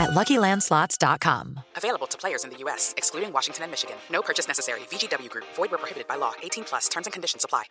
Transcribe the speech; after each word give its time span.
at 0.00 0.10
LuckyLandSlots.com. 0.10 1.60
Available 1.76 2.06
to 2.08 2.18
players 2.18 2.44
in 2.44 2.50
the 2.50 2.56
U.S., 2.64 2.94
excluding 2.96 3.32
Washington 3.32 3.64
and 3.64 3.70
Michigan. 3.70 3.96
No 4.10 4.22
purchase 4.22 4.48
necessary. 4.48 4.80
VGW 4.90 5.28
Group. 5.28 5.44
Void 5.54 5.70
where 5.70 5.78
prohibited 5.78 6.08
by 6.08 6.16
law. 6.16 6.32
18 6.42 6.64
plus. 6.64 6.88
Terms 6.88 7.06
and 7.06 7.12
conditions 7.12 7.44
apply. 7.44 7.64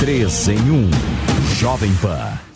3 0.00 0.22
em 0.22 0.28
1. 0.28 0.90
Jovem 1.60 1.94
Pan. 2.02 2.51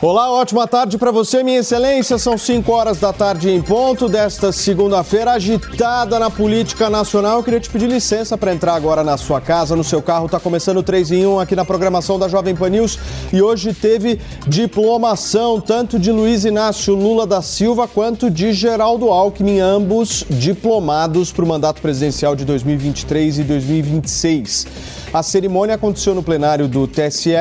Olá, 0.00 0.30
ótima 0.30 0.64
tarde 0.64 0.96
para 0.96 1.10
você, 1.10 1.42
minha 1.42 1.58
excelência. 1.58 2.18
São 2.18 2.38
5 2.38 2.70
horas 2.70 3.00
da 3.00 3.12
tarde 3.12 3.50
em 3.50 3.60
ponto 3.60 4.08
desta 4.08 4.52
segunda-feira 4.52 5.32
agitada 5.32 6.20
na 6.20 6.30
política 6.30 6.88
nacional. 6.88 7.38
Eu 7.38 7.42
queria 7.42 7.58
te 7.58 7.68
pedir 7.68 7.88
licença 7.88 8.38
para 8.38 8.54
entrar 8.54 8.74
agora 8.74 9.02
na 9.02 9.16
sua 9.16 9.40
casa, 9.40 9.74
no 9.74 9.82
seu 9.82 10.00
carro. 10.00 10.26
Está 10.26 10.38
começando 10.38 10.76
o 10.76 10.84
3 10.84 11.10
em 11.10 11.26
1 11.26 11.40
aqui 11.40 11.56
na 11.56 11.64
programação 11.64 12.16
da 12.16 12.28
Jovem 12.28 12.54
Pan 12.54 12.68
News 12.68 12.96
e 13.32 13.42
hoje 13.42 13.74
teve 13.74 14.20
diplomação 14.46 15.60
tanto 15.60 15.98
de 15.98 16.12
Luiz 16.12 16.44
Inácio 16.44 16.94
Lula 16.94 17.26
da 17.26 17.42
Silva 17.42 17.88
quanto 17.88 18.30
de 18.30 18.52
Geraldo 18.52 19.10
Alckmin, 19.10 19.58
ambos 19.58 20.24
diplomados 20.30 21.32
para 21.32 21.44
o 21.44 21.48
mandato 21.48 21.82
presidencial 21.82 22.36
de 22.36 22.44
2023 22.44 23.40
e 23.40 23.42
2026. 23.42 24.64
A 25.12 25.24
cerimônia 25.24 25.74
aconteceu 25.74 26.14
no 26.14 26.22
plenário 26.22 26.68
do 26.68 26.86
TSE 26.86 27.34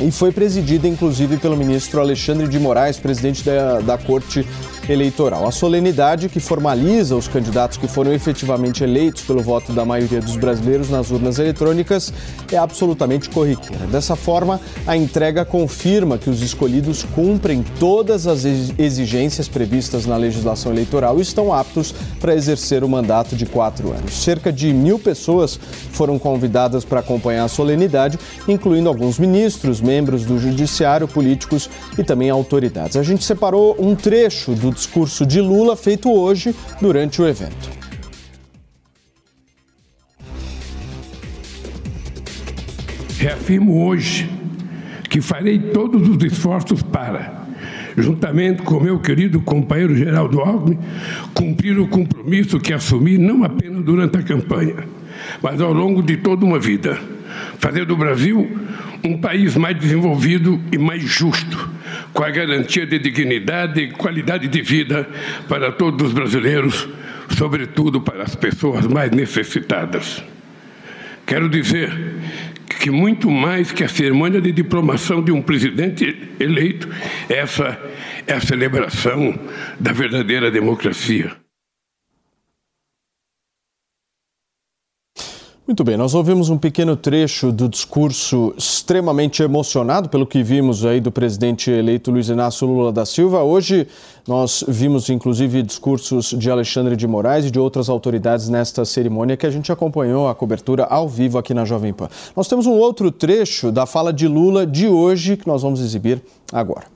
e 0.00 0.10
foi 0.10 0.32
presidida 0.32 0.88
inclusive 0.88 1.36
pelo 1.36 1.56
ministro 1.56 2.00
Alexandre 2.00 2.48
de 2.48 2.58
Moraes, 2.58 2.98
presidente 2.98 3.44
da, 3.44 3.80
da 3.80 3.98
Corte 3.98 4.46
Eleitoral. 4.90 5.46
A 5.46 5.52
solenidade 5.52 6.28
que 6.28 6.40
formaliza 6.40 7.14
os 7.14 7.28
candidatos 7.28 7.78
que 7.78 7.86
foram 7.86 8.12
efetivamente 8.12 8.82
eleitos 8.82 9.22
pelo 9.22 9.40
voto 9.40 9.72
da 9.72 9.84
maioria 9.84 10.20
dos 10.20 10.34
brasileiros 10.34 10.90
nas 10.90 11.12
urnas 11.12 11.38
eletrônicas 11.38 12.12
é 12.50 12.56
absolutamente 12.56 13.30
corriqueira. 13.30 13.86
Dessa 13.86 14.16
forma, 14.16 14.60
a 14.88 14.96
entrega 14.96 15.44
confirma 15.44 16.18
que 16.18 16.28
os 16.28 16.42
escolhidos 16.42 17.04
cumprem 17.14 17.64
todas 17.78 18.26
as 18.26 18.44
exigências 18.44 19.46
previstas 19.46 20.06
na 20.06 20.16
legislação 20.16 20.72
eleitoral 20.72 21.20
e 21.20 21.22
estão 21.22 21.54
aptos 21.54 21.94
para 22.18 22.34
exercer 22.34 22.82
o 22.82 22.88
mandato 22.88 23.36
de 23.36 23.46
quatro 23.46 23.92
anos. 23.92 24.12
Cerca 24.12 24.52
de 24.52 24.72
mil 24.72 24.98
pessoas 24.98 25.56
foram 25.92 26.18
convidadas 26.18 26.84
para 26.84 26.98
acompanhar 26.98 27.44
a 27.44 27.48
solenidade, 27.48 28.18
incluindo 28.48 28.88
alguns 28.88 29.20
ministros, 29.20 29.80
membros 29.80 30.24
do 30.24 30.36
judiciário, 30.36 31.06
políticos 31.06 31.70
e 31.96 32.02
também 32.02 32.28
autoridades. 32.28 32.96
A 32.96 33.04
gente 33.04 33.22
separou 33.22 33.76
um 33.78 33.94
trecho 33.94 34.52
do 34.52 34.79
discurso 34.80 35.26
de 35.26 35.40
Lula 35.40 35.76
feito 35.76 36.10
hoje 36.10 36.54
durante 36.80 37.20
o 37.20 37.28
evento. 37.28 37.80
Reafirmo 43.18 43.84
hoje 43.84 44.30
que 45.10 45.20
farei 45.20 45.58
todos 45.58 46.08
os 46.08 46.24
esforços 46.24 46.82
para, 46.82 47.44
juntamente 47.98 48.62
com 48.62 48.80
meu 48.80 48.98
querido 48.98 49.40
companheiro 49.42 49.94
Geraldo 49.94 50.40
Alckmin, 50.40 50.78
cumprir 51.34 51.78
o 51.78 51.86
compromisso 51.86 52.58
que 52.58 52.72
assumi 52.72 53.18
não 53.18 53.44
apenas 53.44 53.84
durante 53.84 54.16
a 54.16 54.22
campanha, 54.22 54.76
mas 55.42 55.60
ao 55.60 55.74
longo 55.74 56.02
de 56.02 56.16
toda 56.16 56.46
uma 56.46 56.58
vida, 56.58 56.98
fazer 57.58 57.84
do 57.84 57.96
Brasil 57.96 58.48
um 59.04 59.18
país 59.18 59.56
mais 59.56 59.78
desenvolvido 59.78 60.58
e 60.72 60.78
mais 60.78 61.02
justo, 61.02 61.69
com 62.12 62.24
a 62.24 62.30
garantia 62.30 62.86
de 62.86 62.98
dignidade 62.98 63.80
e 63.80 63.90
qualidade 63.90 64.48
de 64.48 64.62
vida 64.62 65.08
para 65.48 65.72
todos 65.72 66.08
os 66.08 66.12
brasileiros, 66.12 66.88
sobretudo 67.36 68.00
para 68.00 68.22
as 68.22 68.34
pessoas 68.34 68.86
mais 68.86 69.10
necessitadas. 69.10 70.22
Quero 71.26 71.48
dizer 71.48 71.90
que 72.80 72.90
muito 72.90 73.30
mais 73.30 73.72
que 73.72 73.84
a 73.84 73.88
cerimônia 73.88 74.40
de 74.40 74.52
diplomação 74.52 75.22
de 75.22 75.30
um 75.30 75.42
presidente 75.42 76.16
eleito, 76.40 76.88
essa 77.28 77.78
é 78.26 78.32
a 78.32 78.40
celebração 78.40 79.38
da 79.78 79.92
verdadeira 79.92 80.50
democracia. 80.50 81.39
Muito 85.70 85.84
bem, 85.84 85.96
nós 85.96 86.14
ouvimos 86.14 86.50
um 86.50 86.58
pequeno 86.58 86.96
trecho 86.96 87.52
do 87.52 87.68
discurso 87.68 88.52
extremamente 88.58 89.40
emocionado, 89.40 90.08
pelo 90.08 90.26
que 90.26 90.42
vimos 90.42 90.84
aí 90.84 91.00
do 91.00 91.12
presidente 91.12 91.70
eleito 91.70 92.10
Luiz 92.10 92.28
Inácio 92.28 92.66
Lula 92.66 92.92
da 92.92 93.06
Silva. 93.06 93.44
Hoje 93.44 93.86
nós 94.26 94.64
vimos 94.66 95.08
inclusive 95.08 95.62
discursos 95.62 96.34
de 96.36 96.50
Alexandre 96.50 96.96
de 96.96 97.06
Moraes 97.06 97.44
e 97.44 97.52
de 97.52 97.60
outras 97.60 97.88
autoridades 97.88 98.48
nesta 98.48 98.84
cerimônia 98.84 99.36
que 99.36 99.46
a 99.46 99.50
gente 99.50 99.70
acompanhou 99.70 100.28
a 100.28 100.34
cobertura 100.34 100.86
ao 100.86 101.08
vivo 101.08 101.38
aqui 101.38 101.54
na 101.54 101.64
Jovem 101.64 101.92
Pan. 101.92 102.08
Nós 102.34 102.48
temos 102.48 102.66
um 102.66 102.72
outro 102.72 103.12
trecho 103.12 103.70
da 103.70 103.86
fala 103.86 104.12
de 104.12 104.26
Lula 104.26 104.66
de 104.66 104.88
hoje 104.88 105.36
que 105.36 105.46
nós 105.46 105.62
vamos 105.62 105.80
exibir 105.80 106.20
agora. 106.52 106.86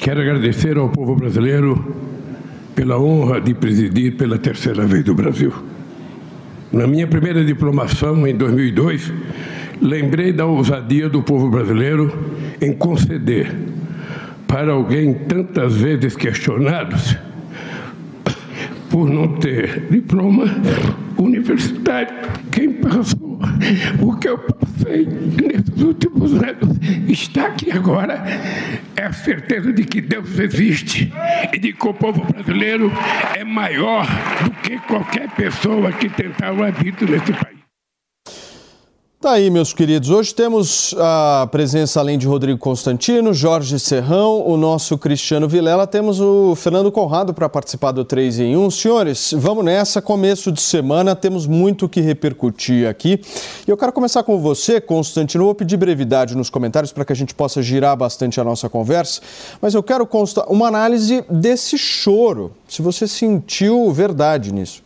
Quero 0.00 0.20
agradecer 0.20 0.76
ao 0.76 0.88
povo 0.88 1.14
brasileiro 1.14 1.94
pela 2.74 2.98
honra 2.98 3.40
de 3.40 3.54
presidir 3.54 4.16
pela 4.16 4.36
terceira 4.36 4.84
vez 4.84 5.04
do 5.04 5.14
Brasil. 5.14 5.75
Na 6.72 6.86
minha 6.86 7.06
primeira 7.06 7.44
diplomação, 7.44 8.26
em 8.26 8.34
2002, 8.34 9.12
lembrei 9.80 10.32
da 10.32 10.46
ousadia 10.46 11.08
do 11.08 11.22
povo 11.22 11.48
brasileiro 11.48 12.12
em 12.60 12.72
conceder 12.72 13.54
para 14.46 14.72
alguém 14.72 15.14
tantas 15.14 15.76
vezes 15.76 16.16
questionado 16.16 16.96
por 18.90 19.08
não 19.08 19.28
ter 19.36 19.86
diploma 19.90 20.44
universitário. 21.38 22.14
Quem 22.50 22.72
passou 22.72 23.38
o 24.00 24.16
que 24.16 24.28
eu 24.28 24.38
passei 24.38 25.06
nesses 25.06 25.82
últimos 25.82 26.34
anos 26.34 26.78
está 27.08 27.46
aqui 27.46 27.70
agora. 27.70 28.22
É 28.96 29.04
a 29.04 29.12
certeza 29.12 29.72
de 29.72 29.84
que 29.84 30.00
Deus 30.00 30.38
existe 30.38 31.12
e 31.52 31.58
de 31.58 31.72
que 31.72 31.86
o 31.86 31.94
povo 31.94 32.24
brasileiro 32.24 32.90
é 33.34 33.44
maior 33.44 34.06
do 34.44 34.50
que 34.62 34.78
qualquer 34.80 35.28
pessoa 35.30 35.92
que 35.92 36.08
tentar 36.08 36.52
o 36.52 36.62
arbítrio 36.62 37.10
nesse 37.10 37.32
país. 37.32 37.55
Tá 39.18 39.32
aí, 39.32 39.48
meus 39.48 39.72
queridos. 39.72 40.10
Hoje 40.10 40.34
temos 40.34 40.94
a 40.98 41.48
presença, 41.50 41.98
além 41.98 42.18
de 42.18 42.26
Rodrigo 42.26 42.58
Constantino, 42.58 43.32
Jorge 43.32 43.80
Serrão, 43.80 44.46
o 44.46 44.58
nosso 44.58 44.98
Cristiano 44.98 45.48
Vilela, 45.48 45.86
temos 45.86 46.20
o 46.20 46.54
Fernando 46.54 46.92
Conrado 46.92 47.32
para 47.32 47.48
participar 47.48 47.92
do 47.92 48.04
3 48.04 48.40
em 48.40 48.56
1. 48.58 48.70
Senhores, 48.70 49.34
vamos 49.34 49.64
nessa. 49.64 50.02
Começo 50.02 50.52
de 50.52 50.60
semana, 50.60 51.16
temos 51.16 51.46
muito 51.46 51.88
que 51.88 52.02
repercutir 52.02 52.86
aqui. 52.86 53.18
E 53.66 53.70
eu 53.70 53.76
quero 53.78 53.90
começar 53.90 54.22
com 54.22 54.38
você, 54.38 54.82
Constantino. 54.82 55.44
Vou 55.44 55.54
pedir 55.54 55.78
brevidade 55.78 56.36
nos 56.36 56.50
comentários 56.50 56.92
para 56.92 57.04
que 57.06 57.12
a 57.14 57.16
gente 57.16 57.34
possa 57.34 57.62
girar 57.62 57.96
bastante 57.96 58.38
a 58.38 58.44
nossa 58.44 58.68
conversa. 58.68 59.22
Mas 59.62 59.72
eu 59.72 59.82
quero 59.82 60.06
constar 60.06 60.44
uma 60.46 60.68
análise 60.68 61.24
desse 61.30 61.78
choro. 61.78 62.52
Se 62.68 62.82
você 62.82 63.08
sentiu 63.08 63.90
verdade 63.90 64.52
nisso. 64.52 64.85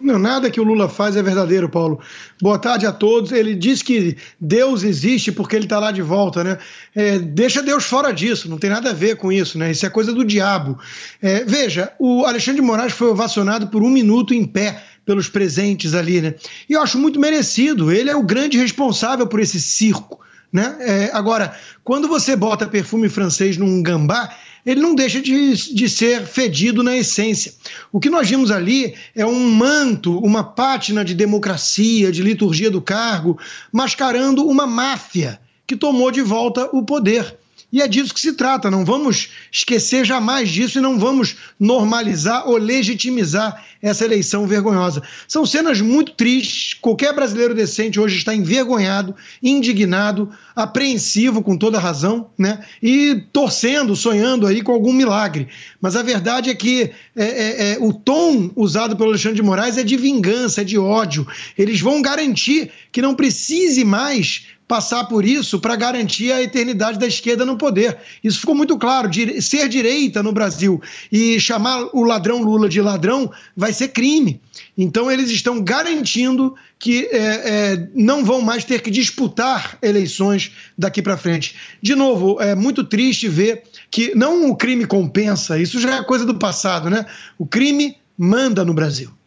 Não, 0.00 0.18
nada 0.18 0.50
que 0.50 0.60
o 0.60 0.64
Lula 0.64 0.88
faz 0.88 1.16
é 1.16 1.22
verdadeiro, 1.22 1.68
Paulo. 1.68 2.00
Boa 2.40 2.58
tarde 2.58 2.86
a 2.86 2.92
todos. 2.92 3.32
Ele 3.32 3.54
diz 3.54 3.82
que 3.82 4.16
Deus 4.40 4.84
existe 4.84 5.32
porque 5.32 5.56
ele 5.56 5.64
está 5.64 5.80
lá 5.80 5.90
de 5.90 6.02
volta, 6.02 6.44
né? 6.44 6.58
É, 6.94 7.18
deixa 7.18 7.62
Deus 7.62 7.84
fora 7.84 8.12
disso, 8.12 8.48
não 8.48 8.58
tem 8.58 8.70
nada 8.70 8.90
a 8.90 8.94
ver 8.94 9.16
com 9.16 9.32
isso, 9.32 9.58
né? 9.58 9.72
Isso 9.72 9.84
é 9.84 9.90
coisa 9.90 10.12
do 10.12 10.24
diabo. 10.24 10.78
É, 11.20 11.44
veja, 11.44 11.92
o 11.98 12.24
Alexandre 12.24 12.60
de 12.60 12.66
Moraes 12.66 12.92
foi 12.92 13.08
ovacionado 13.08 13.66
por 13.68 13.82
um 13.82 13.90
minuto 13.90 14.32
em 14.32 14.44
pé 14.44 14.84
pelos 15.04 15.28
presentes 15.28 15.94
ali, 15.94 16.20
né? 16.20 16.34
E 16.68 16.74
eu 16.74 16.82
acho 16.82 16.98
muito 16.98 17.18
merecido. 17.18 17.90
Ele 17.90 18.08
é 18.10 18.14
o 18.14 18.22
grande 18.22 18.56
responsável 18.56 19.26
por 19.26 19.40
esse 19.40 19.60
circo. 19.60 20.20
Né? 20.52 20.76
É, 20.80 21.10
agora, 21.12 21.54
quando 21.84 22.08
você 22.08 22.34
bota 22.34 22.66
perfume 22.66 23.08
francês 23.08 23.58
num 23.58 23.82
gambá, 23.82 24.30
ele 24.64 24.80
não 24.80 24.94
deixa 24.94 25.20
de, 25.20 25.74
de 25.74 25.88
ser 25.88 26.26
fedido 26.26 26.82
na 26.82 26.96
essência. 26.96 27.52
O 27.92 28.00
que 28.00 28.10
nós 28.10 28.28
vimos 28.28 28.50
ali 28.50 28.94
é 29.14 29.24
um 29.24 29.50
manto, 29.50 30.18
uma 30.18 30.44
pátina 30.44 31.04
de 31.04 31.14
democracia, 31.14 32.12
de 32.12 32.22
liturgia 32.22 32.70
do 32.70 32.82
cargo, 32.82 33.38
mascarando 33.72 34.46
uma 34.46 34.66
máfia 34.66 35.40
que 35.66 35.76
tomou 35.76 36.10
de 36.10 36.22
volta 36.22 36.68
o 36.72 36.82
poder. 36.82 37.36
E 37.70 37.82
é 37.82 37.88
disso 37.88 38.14
que 38.14 38.20
se 38.20 38.32
trata. 38.32 38.70
Não 38.70 38.84
vamos 38.84 39.28
esquecer 39.52 40.04
jamais 40.04 40.48
disso 40.48 40.78
e 40.78 40.82
não 40.82 40.98
vamos 40.98 41.36
normalizar 41.60 42.48
ou 42.48 42.56
legitimizar 42.56 43.62
essa 43.82 44.04
eleição 44.04 44.46
vergonhosa. 44.46 45.02
São 45.26 45.44
cenas 45.44 45.80
muito 45.80 46.12
tristes. 46.12 46.74
Qualquer 46.80 47.14
brasileiro 47.14 47.54
decente 47.54 48.00
hoje 48.00 48.16
está 48.16 48.34
envergonhado, 48.34 49.14
indignado, 49.42 50.30
apreensivo 50.56 51.42
com 51.42 51.58
toda 51.58 51.78
razão, 51.78 52.30
né? 52.38 52.64
E 52.82 53.22
torcendo, 53.32 53.94
sonhando 53.94 54.46
aí 54.46 54.62
com 54.62 54.72
algum 54.72 54.92
milagre. 54.92 55.48
Mas 55.80 55.94
a 55.94 56.02
verdade 56.02 56.48
é 56.48 56.54
que 56.54 56.90
é, 57.14 57.24
é, 57.24 57.72
é, 57.72 57.78
o 57.80 57.92
tom 57.92 58.50
usado 58.56 58.96
pelo 58.96 59.10
Alexandre 59.10 59.36
de 59.36 59.42
Moraes 59.42 59.76
é 59.76 59.84
de 59.84 59.96
vingança, 59.96 60.62
é 60.62 60.64
de 60.64 60.78
ódio. 60.78 61.26
Eles 61.56 61.80
vão 61.80 62.00
garantir 62.00 62.70
que 62.90 63.02
não 63.02 63.14
precise 63.14 63.84
mais 63.84 64.46
passar 64.68 65.06
por 65.06 65.24
isso 65.24 65.58
para 65.58 65.74
garantir 65.74 66.30
a 66.30 66.42
eternidade 66.42 66.98
da 66.98 67.06
esquerda 67.06 67.46
no 67.46 67.56
poder. 67.56 67.96
Isso 68.22 68.40
ficou 68.40 68.54
muito 68.54 68.76
claro. 68.76 69.08
Ser 69.40 69.66
direita 69.66 70.22
no 70.22 70.30
Brasil 70.30 70.80
e 71.10 71.40
chamar 71.40 71.88
o 71.94 72.04
ladrão 72.04 72.42
Lula 72.42 72.68
de 72.68 72.82
ladrão 72.82 73.32
vai 73.56 73.72
ser 73.72 73.88
crime. 73.88 74.40
Então 74.76 75.10
eles 75.10 75.30
estão 75.30 75.62
garantindo 75.62 76.54
que 76.78 77.08
é, 77.10 77.16
é, 77.16 77.88
não 77.94 78.24
vão 78.24 78.42
mais 78.42 78.64
ter 78.64 78.82
que 78.82 78.90
disputar 78.90 79.78
eleições 79.80 80.52
daqui 80.76 81.00
para 81.00 81.16
frente. 81.16 81.56
De 81.80 81.94
novo, 81.94 82.40
é 82.40 82.54
muito 82.54 82.84
triste 82.84 83.26
ver 83.26 83.62
que 83.90 84.14
não 84.14 84.50
o 84.50 84.56
crime 84.56 84.84
compensa, 84.84 85.58
isso 85.58 85.80
já 85.80 85.96
é 85.96 86.04
coisa 86.04 86.26
do 86.26 86.38
passado, 86.38 86.90
né? 86.90 87.06
O 87.38 87.46
crime 87.46 87.96
manda 88.16 88.64
no 88.64 88.74
Brasil. 88.74 89.17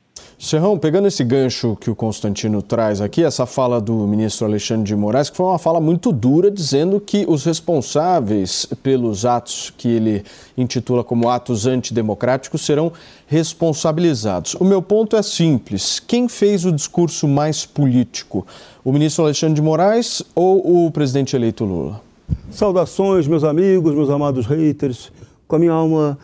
Serrão, 0.42 0.76
pegando 0.76 1.08
esse 1.08 1.24
gancho 1.24 1.78
que 1.80 1.92
o 1.92 1.96
Constantino 1.96 2.64
traz 2.64 3.00
aqui, 3.00 3.24
essa 3.24 3.46
fala 3.46 3.80
do 3.80 3.94
ministro 4.08 4.48
Alexandre 4.48 4.86
de 4.86 4.96
Moraes, 4.96 5.30
que 5.30 5.38
foi 5.38 5.46
uma 5.46 5.60
fala 5.60 5.80
muito 5.80 6.12
dura, 6.12 6.50
dizendo 6.50 7.00
que 7.00 7.26
os 7.30 7.46
responsáveis 7.46 8.66
pelos 8.82 9.24
atos 9.24 9.72
que 9.78 9.88
ele 9.88 10.26
intitula 10.58 11.04
como 11.04 11.30
atos 11.30 11.68
antidemocráticos 11.68 12.66
serão 12.66 12.92
responsabilizados. 13.28 14.56
O 14.56 14.66
meu 14.66 14.82
ponto 14.82 15.16
é 15.16 15.22
simples: 15.22 16.00
quem 16.00 16.28
fez 16.28 16.66
o 16.66 16.72
discurso 16.72 17.28
mais 17.28 17.64
político? 17.64 18.44
O 18.84 18.92
ministro 18.92 19.26
Alexandre 19.26 19.54
de 19.54 19.62
Moraes 19.62 20.24
ou 20.34 20.88
o 20.88 20.90
presidente 20.90 21.36
eleito 21.36 21.64
Lula? 21.66 22.02
Saudações, 22.50 23.28
meus 23.28 23.44
amigos, 23.44 23.94
meus 23.94 24.10
amados 24.10 24.48
haters, 24.48 25.12
com 25.48 25.58
a 25.58 25.60
minha 25.60 25.74
alma 25.74 26.18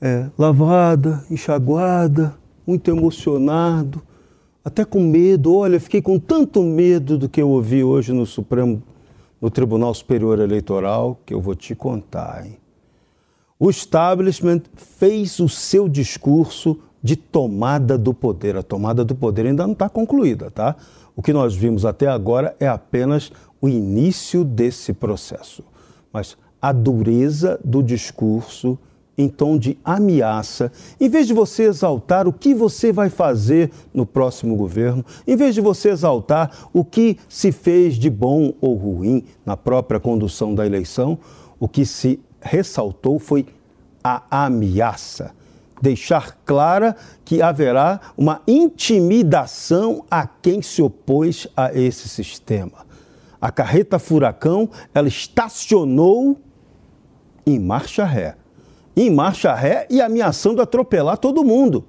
é, 0.00 0.24
lavada, 0.38 1.22
enxaguada 1.30 2.34
muito 2.68 2.90
emocionado, 2.90 4.02
até 4.62 4.84
com 4.84 5.00
medo. 5.00 5.56
Olha, 5.56 5.80
fiquei 5.80 6.02
com 6.02 6.18
tanto 6.18 6.62
medo 6.62 7.16
do 7.16 7.26
que 7.26 7.40
eu 7.40 7.48
ouvi 7.48 7.82
hoje 7.82 8.12
no 8.12 8.26
Supremo, 8.26 8.82
no 9.40 9.50
Tribunal 9.50 9.94
Superior 9.94 10.38
Eleitoral, 10.38 11.18
que 11.24 11.32
eu 11.32 11.40
vou 11.40 11.54
te 11.54 11.74
contar. 11.74 12.44
Hein? 12.44 12.58
O 13.58 13.70
establishment 13.70 14.60
fez 14.76 15.40
o 15.40 15.48
seu 15.48 15.88
discurso 15.88 16.78
de 17.02 17.16
tomada 17.16 17.96
do 17.96 18.12
poder. 18.12 18.54
A 18.54 18.62
tomada 18.62 19.02
do 19.02 19.14
poder 19.14 19.46
ainda 19.46 19.66
não 19.66 19.72
está 19.72 19.88
concluída, 19.88 20.50
tá? 20.50 20.76
O 21.16 21.22
que 21.22 21.32
nós 21.32 21.54
vimos 21.54 21.86
até 21.86 22.06
agora 22.06 22.54
é 22.60 22.68
apenas 22.68 23.32
o 23.62 23.68
início 23.68 24.44
desse 24.44 24.92
processo. 24.92 25.64
Mas 26.12 26.36
a 26.60 26.70
dureza 26.70 27.58
do 27.64 27.82
discurso 27.82 28.78
em 29.18 29.28
tom 29.28 29.58
de 29.58 29.76
ameaça, 29.84 30.70
em 31.00 31.08
vez 31.08 31.26
de 31.26 31.34
você 31.34 31.64
exaltar 31.64 32.28
o 32.28 32.32
que 32.32 32.54
você 32.54 32.92
vai 32.92 33.10
fazer 33.10 33.70
no 33.92 34.06
próximo 34.06 34.54
governo, 34.54 35.04
em 35.26 35.34
vez 35.34 35.56
de 35.56 35.60
você 35.60 35.90
exaltar 35.90 36.68
o 36.72 36.84
que 36.84 37.18
se 37.28 37.50
fez 37.50 37.96
de 37.96 38.08
bom 38.08 38.54
ou 38.60 38.76
ruim 38.76 39.24
na 39.44 39.56
própria 39.56 39.98
condução 39.98 40.54
da 40.54 40.64
eleição, 40.64 41.18
o 41.58 41.66
que 41.66 41.84
se 41.84 42.20
ressaltou 42.40 43.18
foi 43.18 43.44
a 44.02 44.44
ameaça. 44.44 45.32
Deixar 45.82 46.38
clara 46.44 46.96
que 47.24 47.42
haverá 47.42 48.00
uma 48.16 48.40
intimidação 48.46 50.04
a 50.10 50.26
quem 50.26 50.62
se 50.62 50.80
opôs 50.80 51.48
a 51.56 51.72
esse 51.72 52.08
sistema. 52.08 52.86
A 53.40 53.52
carreta 53.52 53.98
furacão, 53.98 54.68
ela 54.92 55.06
estacionou 55.06 56.36
em 57.46 57.58
marcha 57.58 58.04
ré 58.04 58.34
em 59.00 59.10
marcha 59.10 59.54
ré 59.54 59.86
e 59.88 60.00
ameaçando 60.00 60.60
atropelar 60.60 61.18
todo 61.18 61.44
mundo. 61.44 61.84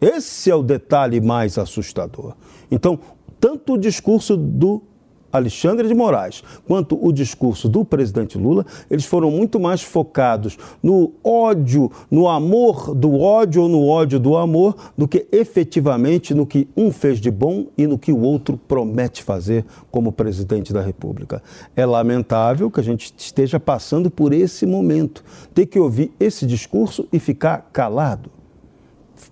Esse 0.00 0.50
é 0.50 0.54
o 0.54 0.62
detalhe 0.62 1.20
mais 1.20 1.56
assustador. 1.56 2.34
Então, 2.70 2.98
tanto 3.38 3.74
o 3.74 3.78
discurso 3.78 4.36
do 4.36 4.82
Alexandre 5.32 5.86
de 5.86 5.94
Moraes 5.94 6.42
quanto 6.66 6.98
o 7.04 7.12
discurso 7.12 7.68
do 7.68 7.84
presidente 7.84 8.38
Lula, 8.38 8.64
eles 8.90 9.04
foram 9.04 9.30
muito 9.30 9.58
mais 9.58 9.82
focados 9.82 10.58
no 10.82 11.12
ódio, 11.22 11.90
no 12.10 12.28
amor 12.28 12.94
do 12.94 13.18
ódio 13.18 13.62
ou 13.62 13.68
no 13.68 13.86
ódio 13.86 14.18
do 14.18 14.36
amor, 14.36 14.76
do 14.96 15.06
que 15.06 15.26
efetivamente 15.32 16.34
no 16.34 16.46
que 16.46 16.68
um 16.76 16.90
fez 16.90 17.20
de 17.20 17.30
bom 17.30 17.66
e 17.76 17.86
no 17.86 17.98
que 17.98 18.12
o 18.12 18.20
outro 18.20 18.56
promete 18.56 19.22
fazer 19.22 19.64
como 19.90 20.12
presidente 20.12 20.72
da 20.72 20.80
República. 20.80 21.42
É 21.74 21.84
lamentável 21.84 22.70
que 22.70 22.80
a 22.80 22.84
gente 22.84 23.12
esteja 23.16 23.58
passando 23.58 24.10
por 24.10 24.32
esse 24.32 24.66
momento, 24.66 25.24
ter 25.54 25.66
que 25.66 25.78
ouvir 25.78 26.12
esse 26.18 26.46
discurso 26.46 27.06
e 27.12 27.18
ficar 27.18 27.70
calado. 27.72 28.30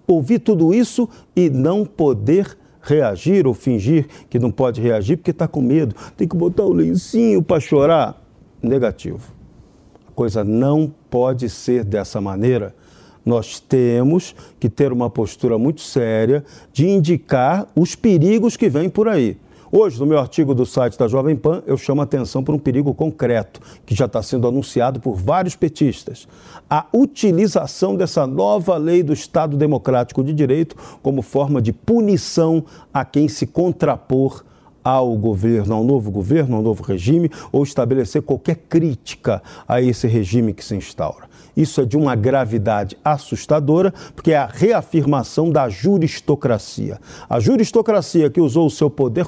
Ouvir 0.06 0.40
tudo 0.40 0.74
isso 0.74 1.08
e 1.34 1.48
não 1.48 1.84
poder 1.84 2.56
reagir 2.82 3.46
ou 3.46 3.54
fingir 3.54 4.06
que 4.28 4.38
não 4.38 4.50
pode 4.50 4.80
reagir 4.80 5.16
porque 5.16 5.30
está 5.30 5.46
com 5.48 5.60
medo, 5.60 5.94
tem 6.16 6.26
que 6.26 6.36
botar 6.36 6.64
o 6.64 6.72
lencinho 6.72 7.42
para 7.42 7.60
chorar. 7.60 8.22
Negativo. 8.62 9.32
A 10.08 10.12
coisa 10.12 10.42
não 10.42 10.92
pode 11.08 11.48
ser 11.48 11.84
dessa 11.84 12.20
maneira. 12.20 12.74
Nós 13.24 13.60
temos 13.60 14.34
que 14.58 14.68
ter 14.68 14.92
uma 14.92 15.08
postura 15.10 15.58
muito 15.58 15.80
séria 15.80 16.44
de 16.72 16.88
indicar 16.88 17.68
os 17.76 17.94
perigos 17.94 18.56
que 18.56 18.68
vêm 18.68 18.88
por 18.88 19.06
aí. 19.06 19.36
Hoje, 19.70 20.00
no 20.00 20.06
meu 20.06 20.18
artigo 20.18 20.54
do 20.54 20.64
site 20.64 20.98
da 20.98 21.06
Jovem 21.06 21.36
Pan, 21.36 21.62
eu 21.66 21.76
chamo 21.76 22.00
a 22.00 22.04
atenção 22.04 22.42
para 22.42 22.54
um 22.54 22.58
perigo 22.58 22.94
concreto, 22.94 23.60
que 23.84 23.94
já 23.94 24.06
está 24.06 24.22
sendo 24.22 24.48
anunciado 24.48 24.98
por 24.98 25.14
vários 25.14 25.54
petistas. 25.54 26.26
A 26.70 26.86
utilização 26.90 27.94
dessa 27.94 28.26
nova 28.26 28.78
lei 28.78 29.02
do 29.02 29.12
Estado 29.12 29.58
Democrático 29.58 30.24
de 30.24 30.32
Direito 30.32 30.74
como 31.02 31.20
forma 31.20 31.60
de 31.60 31.74
punição 31.74 32.64
a 32.94 33.04
quem 33.04 33.28
se 33.28 33.46
contrapor 33.46 34.42
ao 34.82 35.14
governo, 35.18 35.74
ao 35.74 35.84
novo 35.84 36.10
governo, 36.10 36.56
ao 36.56 36.62
novo 36.62 36.82
regime, 36.82 37.30
ou 37.52 37.62
estabelecer 37.62 38.22
qualquer 38.22 38.56
crítica 38.70 39.42
a 39.68 39.82
esse 39.82 40.06
regime 40.06 40.54
que 40.54 40.64
se 40.64 40.76
instaura. 40.76 41.28
Isso 41.54 41.82
é 41.82 41.84
de 41.84 41.94
uma 41.94 42.14
gravidade 42.14 42.96
assustadora, 43.04 43.92
porque 44.16 44.32
é 44.32 44.38
a 44.38 44.46
reafirmação 44.46 45.50
da 45.50 45.68
juristocracia. 45.68 46.98
A 47.28 47.38
juristocracia 47.38 48.30
que 48.30 48.40
usou 48.40 48.66
o 48.66 48.70
seu 48.70 48.88
poder 48.88 49.26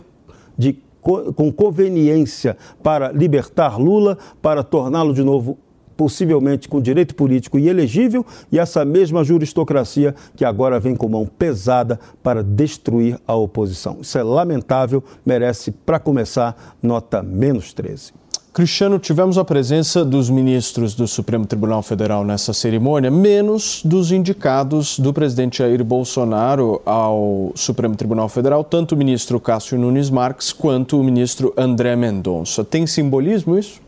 de, 0.56 0.78
com 1.00 1.52
conveniência 1.52 2.56
para 2.82 3.10
libertar 3.10 3.78
Lula, 3.78 4.18
para 4.42 4.62
torná-lo 4.62 5.14
de 5.14 5.22
novo 5.22 5.58
possivelmente 6.00 6.66
com 6.66 6.80
direito 6.80 7.14
político 7.14 7.58
e 7.58 7.68
elegível, 7.68 8.24
e 8.50 8.58
essa 8.58 8.86
mesma 8.86 9.22
juristocracia 9.22 10.14
que 10.34 10.46
agora 10.46 10.80
vem 10.80 10.96
com 10.96 11.10
mão 11.10 11.26
pesada 11.26 12.00
para 12.22 12.42
destruir 12.42 13.20
a 13.26 13.34
oposição. 13.34 13.98
Isso 14.00 14.16
é 14.16 14.22
lamentável, 14.22 15.04
merece, 15.26 15.70
para 15.70 15.98
começar, 15.98 16.56
nota 16.82 17.22
menos 17.22 17.74
13. 17.74 18.19
Cristiano, 18.52 18.98
tivemos 18.98 19.38
a 19.38 19.44
presença 19.44 20.04
dos 20.04 20.28
ministros 20.28 20.92
do 20.92 21.06
Supremo 21.06 21.46
Tribunal 21.46 21.82
Federal 21.82 22.24
nessa 22.24 22.52
cerimônia, 22.52 23.08
menos 23.08 23.80
dos 23.84 24.10
indicados 24.10 24.98
do 24.98 25.12
presidente 25.12 25.58
Jair 25.58 25.84
Bolsonaro 25.84 26.82
ao 26.84 27.52
Supremo 27.54 27.94
Tribunal 27.94 28.28
Federal, 28.28 28.64
tanto 28.64 28.96
o 28.96 28.98
ministro 28.98 29.38
Cássio 29.38 29.78
Nunes 29.78 30.10
Marques 30.10 30.52
quanto 30.52 30.98
o 30.98 31.04
ministro 31.04 31.54
André 31.56 31.94
Mendonça. 31.94 32.64
Tem 32.64 32.88
simbolismo 32.88 33.56
isso? 33.56 33.80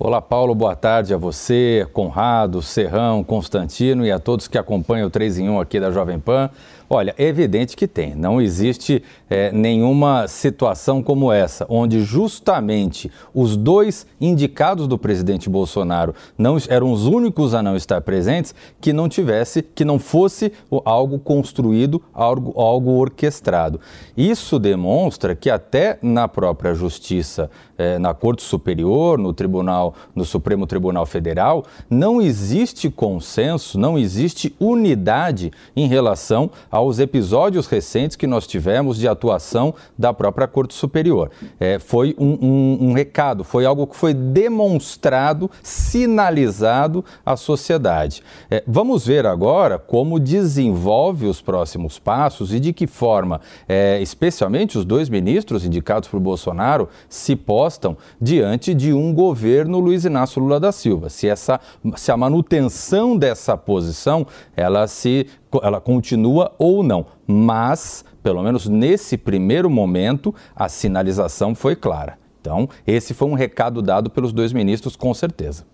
Olá, 0.00 0.20
Paulo, 0.20 0.56
boa 0.56 0.74
tarde 0.74 1.14
a 1.14 1.16
você, 1.16 1.86
Conrado, 1.92 2.60
Serrão, 2.60 3.22
Constantino 3.22 4.04
e 4.04 4.10
a 4.10 4.18
todos 4.18 4.48
que 4.48 4.58
acompanham 4.58 5.06
o 5.06 5.10
3 5.10 5.38
em 5.38 5.48
1 5.48 5.60
aqui 5.60 5.78
da 5.78 5.92
Jovem 5.92 6.18
Pan. 6.18 6.50
Olha, 6.94 7.12
é 7.18 7.24
evidente 7.24 7.76
que 7.76 7.88
tem. 7.88 8.14
Não 8.14 8.40
existe 8.40 9.02
é, 9.28 9.50
nenhuma 9.50 10.28
situação 10.28 11.02
como 11.02 11.32
essa, 11.32 11.66
onde 11.68 12.04
justamente 12.04 13.10
os 13.34 13.56
dois 13.56 14.06
indicados 14.20 14.86
do 14.86 14.96
presidente 14.96 15.50
Bolsonaro 15.50 16.14
não 16.38 16.56
eram 16.68 16.92
os 16.92 17.04
únicos 17.04 17.52
a 17.52 17.60
não 17.60 17.74
estar 17.74 18.00
presentes, 18.00 18.54
que 18.80 18.92
não 18.92 19.08
tivesse, 19.08 19.60
que 19.60 19.84
não 19.84 19.98
fosse 19.98 20.52
algo 20.84 21.18
construído, 21.18 22.00
algo, 22.14 22.54
algo 22.56 22.92
orquestrado. 22.92 23.80
Isso 24.16 24.56
demonstra 24.60 25.34
que 25.34 25.50
até 25.50 25.98
na 26.00 26.28
própria 26.28 26.74
justiça, 26.74 27.50
é, 27.76 27.98
na 27.98 28.14
Corte 28.14 28.44
Superior, 28.44 29.18
no 29.18 29.32
Tribunal, 29.32 29.96
no 30.14 30.24
Supremo 30.24 30.64
Tribunal 30.64 31.06
Federal, 31.06 31.64
não 31.90 32.22
existe 32.22 32.88
consenso, 32.88 33.80
não 33.80 33.98
existe 33.98 34.54
unidade 34.60 35.50
em 35.74 35.88
relação 35.88 36.48
ao 36.70 36.83
aos 36.84 36.98
episódios 36.98 37.66
recentes 37.66 38.14
que 38.14 38.26
nós 38.26 38.46
tivemos 38.46 38.98
de 38.98 39.08
atuação 39.08 39.74
da 39.98 40.12
própria 40.12 40.46
Corte 40.46 40.74
Superior. 40.74 41.30
É, 41.58 41.78
foi 41.78 42.14
um, 42.18 42.38
um, 42.42 42.78
um 42.88 42.92
recado, 42.92 43.42
foi 43.42 43.64
algo 43.64 43.86
que 43.86 43.96
foi 43.96 44.12
demonstrado, 44.12 45.50
sinalizado 45.62 47.02
à 47.24 47.36
sociedade. 47.36 48.22
É, 48.50 48.62
vamos 48.66 49.06
ver 49.06 49.24
agora 49.26 49.78
como 49.78 50.20
desenvolve 50.20 51.26
os 51.26 51.40
próximos 51.40 51.98
passos 51.98 52.52
e 52.52 52.60
de 52.60 52.72
que 52.72 52.86
forma, 52.86 53.40
é, 53.66 54.00
especialmente 54.02 54.76
os 54.76 54.84
dois 54.84 55.08
ministros 55.08 55.64
indicados 55.64 56.08
por 56.08 56.20
Bolsonaro, 56.20 56.88
se 57.08 57.34
postam 57.34 57.96
diante 58.20 58.74
de 58.74 58.92
um 58.92 59.14
governo 59.14 59.80
Luiz 59.80 60.04
Inácio 60.04 60.42
Lula 60.42 60.60
da 60.60 60.70
Silva. 60.70 61.08
Se, 61.08 61.28
essa, 61.28 61.58
se 61.96 62.12
a 62.12 62.16
manutenção 62.16 63.16
dessa 63.16 63.56
posição 63.56 64.26
ela 64.54 64.86
se 64.86 65.26
ela 65.62 65.80
continua 65.80 66.52
ou 66.58 66.82
não, 66.82 67.06
mas 67.26 68.04
pelo 68.22 68.42
menos 68.42 68.66
nesse 68.66 69.16
primeiro 69.16 69.68
momento 69.68 70.34
a 70.56 70.68
sinalização 70.68 71.54
foi 71.54 71.76
clara. 71.76 72.18
Então, 72.40 72.68
esse 72.86 73.14
foi 73.14 73.28
um 73.28 73.34
recado 73.34 73.80
dado 73.80 74.10
pelos 74.10 74.32
dois 74.32 74.52
ministros 74.52 74.96
com 74.96 75.12
certeza. 75.14 75.64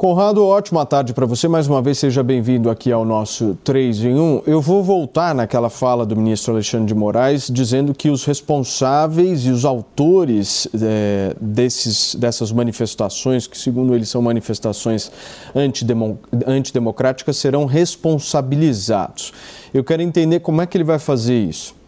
Conrado, 0.00 0.42
ótima 0.42 0.86
tarde 0.86 1.12
para 1.12 1.26
você. 1.26 1.46
Mais 1.46 1.66
uma 1.66 1.82
vez, 1.82 1.98
seja 1.98 2.22
bem-vindo 2.22 2.70
aqui 2.70 2.90
ao 2.90 3.04
nosso 3.04 3.54
3 3.62 4.04
em 4.04 4.14
1. 4.14 4.44
Eu 4.46 4.58
vou 4.58 4.82
voltar 4.82 5.34
naquela 5.34 5.68
fala 5.68 6.06
do 6.06 6.16
ministro 6.16 6.54
Alexandre 6.54 6.86
de 6.86 6.94
Moraes, 6.94 7.50
dizendo 7.52 7.92
que 7.92 8.08
os 8.08 8.24
responsáveis 8.24 9.44
e 9.44 9.50
os 9.50 9.66
autores 9.66 10.66
é, 10.72 11.36
desses, 11.38 12.14
dessas 12.14 12.50
manifestações, 12.50 13.46
que 13.46 13.58
segundo 13.58 13.94
ele 13.94 14.06
são 14.06 14.22
manifestações 14.22 15.12
antidemocráticas, 16.46 17.36
serão 17.36 17.66
responsabilizados. 17.66 19.34
Eu 19.74 19.84
quero 19.84 20.00
entender 20.00 20.40
como 20.40 20.62
é 20.62 20.66
que 20.66 20.78
ele 20.78 20.84
vai 20.84 20.98
fazer 20.98 21.38
isso. 21.38 21.78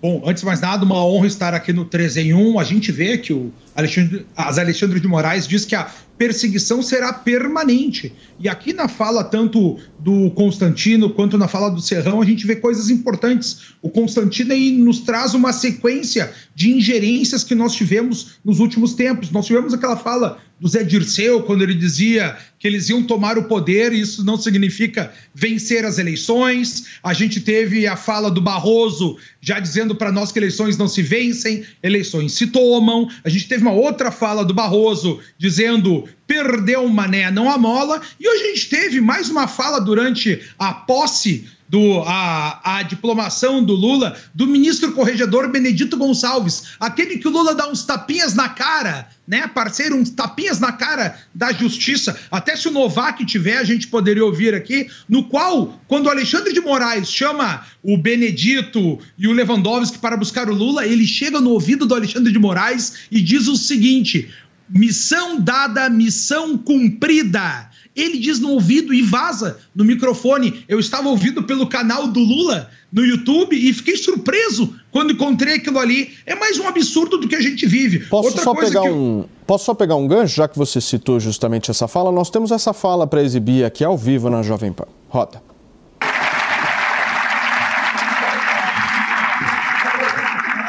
Bom, 0.00 0.22
antes 0.24 0.40
de 0.40 0.46
mais 0.46 0.60
nada, 0.60 0.84
uma 0.84 1.04
honra 1.04 1.26
estar 1.26 1.52
aqui 1.52 1.72
no 1.72 1.84
3 1.84 2.16
em 2.16 2.32
1. 2.32 2.58
A 2.58 2.64
gente 2.64 2.92
vê 2.92 3.18
que 3.18 3.32
o 3.32 3.52
Alexandre, 3.74 4.26
as 4.34 4.56
Alexandre 4.56 4.98
de 5.00 5.08
Moraes 5.08 5.46
diz 5.46 5.64
que 5.64 5.74
a 5.74 5.88
perseguição 6.18 6.82
será 6.82 7.12
permanente. 7.12 8.12
E 8.38 8.48
aqui 8.48 8.72
na 8.72 8.88
fala 8.88 9.24
tanto 9.24 9.78
do 9.98 10.30
Constantino 10.30 11.10
quanto 11.10 11.38
na 11.38 11.48
fala 11.48 11.70
do 11.70 11.80
Serrão, 11.80 12.20
a 12.20 12.24
gente 12.24 12.46
vê 12.46 12.56
coisas 12.56 12.90
importantes. 12.90 13.74
O 13.82 13.90
Constantino 13.90 14.52
aí 14.52 14.72
nos 14.72 15.00
traz 15.00 15.34
uma 15.34 15.52
sequência 15.52 16.32
de 16.54 16.70
ingerências 16.70 17.44
que 17.44 17.54
nós 17.54 17.74
tivemos 17.74 18.38
nos 18.44 18.60
últimos 18.60 18.94
tempos. 18.94 19.30
Nós 19.30 19.46
tivemos 19.46 19.74
aquela 19.74 19.96
fala 19.96 20.40
do 20.58 20.68
Zé 20.68 20.82
Dirceu, 20.82 21.42
quando 21.42 21.62
ele 21.62 21.74
dizia 21.74 22.36
que 22.58 22.66
eles 22.66 22.88
iam 22.88 23.02
tomar 23.02 23.36
o 23.36 23.44
poder, 23.44 23.92
e 23.92 24.00
isso 24.00 24.24
não 24.24 24.38
significa 24.38 25.12
vencer 25.34 25.84
as 25.84 25.98
eleições. 25.98 26.98
A 27.02 27.12
gente 27.12 27.40
teve 27.40 27.86
a 27.86 27.94
fala 27.94 28.30
do 28.30 28.40
Barroso 28.40 29.18
já 29.40 29.60
dizendo 29.60 29.94
para 29.94 30.10
nós 30.10 30.32
que 30.32 30.38
eleições 30.38 30.78
não 30.78 30.88
se 30.88 31.02
vencem, 31.02 31.64
eleições 31.82 32.32
se 32.32 32.46
tomam. 32.46 33.08
A 33.22 33.28
gente 33.28 33.46
teve 33.46 33.62
uma 33.62 33.72
outra 33.72 34.10
fala 34.10 34.44
do 34.44 34.54
Barroso 34.54 35.20
dizendo 35.38 36.05
perdeu 36.26 36.84
o 36.84 36.90
mané, 36.90 37.30
não 37.30 37.50
a 37.50 37.58
mola. 37.58 38.00
E 38.18 38.28
hoje 38.28 38.42
a 38.42 38.46
gente 38.48 38.68
teve 38.68 39.00
mais 39.00 39.30
uma 39.30 39.46
fala 39.46 39.80
durante 39.80 40.40
a 40.58 40.72
posse 40.72 41.46
do 41.68 42.02
a, 42.06 42.78
a 42.78 42.82
diplomação 42.82 43.62
do 43.62 43.72
Lula 43.72 44.16
do 44.34 44.46
ministro 44.46 44.92
corregedor 44.92 45.50
Benedito 45.50 45.96
Gonçalves, 45.96 46.74
aquele 46.78 47.18
que 47.18 47.26
o 47.26 47.30
Lula 47.30 47.54
dá 47.54 47.68
uns 47.68 47.84
tapinhas 47.84 48.34
na 48.34 48.48
cara, 48.48 49.08
né, 49.26 49.48
parceiro, 49.48 49.96
uns 49.96 50.10
tapinhas 50.10 50.60
na 50.60 50.72
cara 50.72 51.18
da 51.34 51.52
justiça. 51.52 52.16
Até 52.30 52.54
se 52.54 52.68
o 52.68 52.70
Novak 52.70 53.24
tiver, 53.26 53.58
a 53.58 53.64
gente 53.64 53.88
poderia 53.88 54.24
ouvir 54.24 54.54
aqui, 54.54 54.88
no 55.08 55.24
qual, 55.24 55.80
quando 55.88 56.06
o 56.06 56.10
Alexandre 56.10 56.52
de 56.52 56.60
Moraes 56.60 57.10
chama 57.10 57.66
o 57.82 57.96
Benedito 57.96 58.98
e 59.18 59.26
o 59.26 59.32
Lewandowski 59.32 59.98
para 59.98 60.16
buscar 60.16 60.48
o 60.48 60.54
Lula, 60.54 60.86
ele 60.86 61.06
chega 61.06 61.40
no 61.40 61.50
ouvido 61.50 61.84
do 61.84 61.94
Alexandre 61.94 62.32
de 62.32 62.38
Moraes 62.38 63.06
e 63.10 63.20
diz 63.20 63.48
o 63.48 63.56
seguinte: 63.56 64.30
Missão 64.68 65.40
dada, 65.40 65.88
missão 65.88 66.58
cumprida. 66.58 67.70
Ele 67.94 68.18
diz 68.18 68.38
no 68.38 68.50
ouvido 68.50 68.92
e 68.92 69.00
vaza 69.00 69.58
no 69.74 69.84
microfone. 69.84 70.64
Eu 70.68 70.78
estava 70.78 71.08
ouvindo 71.08 71.42
pelo 71.42 71.66
canal 71.66 72.06
do 72.06 72.20
Lula 72.20 72.68
no 72.92 73.04
YouTube 73.04 73.56
e 73.56 73.72
fiquei 73.72 73.96
surpreso 73.96 74.74
quando 74.90 75.12
encontrei 75.12 75.54
aquilo 75.54 75.78
ali. 75.78 76.10
É 76.26 76.34
mais 76.34 76.58
um 76.58 76.68
absurdo 76.68 77.16
do 77.16 77.26
que 77.26 77.34
a 77.34 77.40
gente 77.40 77.66
vive. 77.66 78.00
Posso 78.00 78.28
Outra 78.28 78.44
só 78.44 78.54
pegar 78.54 78.84
eu... 78.86 78.94
um 78.94 79.24
Posso 79.46 79.64
só 79.64 79.74
pegar 79.74 79.94
um 79.94 80.08
gancho, 80.08 80.34
já 80.34 80.48
que 80.48 80.58
você 80.58 80.80
citou 80.80 81.20
justamente 81.20 81.70
essa 81.70 81.86
fala? 81.86 82.10
Nós 82.10 82.28
temos 82.28 82.50
essa 82.50 82.72
fala 82.72 83.06
para 83.06 83.22
exibir 83.22 83.64
aqui 83.64 83.84
ao 83.84 83.96
vivo 83.96 84.28
na 84.28 84.42
Jovem 84.42 84.72
Pan. 84.72 84.86
Roda. 85.08 85.40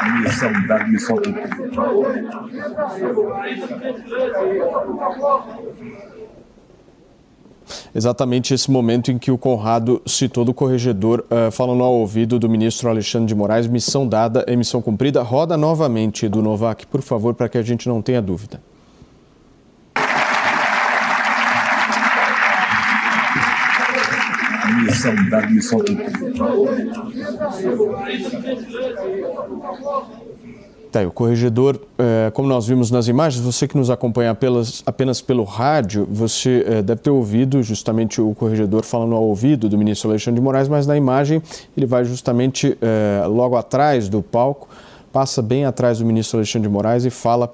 Missão 0.08 0.52
da 0.66 0.86
missão 0.86 1.16
Exatamente 7.94 8.54
esse 8.54 8.70
momento 8.70 9.10
em 9.10 9.18
que 9.18 9.30
o 9.30 9.36
Conrado 9.36 10.00
citou 10.06 10.44
do 10.44 10.54
corregedor, 10.54 11.24
uh, 11.30 11.50
falando 11.50 11.82
ao 11.82 11.94
ouvido 11.94 12.38
do 12.38 12.48
ministro 12.48 12.88
Alexandre 12.88 13.28
de 13.28 13.34
Moraes, 13.34 13.66
missão 13.66 14.06
dada, 14.06 14.44
emissão 14.48 14.80
cumprida. 14.80 15.22
Roda 15.22 15.56
novamente 15.56 16.28
do 16.28 16.42
Novak, 16.42 16.86
por 16.86 17.02
favor, 17.02 17.34
para 17.34 17.48
que 17.48 17.58
a 17.58 17.62
gente 17.62 17.88
não 17.88 18.00
tenha 18.00 18.22
dúvida. 18.22 18.60
Missão 24.88 25.14
da 25.28 25.46
missão 25.46 25.78
cumprida. 25.80 26.10
Tá, 30.90 31.02
o 31.02 31.10
corregedor, 31.10 31.78
é, 31.98 32.30
como 32.30 32.48
nós 32.48 32.66
vimos 32.66 32.90
nas 32.90 33.08
imagens, 33.08 33.44
você 33.44 33.68
que 33.68 33.76
nos 33.76 33.90
acompanha 33.90 34.30
apenas, 34.30 34.82
apenas 34.86 35.20
pelo 35.20 35.44
rádio, 35.44 36.08
você 36.10 36.64
é, 36.66 36.82
deve 36.82 37.02
ter 37.02 37.10
ouvido 37.10 37.62
justamente 37.62 38.22
o 38.22 38.34
corregedor 38.34 38.82
falando 38.82 39.14
ao 39.14 39.22
ouvido 39.22 39.68
do 39.68 39.76
ministro 39.76 40.08
Alexandre 40.08 40.40
de 40.40 40.44
Moraes, 40.44 40.66
mas 40.66 40.86
na 40.86 40.96
imagem 40.96 41.42
ele 41.76 41.84
vai 41.84 42.06
justamente 42.06 42.76
é, 42.80 43.26
logo 43.26 43.54
atrás 43.54 44.08
do 44.08 44.22
palco, 44.22 44.66
passa 45.12 45.42
bem 45.42 45.66
atrás 45.66 45.98
do 45.98 46.06
ministro 46.06 46.38
Alexandre 46.38 46.66
de 46.66 46.72
Moraes 46.72 47.04
e 47.04 47.10
fala 47.10 47.52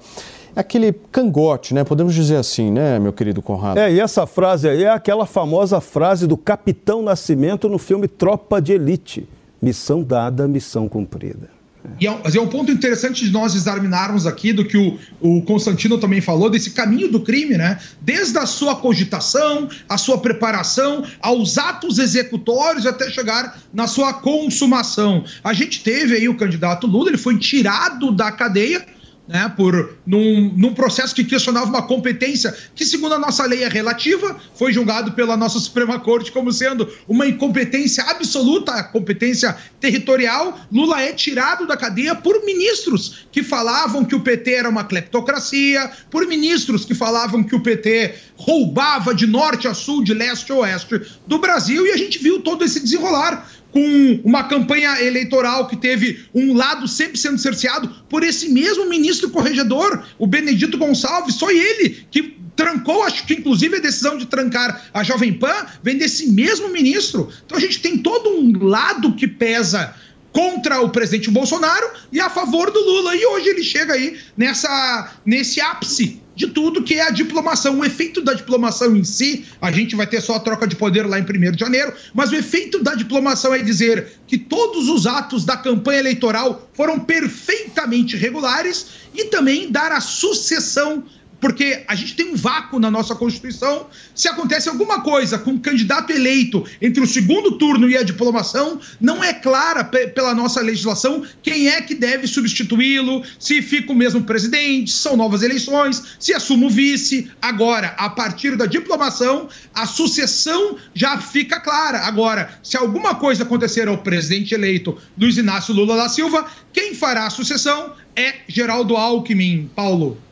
aquele 0.55 0.93
cangote, 1.11 1.73
né? 1.73 1.83
Podemos 1.83 2.13
dizer 2.13 2.37
assim, 2.37 2.71
né, 2.71 2.97
meu 2.99 3.11
querido 3.11 3.41
Conrado? 3.41 3.77
É, 3.77 3.91
e 3.91 3.99
essa 3.99 4.25
frase 4.25 4.69
aí 4.69 4.83
é 4.83 4.89
aquela 4.89 5.25
famosa 5.25 5.81
frase 5.81 6.25
do 6.25 6.37
Capitão 6.37 7.01
Nascimento 7.01 7.67
no 7.67 7.77
filme 7.77 8.07
Tropa 8.07 8.61
de 8.61 8.73
Elite. 8.73 9.27
Missão 9.61 10.03
dada, 10.03 10.47
missão 10.47 10.87
cumprida. 10.87 11.55
E 11.99 12.07
é, 12.07 12.19
é 12.35 12.41
um 12.41 12.47
ponto 12.47 12.71
interessante 12.71 13.23
de 13.23 13.31
nós 13.31 13.55
examinarmos 13.55 14.25
aqui 14.25 14.51
do 14.51 14.65
que 14.65 14.77
o, 14.77 14.97
o 15.21 15.41
Constantino 15.43 15.97
também 15.97 16.21
falou, 16.21 16.49
desse 16.49 16.71
caminho 16.71 17.11
do 17.11 17.19
crime, 17.19 17.57
né? 17.57 17.79
Desde 18.01 18.37
a 18.37 18.45
sua 18.45 18.75
cogitação, 18.75 19.69
a 19.87 19.97
sua 19.97 20.17
preparação, 20.17 21.03
aos 21.21 21.57
atos 21.57 21.99
executórios 21.99 22.85
até 22.85 23.09
chegar 23.09 23.59
na 23.73 23.87
sua 23.87 24.13
consumação. 24.13 25.23
A 25.43 25.53
gente 25.53 25.83
teve 25.83 26.15
aí 26.15 26.27
o 26.27 26.37
candidato 26.37 26.87
Lula, 26.87 27.09
ele 27.09 27.17
foi 27.17 27.37
tirado 27.37 28.11
da 28.11 28.31
cadeia 28.31 28.85
né, 29.27 29.51
por 29.55 29.97
num, 30.05 30.53
num, 30.55 30.73
processo 30.73 31.15
que 31.15 31.23
questionava 31.23 31.67
uma 31.67 31.81
competência 31.81 32.55
que, 32.75 32.85
segundo 32.85 33.15
a 33.15 33.19
nossa 33.19 33.45
lei, 33.45 33.63
é 33.63 33.67
relativa, 33.67 34.39
foi 34.53 34.71
julgado 34.71 35.13
pela 35.13 35.35
nossa 35.35 35.59
Suprema 35.59 35.99
Corte 35.99 36.31
como 36.31 36.51
sendo 36.51 36.87
uma 37.07 37.27
incompetência 37.27 38.03
absoluta, 38.03 38.83
competência 38.83 39.55
territorial. 39.79 40.59
Lula 40.71 41.01
é 41.01 41.11
tirado 41.11 41.65
da 41.65 41.75
cadeia 41.75 42.13
por 42.13 42.45
ministros 42.45 43.25
que 43.31 43.41
falavam 43.41 44.05
que 44.05 44.15
o 44.15 44.19
PT 44.19 44.51
era 44.51 44.69
uma 44.69 44.83
cleptocracia, 44.83 45.91
por 46.11 46.27
ministros 46.27 46.85
que 46.85 46.93
falavam 46.93 47.43
que 47.43 47.55
o 47.55 47.61
PT 47.61 48.13
roubava 48.37 49.13
de 49.13 49.25
norte 49.25 49.67
a 49.67 49.73
sul, 49.73 50.03
de 50.03 50.13
leste 50.13 50.51
a 50.51 50.55
oeste 50.55 51.01
do 51.25 51.39
Brasil, 51.39 51.85
e 51.87 51.91
a 51.91 51.97
gente 51.97 52.19
viu 52.19 52.41
todo 52.41 52.63
esse 52.63 52.79
desenrolar 52.79 53.49
com 53.75 54.21
uma 54.23 54.45
campanha 54.45 55.01
eleitoral 55.01 55.67
que 55.67 55.75
teve 55.75 56.25
um 56.33 56.53
lado 56.53 56.87
sempre 56.87 57.17
sendo 57.17 57.37
cerceado 57.37 57.89
por 58.07 58.23
esse 58.23 58.47
mesmo 58.47 58.87
ministro 58.87 59.29
corregedor, 59.29 60.01
o 60.17 60.25
Benedito 60.25 60.77
Gonçalves, 60.77 61.37
foi 61.37 61.57
ele 61.57 62.07
que 62.09 62.37
trancou, 62.55 63.03
acho 63.03 63.27
que 63.27 63.33
inclusive 63.33 63.75
a 63.75 63.81
decisão 63.81 64.17
de 64.17 64.27
trancar 64.27 64.85
a 64.93 65.03
Jovem 65.03 65.33
Pan 65.33 65.65
vem 65.83 65.97
desse 65.97 66.31
mesmo 66.31 66.69
ministro. 66.69 67.29
Então 67.45 67.57
a 67.57 67.61
gente 67.61 67.81
tem 67.81 67.97
todo 67.97 68.29
um 68.29 68.65
lado 68.65 69.13
que 69.13 69.27
pesa 69.27 69.93
contra 70.31 70.79
o 70.79 70.89
presidente 70.89 71.29
Bolsonaro 71.29 71.89
e 72.13 72.21
a 72.21 72.29
favor 72.29 72.71
do 72.71 72.79
Lula. 72.79 73.13
E 73.13 73.25
hoje 73.25 73.49
ele 73.49 73.63
chega 73.63 73.93
aí 73.93 74.17
nessa, 74.37 75.11
nesse 75.25 75.59
ápice 75.59 76.21
de 76.35 76.47
tudo 76.47 76.83
que 76.83 76.95
é 76.95 77.07
a 77.07 77.11
diplomação. 77.11 77.79
O 77.79 77.85
efeito 77.85 78.21
da 78.21 78.33
diplomação 78.33 78.95
em 78.95 79.03
si, 79.03 79.45
a 79.61 79.71
gente 79.71 79.95
vai 79.95 80.05
ter 80.05 80.21
só 80.21 80.35
a 80.35 80.39
troca 80.39 80.67
de 80.67 80.75
poder 80.75 81.07
lá 81.07 81.19
em 81.19 81.23
1 81.23 81.51
de 81.51 81.59
janeiro, 81.59 81.93
mas 82.13 82.31
o 82.31 82.35
efeito 82.35 82.83
da 82.83 82.93
diplomação 82.93 83.53
é 83.53 83.59
dizer 83.59 84.13
que 84.27 84.37
todos 84.37 84.89
os 84.89 85.07
atos 85.07 85.45
da 85.45 85.55
campanha 85.55 85.99
eleitoral 85.99 86.69
foram 86.73 86.99
perfeitamente 86.99 88.17
regulares 88.17 88.87
e 89.13 89.25
também 89.25 89.71
dar 89.71 89.91
a 89.91 90.01
sucessão 90.01 91.03
porque 91.45 91.83
a 91.87 91.93
gente 91.93 92.15
tem 92.15 92.33
um 92.33 92.35
vácuo 92.35 92.79
na 92.79 92.89
nossa 92.89 93.13
Constituição. 93.13 93.85
Se 94.15 94.27
acontece 94.27 94.67
alguma 94.67 95.01
coisa 95.01 95.37
com 95.37 95.51
um 95.51 95.59
candidato 95.59 96.11
eleito 96.11 96.65
entre 96.81 97.03
o 97.03 97.05
segundo 97.05 97.59
turno 97.59 97.87
e 97.87 97.95
a 97.95 98.01
diplomação, 98.01 98.79
não 98.99 99.23
é 99.23 99.31
clara 99.31 99.83
pela 99.83 100.33
nossa 100.33 100.59
legislação 100.59 101.23
quem 101.43 101.67
é 101.67 101.83
que 101.83 101.93
deve 101.93 102.25
substituí-lo, 102.25 103.21
se 103.37 103.61
fica 103.61 103.91
o 103.91 103.95
mesmo 103.95 104.23
presidente, 104.23 104.91
são 104.91 105.15
novas 105.15 105.43
eleições, 105.43 106.17
se 106.19 106.33
assume 106.33 106.65
o 106.65 106.69
vice. 106.71 107.29
Agora, 107.39 107.89
a 107.95 108.09
partir 108.09 108.57
da 108.57 108.65
diplomação, 108.65 109.47
a 109.71 109.85
sucessão 109.85 110.77
já 110.95 111.19
fica 111.19 111.59
clara. 111.59 111.99
Agora, 112.07 112.59
se 112.63 112.75
alguma 112.75 113.13
coisa 113.13 113.43
acontecer 113.43 113.87
ao 113.87 113.99
presidente 113.99 114.55
eleito 114.55 114.97
Luiz 115.15 115.37
Inácio 115.37 115.75
Lula 115.75 115.95
da 115.95 116.09
Silva, 116.09 116.43
quem 116.73 116.95
fará 116.95 117.27
a 117.27 117.29
sucessão 117.29 117.93
é 118.15 118.33
Geraldo 118.47 118.97
Alckmin. 118.97 119.69
Paulo. 119.75 120.24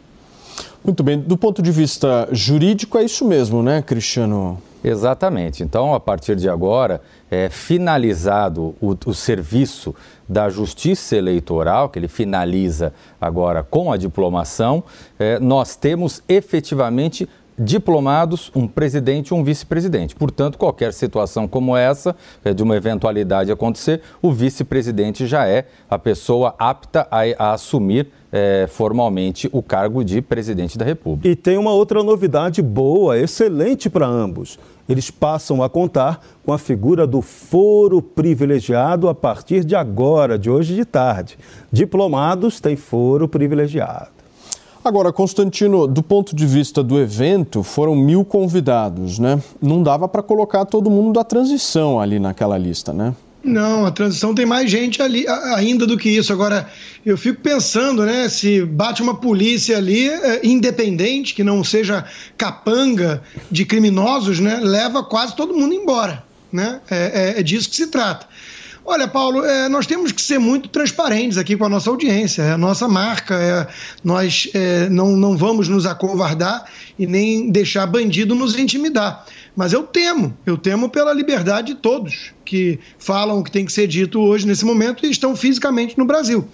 Muito 0.83 1.01
bem. 1.01 1.17
Do 1.17 1.37
ponto 1.37 1.61
de 1.61 1.71
vista 1.71 2.27
jurídico, 2.31 2.97
é 2.97 3.03
isso 3.03 3.25
mesmo, 3.25 3.63
né, 3.63 3.81
Cristiano? 3.81 4.61
Exatamente. 4.83 5.63
Então, 5.63 5.93
a 5.93 5.99
partir 5.99 6.35
de 6.35 6.49
agora, 6.49 6.99
é 7.31 7.49
finalizado 7.49 8.75
o, 8.81 8.93
o, 9.05 9.13
serviço 9.13 9.95
da 10.27 10.49
Justiça 10.49 11.15
Eleitoral, 11.15 11.87
que 11.87 11.97
ele 11.97 12.09
finaliza 12.09 12.93
agora 13.19 13.63
com 13.63 13.93
a 13.93 13.97
diplomação, 13.97 14.83
é, 15.17 15.39
nós 15.39 15.77
temos 15.77 16.21
efetivamente 16.27 17.29
diplomados, 17.57 18.51
um 18.55 18.67
presidente 18.67 19.29
e 19.29 19.33
um 19.33 19.43
vice-presidente. 19.43 20.15
Portanto, 20.15 20.57
qualquer 20.57 20.93
situação 20.93 21.47
como 21.47 21.75
essa, 21.75 22.15
é, 22.43 22.53
de 22.53 22.63
uma 22.63 22.75
eventualidade 22.75 23.51
acontecer, 23.51 24.01
o 24.21 24.31
vice-presidente 24.31 25.27
já 25.27 25.47
é 25.47 25.65
a 25.89 25.99
pessoa 25.99 26.55
apta 26.57 27.07
a, 27.11 27.21
a 27.37 27.53
assumir 27.53 28.07
é, 28.31 28.65
formalmente 28.67 29.47
o 29.51 29.61
cargo 29.61 30.03
de 30.03 30.21
presidente 30.21 30.77
da 30.77 30.83
República. 30.83 31.27
E 31.27 31.35
tem 31.35 31.57
uma 31.57 31.71
outra 31.71 32.01
novidade 32.01 32.61
boa, 32.61 33.17
excelente 33.17 33.89
para 33.89 34.07
ambos. 34.07 34.57
Eles 34.89 35.09
passam 35.09 35.63
a 35.63 35.69
contar 35.69 36.19
com 36.45 36.51
a 36.51 36.57
figura 36.57 37.07
do 37.07 37.21
foro 37.21 38.01
privilegiado 38.01 39.07
a 39.07 39.15
partir 39.15 39.63
de 39.63 39.75
agora, 39.75 40.37
de 40.37 40.49
hoje 40.49 40.75
de 40.75 40.83
tarde. 40.83 41.37
Diplomados 41.71 42.59
têm 42.59 42.75
foro 42.75 43.27
privilegiado. 43.27 44.12
Agora, 44.83 45.13
Constantino, 45.13 45.87
do 45.87 46.03
ponto 46.03 46.35
de 46.35 46.45
vista 46.45 46.83
do 46.83 46.99
evento, 46.99 47.63
foram 47.63 47.95
mil 47.95 48.25
convidados, 48.25 49.17
né? 49.17 49.41
Não 49.61 49.81
dava 49.81 50.09
para 50.09 50.21
colocar 50.21 50.65
todo 50.65 50.89
mundo 50.89 51.13
da 51.13 51.23
transição 51.23 52.01
ali 52.01 52.19
naquela 52.19 52.57
lista, 52.57 52.91
né? 52.91 53.15
Não, 53.41 53.85
a 53.85 53.91
transição 53.91 54.33
tem 54.33 54.45
mais 54.45 54.71
gente 54.71 55.01
ali 55.01 55.25
ainda 55.55 55.85
do 55.85 55.97
que 55.97 56.09
isso. 56.09 56.31
Agora, 56.31 56.69
eu 57.05 57.17
fico 57.17 57.41
pensando, 57.41 58.05
né, 58.05 58.29
se 58.29 58.63
bate 58.65 59.01
uma 59.01 59.15
polícia 59.15 59.77
ali 59.77 60.07
é, 60.07 60.45
independente, 60.45 61.33
que 61.33 61.43
não 61.43 61.61
seja 61.61 62.05
capanga 62.37 63.21
de 63.51 63.65
criminosos, 63.65 64.39
né, 64.39 64.59
leva 64.61 65.03
quase 65.03 65.35
todo 65.35 65.53
mundo 65.53 65.73
embora. 65.73 66.23
Né? 66.51 66.79
É, 66.89 67.33
é, 67.35 67.39
é 67.39 67.43
disso 67.43 67.69
que 67.69 67.75
se 67.75 67.87
trata. 67.87 68.27
Olha, 68.85 69.07
Paulo, 69.07 69.45
é, 69.45 69.69
nós 69.69 69.87
temos 69.87 70.11
que 70.11 70.21
ser 70.21 70.39
muito 70.39 70.67
transparentes 70.67 71.37
aqui 71.37 71.55
com 71.55 71.65
a 71.65 71.69
nossa 71.69 71.89
audiência, 71.89 72.41
é 72.41 72.51
a 72.51 72.57
nossa 72.57 72.85
marca, 72.85 73.35
é, 73.35 73.67
nós 74.03 74.49
é, 74.53 74.89
não, 74.89 75.15
não 75.15 75.37
vamos 75.37 75.69
nos 75.69 75.85
acovardar 75.85 76.65
e 76.99 77.07
nem 77.07 77.49
deixar 77.49 77.85
bandido 77.85 78.35
nos 78.35 78.59
intimidar. 78.59 79.25
Mas 79.55 79.71
eu 79.71 79.83
temo, 79.83 80.35
eu 80.45 80.57
temo 80.57 80.89
pela 80.89 81.13
liberdade 81.13 81.73
de 81.73 81.75
todos 81.75 82.33
que 82.43 82.79
falam 82.97 83.39
o 83.39 83.43
que 83.43 83.51
tem 83.51 83.65
que 83.65 83.71
ser 83.71 83.87
dito 83.87 84.19
hoje, 84.19 84.47
nesse 84.47 84.65
momento, 84.65 85.05
e 85.05 85.11
estão 85.11 85.35
fisicamente 85.35 85.97
no 85.97 86.05
Brasil. 86.05 86.47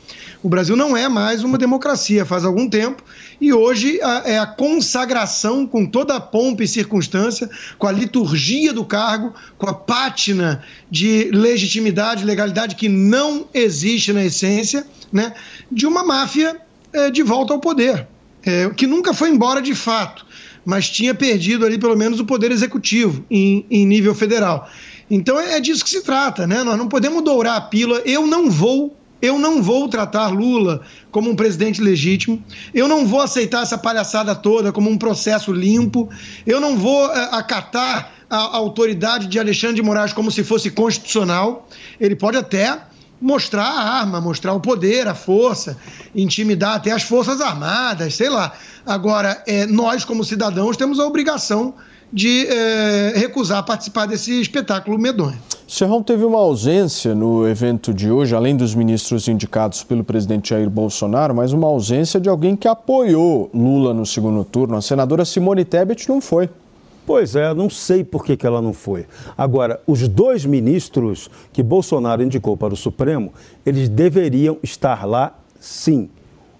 O 0.43 0.49
Brasil 0.49 0.75
não 0.75 0.95
é 0.95 1.07
mais 1.09 1.43
uma 1.43 1.57
democracia 1.57 2.25
faz 2.25 2.45
algum 2.45 2.69
tempo, 2.69 3.03
e 3.39 3.53
hoje 3.53 3.99
é 4.25 4.37
a 4.37 4.45
consagração 4.45 5.65
com 5.65 5.85
toda 5.85 6.15
a 6.15 6.19
pompa 6.19 6.63
e 6.63 6.67
circunstância, 6.67 7.49
com 7.77 7.87
a 7.87 7.91
liturgia 7.91 8.73
do 8.73 8.85
cargo, 8.85 9.33
com 9.57 9.69
a 9.69 9.73
pátina 9.73 10.63
de 10.89 11.29
legitimidade, 11.31 12.25
legalidade 12.25 12.75
que 12.75 12.89
não 12.89 13.47
existe 13.53 14.13
na 14.13 14.23
essência, 14.23 14.85
né, 15.11 15.33
de 15.71 15.85
uma 15.85 16.03
máfia 16.03 16.57
é, 16.93 17.09
de 17.09 17.23
volta 17.23 17.53
ao 17.53 17.59
poder, 17.59 18.07
é, 18.43 18.69
que 18.69 18.87
nunca 18.87 19.13
foi 19.13 19.29
embora 19.29 19.61
de 19.61 19.75
fato, 19.75 20.25
mas 20.69 20.89
tinha 20.89 21.15
perdido 21.15 21.65
ali 21.65 21.79
pelo 21.79 21.97
menos 21.97 22.19
o 22.19 22.25
poder 22.25 22.51
executivo 22.51 23.25
em, 23.29 23.65
em 23.69 23.85
nível 23.85 24.13
federal. 24.13 24.69
Então 25.09 25.39
é 25.39 25.59
disso 25.59 25.83
que 25.83 25.89
se 25.89 26.03
trata, 26.03 26.45
né? 26.45 26.63
Nós 26.63 26.77
não 26.77 26.87
podemos 26.87 27.23
dourar 27.23 27.57
a 27.57 27.61
pílula. 27.61 28.01
Eu 28.05 28.27
não 28.27 28.49
vou 28.49 28.95
eu 29.21 29.37
não 29.37 29.61
vou 29.61 29.89
tratar 29.89 30.29
Lula 30.29 30.81
como 31.11 31.29
um 31.29 31.35
presidente 31.35 31.81
legítimo. 31.81 32.41
Eu 32.73 32.87
não 32.87 33.05
vou 33.05 33.19
aceitar 33.19 33.63
essa 33.63 33.77
palhaçada 33.77 34.33
toda 34.33 34.71
como 34.71 34.89
um 34.89 34.97
processo 34.97 35.51
limpo. 35.51 36.07
Eu 36.45 36.61
não 36.61 36.77
vou 36.77 37.05
uh, 37.05 37.11
acatar 37.31 38.13
a 38.29 38.55
autoridade 38.55 39.27
de 39.27 39.37
Alexandre 39.37 39.77
de 39.77 39.81
Moraes 39.81 40.13
como 40.13 40.31
se 40.31 40.43
fosse 40.43 40.71
constitucional. 40.71 41.67
Ele 41.99 42.15
pode 42.15 42.37
até 42.37 42.79
mostrar 43.21 43.63
a 43.65 43.99
arma, 43.99 44.21
mostrar 44.21 44.53
o 44.53 44.59
poder, 44.59 45.07
a 45.07 45.15
força, 45.15 45.77
intimidar 46.15 46.75
até 46.75 46.91
as 46.91 47.03
Forças 47.03 47.41
Armadas, 47.41 48.15
sei 48.15 48.29
lá. 48.29 48.53
Agora, 48.85 49.43
é, 49.45 49.65
nós, 49.65 50.05
como 50.05 50.23
cidadãos, 50.23 50.77
temos 50.77 50.99
a 50.99 51.05
obrigação 51.05 51.73
de 52.11 52.47
é, 52.47 53.13
recusar 53.15 53.63
participar 53.63 54.07
desse 54.07 54.39
espetáculo 54.41 54.97
medonho. 54.97 55.37
Serrão 55.67 56.01
teve 56.01 56.25
uma 56.25 56.39
ausência 56.39 57.13
no 57.13 57.47
evento 57.47 57.93
de 57.93 58.09
hoje, 58.09 58.33
além 58.33 58.57
dos 58.57 58.73
ministros 58.73 59.27
indicados 59.27 59.83
pelo 59.83 60.03
presidente 60.03 60.49
Jair 60.49 60.67
Bolsonaro, 60.67 61.35
mas 61.35 61.53
uma 61.53 61.67
ausência 61.67 62.19
de 62.19 62.27
alguém 62.27 62.55
que 62.55 62.67
apoiou 62.67 63.51
Lula 63.53 63.93
no 63.93 64.05
segundo 64.05 64.43
turno. 64.43 64.75
A 64.75 64.81
senadora 64.81 65.23
Simone 65.23 65.63
Tebet 65.63 66.09
não 66.09 66.19
foi. 66.19 66.49
Pois 67.09 67.35
é, 67.35 67.51
não 67.55 67.71
sei 67.71 68.03
por 68.03 68.23
que, 68.23 68.37
que 68.37 68.45
ela 68.45 68.61
não 68.61 68.71
foi. 68.71 69.07
Agora, 69.35 69.81
os 69.87 70.07
dois 70.07 70.45
ministros 70.45 71.27
que 71.51 71.63
Bolsonaro 71.63 72.21
indicou 72.21 72.55
para 72.55 72.71
o 72.71 72.77
Supremo, 72.77 73.33
eles 73.65 73.89
deveriam 73.89 74.59
estar 74.61 75.07
lá 75.07 75.35
sim. 75.59 76.07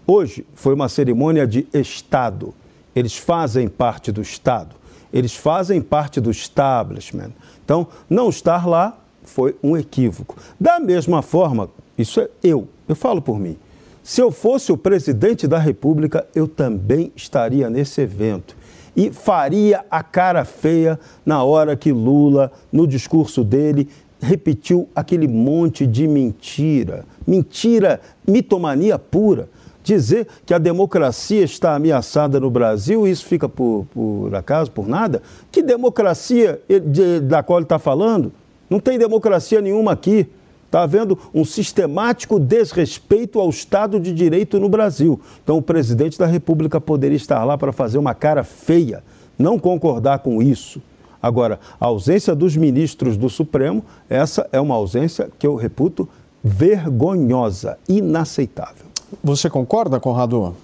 Hoje 0.07 0.43
foi 0.55 0.73
uma 0.73 0.89
cerimônia 0.89 1.45
de 1.45 1.67
Estado. 1.71 2.51
Eles 2.95 3.15
fazem 3.15 3.67
parte 3.67 4.11
do 4.11 4.23
Estado 4.23 4.75
eles 5.11 5.35
fazem 5.35 5.81
parte 5.81 6.21
do 6.21 6.29
establishment. 6.29 7.31
Então, 7.65 7.87
não 8.09 8.29
estar 8.29 8.67
lá 8.67 8.97
foi 9.23 9.55
um 9.61 9.75
equívoco. 9.75 10.35
Da 10.59 10.79
mesma 10.79 11.23
forma, 11.23 11.69
isso 11.97 12.19
é 12.21 12.29
eu, 12.43 12.67
eu 12.87 12.95
falo 12.95 13.21
por 13.21 13.39
mim. 13.39 13.57
Se 14.03 14.21
eu 14.21 14.31
fosse 14.31 14.71
o 14.71 14.77
presidente 14.77 15.47
da 15.47 15.57
República, 15.57 16.27
eu 16.33 16.47
também 16.47 17.11
estaria 17.15 17.69
nesse 17.69 18.01
evento 18.01 18.55
e 18.99 19.11
faria 19.11 19.85
a 19.89 20.03
cara 20.03 20.43
feia 20.43 20.99
na 21.25 21.41
hora 21.41 21.77
que 21.77 21.89
Lula, 21.89 22.51
no 22.69 22.85
discurso 22.85 23.45
dele, 23.45 23.87
repetiu 24.19 24.89
aquele 24.93 25.25
monte 25.25 25.87
de 25.87 26.05
mentira. 26.05 27.05
Mentira, 27.25 28.01
mitomania 28.27 28.99
pura 28.99 29.47
dizer 29.81 30.27
que 30.45 30.53
a 30.53 30.57
democracia 30.57 31.41
está 31.45 31.75
ameaçada 31.75 32.41
no 32.41 32.51
Brasil, 32.51 33.07
isso 33.07 33.25
fica 33.25 33.47
por, 33.47 33.87
por 33.93 34.35
acaso, 34.35 34.69
por 34.69 34.85
nada? 34.85 35.23
Que 35.49 35.63
democracia 35.63 36.61
de, 36.67 37.21
da 37.21 37.41
qual 37.41 37.59
ele 37.59 37.63
está 37.63 37.79
falando? 37.79 38.33
Não 38.69 38.81
tem 38.81 38.99
democracia 38.99 39.61
nenhuma 39.61 39.93
aqui. 39.93 40.27
Está 40.69 40.83
havendo 40.83 41.17
um 41.33 41.43
sistemático 41.43 42.39
desrespeito 42.39 43.39
ao 43.39 43.49
Estado 43.49 43.99
de 43.99 44.13
Direito 44.13 44.59
no 44.59 44.69
Brasil. 44.69 45.19
Então, 45.43 45.57
o 45.57 45.63
presidente 45.63 46.15
da 46.15 46.27
República 46.27 46.79
poderia 46.79 47.15
estar 47.15 47.43
lá 47.43 47.57
para 47.57 47.71
fazer 47.71 47.97
uma 47.97 48.13
cara 48.13 48.43
feia, 48.43 49.03
não 49.35 49.57
concordar 49.57 50.19
com 50.19 50.43
isso. 50.43 50.79
Agora, 51.19 51.59
a 51.79 51.87
ausência 51.87 52.35
dos 52.35 52.55
ministros 52.55 53.17
do 53.17 53.31
Supremo, 53.31 53.83
essa 54.07 54.47
é 54.51 54.61
uma 54.61 54.75
ausência 54.75 55.27
que 55.39 55.47
eu 55.47 55.55
reputo 55.55 56.07
vergonhosa, 56.43 57.79
inaceitável. 57.89 58.85
Você 59.23 59.49
concorda, 59.49 59.99
Conrado? 59.99 60.55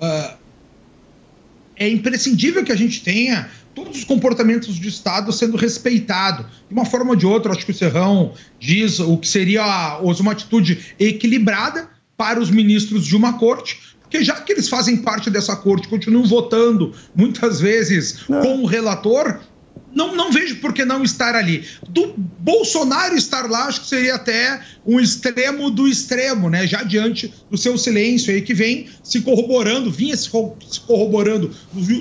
Uh, 0.00 0.39
é 1.80 1.88
imprescindível 1.88 2.62
que 2.62 2.70
a 2.70 2.76
gente 2.76 3.02
tenha 3.02 3.50
todos 3.74 3.96
os 3.96 4.04
comportamentos 4.04 4.76
de 4.76 4.88
Estado 4.88 5.32
sendo 5.32 5.56
respeitados. 5.56 6.44
De 6.68 6.74
uma 6.74 6.84
forma 6.84 7.10
ou 7.10 7.16
de 7.16 7.26
outra, 7.26 7.52
acho 7.52 7.64
que 7.64 7.72
o 7.72 7.74
Serrão 7.74 8.34
diz 8.58 9.00
o 9.00 9.16
que 9.16 9.26
seria 9.26 9.98
uma 9.98 10.32
atitude 10.32 10.94
equilibrada 11.00 11.88
para 12.18 12.38
os 12.38 12.50
ministros 12.50 13.06
de 13.06 13.16
uma 13.16 13.38
corte, 13.38 13.78
porque 14.02 14.22
já 14.22 14.34
que 14.34 14.52
eles 14.52 14.68
fazem 14.68 14.98
parte 14.98 15.30
dessa 15.30 15.56
corte, 15.56 15.88
continuam 15.88 16.26
votando 16.26 16.92
muitas 17.14 17.60
vezes 17.60 18.28
Não. 18.28 18.42
com 18.42 18.62
o 18.62 18.66
relator, 18.66 19.40
não, 19.94 20.14
não 20.14 20.30
vejo 20.30 20.56
por 20.56 20.72
que 20.72 20.84
não 20.84 21.02
estar 21.02 21.34
ali. 21.34 21.64
Do 21.88 22.14
Bolsonaro 22.16 23.16
estar 23.16 23.48
lá, 23.50 23.66
acho 23.66 23.82
que 23.82 23.88
seria 23.88 24.14
até 24.14 24.60
um 24.86 24.98
extremo 24.98 25.70
do 25.70 25.86
extremo, 25.86 26.48
né? 26.48 26.66
Já 26.66 26.82
diante 26.82 27.32
do 27.50 27.58
seu 27.58 27.76
silêncio 27.76 28.32
aí 28.32 28.42
que 28.42 28.54
vem 28.54 28.88
se 29.02 29.20
corroborando, 29.20 29.90
vinha 29.90 30.16
se 30.16 30.30
corroborando 30.86 31.50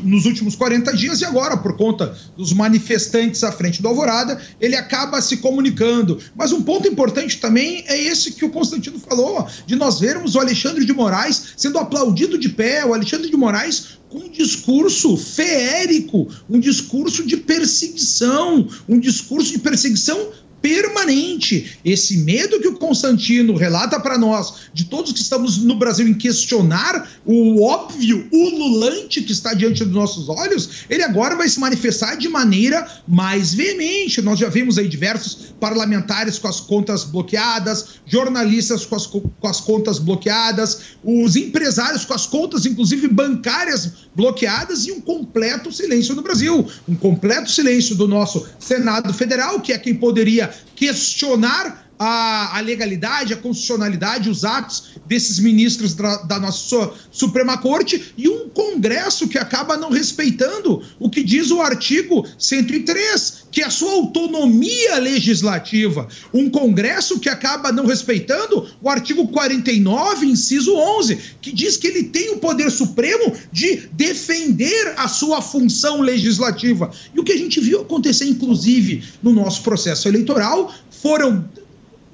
nos 0.03 0.25
últimos 0.25 0.55
40 0.55 0.95
dias 0.95 1.21
e 1.21 1.25
agora, 1.25 1.57
por 1.57 1.75
conta 1.75 2.15
dos 2.37 2.53
manifestantes 2.53 3.43
à 3.43 3.51
frente 3.51 3.81
do 3.81 3.87
Alvorada, 3.87 4.39
ele 4.61 4.75
acaba 4.75 5.21
se 5.21 5.37
comunicando. 5.37 6.19
Mas 6.35 6.51
um 6.51 6.61
ponto 6.61 6.87
importante 6.87 7.37
também 7.37 7.83
é 7.87 7.99
esse 7.99 8.31
que 8.33 8.45
o 8.45 8.49
Constantino 8.49 8.99
falou, 8.99 9.47
de 9.65 9.75
nós 9.75 9.99
vermos 9.99 10.35
o 10.35 10.39
Alexandre 10.39 10.85
de 10.85 10.93
Moraes 10.93 11.53
sendo 11.57 11.77
aplaudido 11.79 12.37
de 12.37 12.49
pé, 12.49 12.85
o 12.85 12.93
Alexandre 12.93 13.29
de 13.29 13.37
Moraes 13.37 13.99
um 14.11 14.29
discurso 14.29 15.15
feérico, 15.15 16.27
um 16.49 16.59
discurso 16.59 17.25
de 17.25 17.37
perseguição, 17.37 18.67
um 18.87 18.99
discurso 18.99 19.51
de 19.51 19.59
perseguição 19.59 20.31
permanente. 20.61 21.79
Esse 21.83 22.17
medo 22.17 22.59
que 22.59 22.67
o 22.67 22.77
Constantino 22.77 23.55
relata 23.55 23.99
para 23.99 24.17
nós, 24.17 24.69
de 24.73 24.85
todos 24.85 25.11
que 25.11 25.21
estamos 25.21 25.57
no 25.57 25.75
Brasil 25.75 26.07
em 26.07 26.13
questionar 26.13 27.09
o 27.25 27.63
óbvio, 27.63 28.27
ululante 28.31 29.21
que 29.21 29.31
está 29.31 29.53
diante 29.53 29.83
dos 29.83 29.93
nossos 29.93 30.29
olhos, 30.29 30.85
ele 30.89 31.03
agora 31.03 31.35
vai 31.35 31.47
se 31.47 31.59
manifestar 31.59 32.15
de 32.15 32.27
maneira 32.27 32.87
mais 33.07 33.53
veemente. 33.53 34.21
Nós 34.21 34.39
já 34.39 34.49
vimos 34.49 34.77
aí 34.77 34.87
diversos 34.87 35.53
parlamentares 35.59 36.39
com 36.39 36.47
as 36.47 36.59
contas 36.59 37.03
bloqueadas, 37.03 37.99
jornalistas 38.05 38.85
com 38.85 38.95
as, 38.95 39.05
com 39.05 39.29
as 39.43 39.59
contas 39.61 39.99
bloqueadas, 39.99 40.79
os 41.03 41.35
empresários 41.35 42.05
com 42.05 42.13
as 42.13 42.25
contas, 42.25 42.65
inclusive 42.65 43.07
bancárias, 43.07 43.91
bloqueadas 44.15 44.85
e 44.85 44.91
um 44.91 45.01
completo 45.01 45.71
silêncio 45.71 46.15
no 46.15 46.21
Brasil. 46.21 46.67
Um 46.87 46.95
completo 46.95 47.49
silêncio 47.49 47.95
do 47.95 48.07
nosso 48.07 48.45
Senado 48.59 49.13
Federal, 49.13 49.59
que 49.59 49.73
é 49.73 49.77
quem 49.77 49.93
poderia 49.93 50.48
questionar 50.75 51.88
a, 51.99 52.57
a, 52.57 52.61
legalidade, 52.61 53.33
a 53.33 53.37
constitucionalidade, 53.37 54.29
os 54.29 54.45
atos 54.45 54.91
desses 55.05 55.37
ministros 55.37 55.93
da, 55.93 56.15
da, 56.19 56.39
nossa 56.39 56.91
Suprema 57.11 57.57
Corte 57.57 58.13
e 58.17 58.29
um 58.29 58.47
Congresso 58.47 59.27
que 59.27 59.37
acaba 59.37 59.75
não 59.75 59.89
respeitando 59.89 60.81
o 60.97 61.09
que 61.09 61.21
diz 61.21 61.51
o 61.51 61.61
artigo 61.61 62.25
103, 62.37 63.47
que 63.51 63.61
é 63.61 63.65
a 63.65 63.69
sua 63.69 63.91
autonomia 63.91 64.97
legislativa. 64.99 66.07
Um 66.33 66.49
Congresso 66.49 67.19
que 67.19 67.27
acaba 67.27 67.69
não 67.69 67.85
respeitando 67.85 68.65
o 68.81 68.89
artigo 68.89 69.27
49, 69.27 70.25
inciso 70.25 70.73
11, 70.75 71.19
que 71.41 71.51
diz 71.51 71.75
que 71.75 71.87
ele 71.87 72.03
tem 72.03 72.29
o 72.29 72.37
poder 72.37 72.71
supremo 72.71 73.35
de 73.51 73.89
defender 73.91 74.93
a 74.95 75.09
sua 75.09 75.41
função 75.41 75.99
legislativa. 75.99 76.89
E 77.13 77.19
o 77.19 77.23
que 77.25 77.33
a 77.33 77.37
gente 77.37 77.59
viu 77.59 77.81
acontecer, 77.81 78.25
inclusive, 78.25 79.03
no 79.21 79.33
nosso 79.33 79.63
processo 79.63 80.07
eleitoral, 80.07 80.73
foram 81.01 81.45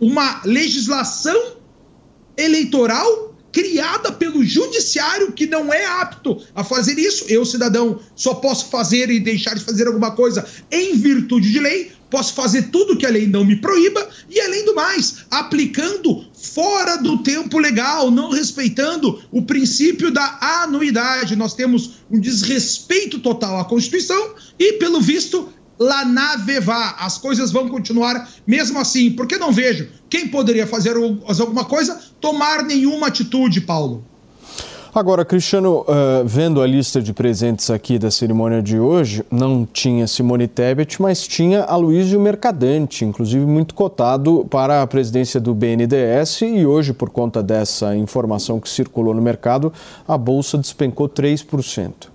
uma 0.05 0.39
legislação 0.45 1.55
eleitoral 2.37 3.33
criada 3.51 4.11
pelo 4.11 4.43
judiciário 4.43 5.31
que 5.31 5.47
não 5.47 5.73
é 5.73 5.83
apto 5.83 6.39
a 6.53 6.63
fazer 6.63 6.99
isso. 6.99 7.25
Eu, 7.27 7.43
cidadão, 7.43 7.99
só 8.15 8.35
posso 8.35 8.69
fazer 8.69 9.09
e 9.09 9.19
deixar 9.19 9.55
de 9.55 9.63
fazer 9.63 9.87
alguma 9.87 10.11
coisa 10.11 10.45
em 10.71 10.95
virtude 10.95 11.51
de 11.51 11.59
lei, 11.59 11.91
posso 12.11 12.35
fazer 12.35 12.63
tudo 12.63 12.97
que 12.97 13.05
a 13.05 13.09
lei 13.09 13.25
não 13.25 13.43
me 13.43 13.55
proíba 13.55 14.07
e, 14.29 14.39
além 14.41 14.63
do 14.63 14.75
mais, 14.75 15.25
aplicando 15.31 16.25
fora 16.33 16.97
do 16.97 17.23
tempo 17.23 17.57
legal, 17.57 18.11
não 18.11 18.29
respeitando 18.29 19.23
o 19.31 19.41
princípio 19.41 20.11
da 20.11 20.37
anuidade. 20.61 21.35
Nós 21.35 21.55
temos 21.55 21.91
um 22.11 22.19
desrespeito 22.19 23.17
total 23.19 23.59
à 23.59 23.65
Constituição 23.65 24.35
e, 24.59 24.73
pelo 24.73 25.01
visto, 25.01 25.49
lá 25.79 26.05
na 26.05 26.37
Vevá. 26.37 26.95
As 26.99 27.17
coisas 27.17 27.51
vão 27.51 27.69
continuar 27.69 28.29
mesmo 28.45 28.79
assim. 28.79 29.11
Porque 29.11 29.37
não 29.37 29.51
vejo 29.51 29.89
quem 30.09 30.27
poderia 30.27 30.67
fazer 30.67 30.95
alguma 30.95 31.65
coisa 31.65 31.99
tomar 32.19 32.63
nenhuma 32.63 33.07
atitude, 33.07 33.61
Paulo. 33.61 34.03
Agora, 34.95 35.25
Cristiano, 35.25 35.81
uh, 35.81 36.25
vendo 36.25 36.61
a 36.61 36.65
lista 36.65 37.01
de 37.01 37.11
presentes 37.11 37.69
aqui 37.69 37.99
da 37.99 38.09
cerimônia 38.09 38.61
de 38.63 38.79
hoje, 38.79 39.25
não 39.29 39.65
tinha 39.65 40.07
Simone 40.07 40.47
Tebet, 40.47 41.01
mas 41.01 41.27
tinha 41.27 41.65
Aloysio 41.65 42.17
Mercadante, 42.17 43.03
inclusive 43.03 43.45
muito 43.45 43.75
cotado 43.75 44.47
para 44.49 44.81
a 44.81 44.87
presidência 44.87 45.37
do 45.37 45.53
BNDES. 45.53 46.43
E 46.43 46.65
hoje, 46.65 46.93
por 46.93 47.09
conta 47.09 47.43
dessa 47.43 47.93
informação 47.93 48.57
que 48.57 48.69
circulou 48.69 49.13
no 49.13 49.21
mercado, 49.21 49.73
a 50.07 50.17
bolsa 50.17 50.57
despencou 50.57 51.09
3%. 51.09 52.14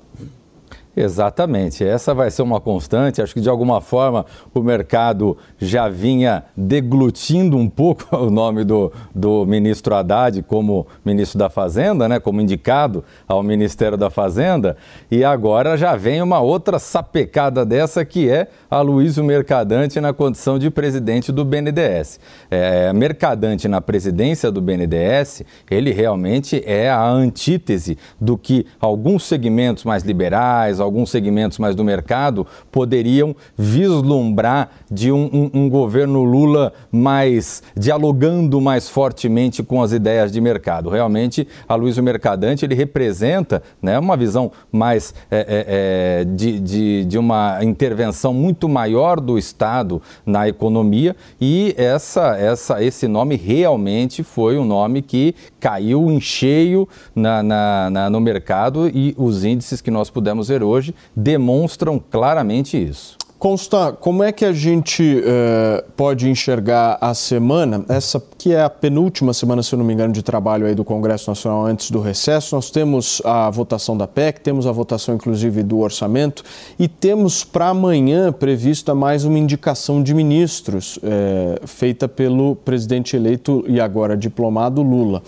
Exatamente, 0.97 1.85
essa 1.85 2.13
vai 2.13 2.33
ser 2.33 2.43
uma 2.43 2.61
constante. 2.61 3.23
Acho 3.23 3.33
que 3.33 3.41
de 3.41 3.49
alguma 3.49 3.81
forma 3.81 4.27
o 4.53 4.61
mercado 4.61 5.39
já 5.57 5.89
vinha 5.89 6.45
deglutindo 6.57 7.57
um 7.57 7.69
pouco 7.69 8.05
o 8.17 8.29
nome 8.29 8.65
do, 8.65 8.93
do 9.15 9.47
ministro 9.47 9.95
Haddad 9.95 10.43
como 10.43 10.87
ministro 11.05 11.39
da 11.39 11.49
Fazenda, 11.49 12.09
né, 12.09 12.19
como 12.19 12.41
indicado 12.41 13.05
ao 13.29 13.41
Ministério 13.41 13.97
da 13.97 14.11
Fazenda, 14.11 14.77
e 15.11 15.23
agora 15.23 15.77
já 15.77 15.95
vem 15.95 16.21
uma 16.23 16.41
outra 16.41 16.79
sapecada 16.81 17.65
dessa 17.65 18.05
que 18.05 18.29
é 18.29 18.49
a 18.69 18.81
Luísio 18.81 19.23
Mercadante 19.23 20.01
na 20.01 20.13
condição 20.13 20.59
de 20.59 20.71
presidente 20.71 21.31
do 21.31 21.45
BNDES. 21.45 22.19
É, 22.51 22.93
Mercadante 22.93 23.69
na 23.69 23.81
presidência 23.81 24.51
do 24.51 24.61
BNDES, 24.61 25.45
ele 25.71 25.93
realmente 25.93 26.63
é 26.67 26.91
a 26.91 27.09
antítese 27.09 27.97
do 28.21 28.37
que 28.37 28.67
alguns 28.81 29.25
segmentos 29.25 29.85
mais 29.85 30.03
liberais, 30.03 30.80
alguns 30.81 31.11
segmentos 31.11 31.59
mais 31.59 31.75
do 31.77 31.85
mercado 31.85 32.47
poderiam 32.71 33.35
vislumbrar 33.57 34.71
de 34.91 35.13
um, 35.13 35.29
um, 35.33 35.51
um 35.63 35.69
governo 35.69 36.25
Lula 36.25 36.73
mais 36.91 37.63
dialogando 37.77 38.61
mais 38.61 38.89
fortemente 38.89 39.63
com 39.63 39.83
as 39.83 39.93
ideias 39.93 40.33
de 40.33 40.41
mercado. 40.41 40.89
Realmente, 40.89 41.47
a 41.69 41.75
Luiz 41.75 41.99
Mercadante 41.99 42.65
ele 42.65 42.75
representa 42.75 43.63
né, 43.81 43.99
uma 43.99 44.17
visão 44.17 44.51
mais 44.73 45.15
é, 45.31 46.21
é, 46.21 46.25
de, 46.25 46.59
de, 46.61 47.05
de 47.05 47.19
uma 47.19 47.63
intervenção 47.63 48.33
muito 48.33 48.69
maior 48.69 49.21
do 49.21 49.39
Estado 49.39 50.01
na 50.25 50.49
economia 50.49 51.15
e 51.41 51.75
essa, 51.77 52.37
essa, 52.37 52.83
esse 52.83 53.07
nome 53.07 53.37
realmente 53.37 54.23
foi 54.23 54.59
um 54.59 54.65
nome 54.65 55.03
que 55.03 55.35
caiu 55.59 56.11
em 56.11 56.21
cheio 56.21 56.89
na, 57.15 57.43
na, 57.43 57.91
na, 57.91 58.11
no 58.11 58.21
mercado 58.21 58.89
e 58.89 59.15
os 59.19 59.45
índices 59.45 59.81
que 59.81 59.91
nós 59.91 60.11
pudemos 60.11 60.49
ver 60.49 60.63
hoje 60.63 60.70
demonstram 61.15 61.99
claramente 61.99 62.77
isso. 62.77 63.19
Consta, 63.41 63.91
como 63.93 64.23
é 64.23 64.33
que 64.33 64.45
a 64.45 64.53
gente 64.53 65.03
uh, 65.03 65.91
pode 65.97 66.29
enxergar 66.29 66.99
a 67.01 67.15
semana, 67.15 67.83
essa 67.89 68.23
que 68.37 68.53
é 68.53 68.63
a 68.63 68.69
penúltima 68.69 69.33
semana, 69.33 69.63
se 69.63 69.75
eu 69.75 69.79
não 69.79 69.85
me 69.87 69.95
engano, 69.95 70.13
de 70.13 70.23
trabalho 70.23 70.67
aí 70.67 70.75
do 70.75 70.85
Congresso 70.85 71.31
Nacional 71.31 71.65
antes 71.65 71.91
do 71.91 72.03
recesso? 72.03 72.55
Nós 72.55 72.71
temos 72.71 73.23
a 73.25 73.49
votação 73.49 73.97
da 73.97 74.07
PEC, 74.07 74.43
temos 74.43 74.67
a 74.67 74.73
votação 74.73 75.15
inclusive 75.15 75.63
do 75.63 75.79
orçamento 75.79 76.45
e 76.79 76.87
temos 76.87 77.43
para 77.43 77.69
amanhã 77.69 78.31
prevista 78.31 78.95
mais 78.95 79.25
uma 79.25 79.39
indicação 79.39 80.03
de 80.03 80.13
ministros 80.13 80.99
uh, 80.99 81.67
feita 81.67 82.07
pelo 82.07 82.55
presidente 82.57 83.17
eleito 83.17 83.65
e 83.67 83.81
agora 83.81 84.19
diplomado 84.19 84.83
Lula. 84.83 85.23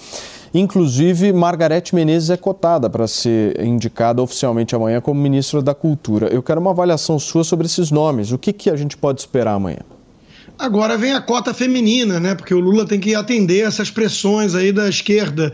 Inclusive, 0.54 1.32
Margarete 1.32 1.94
Menezes 1.94 2.28
é 2.28 2.36
cotada 2.36 2.90
para 2.90 3.08
ser 3.08 3.58
indicada 3.64 4.20
oficialmente 4.20 4.74
amanhã 4.74 5.00
como 5.00 5.18
ministra 5.20 5.62
da 5.62 5.74
Cultura. 5.74 6.26
Eu 6.28 6.42
quero 6.42 6.60
uma 6.60 6.72
avaliação 6.72 7.18
sua 7.18 7.42
sobre 7.42 7.66
esses 7.66 7.90
nomes. 7.90 8.32
O 8.32 8.38
que, 8.38 8.52
que 8.52 8.68
a 8.68 8.76
gente 8.76 8.96
pode 8.96 9.20
esperar 9.20 9.54
amanhã? 9.54 9.80
Agora 10.58 10.98
vem 10.98 11.14
a 11.14 11.20
cota 11.22 11.54
feminina, 11.54 12.20
né? 12.20 12.34
Porque 12.34 12.54
o 12.54 12.60
Lula 12.60 12.86
tem 12.86 13.00
que 13.00 13.14
atender 13.14 13.66
essas 13.66 13.90
pressões 13.90 14.54
aí 14.54 14.72
da 14.72 14.88
esquerda 14.88 15.52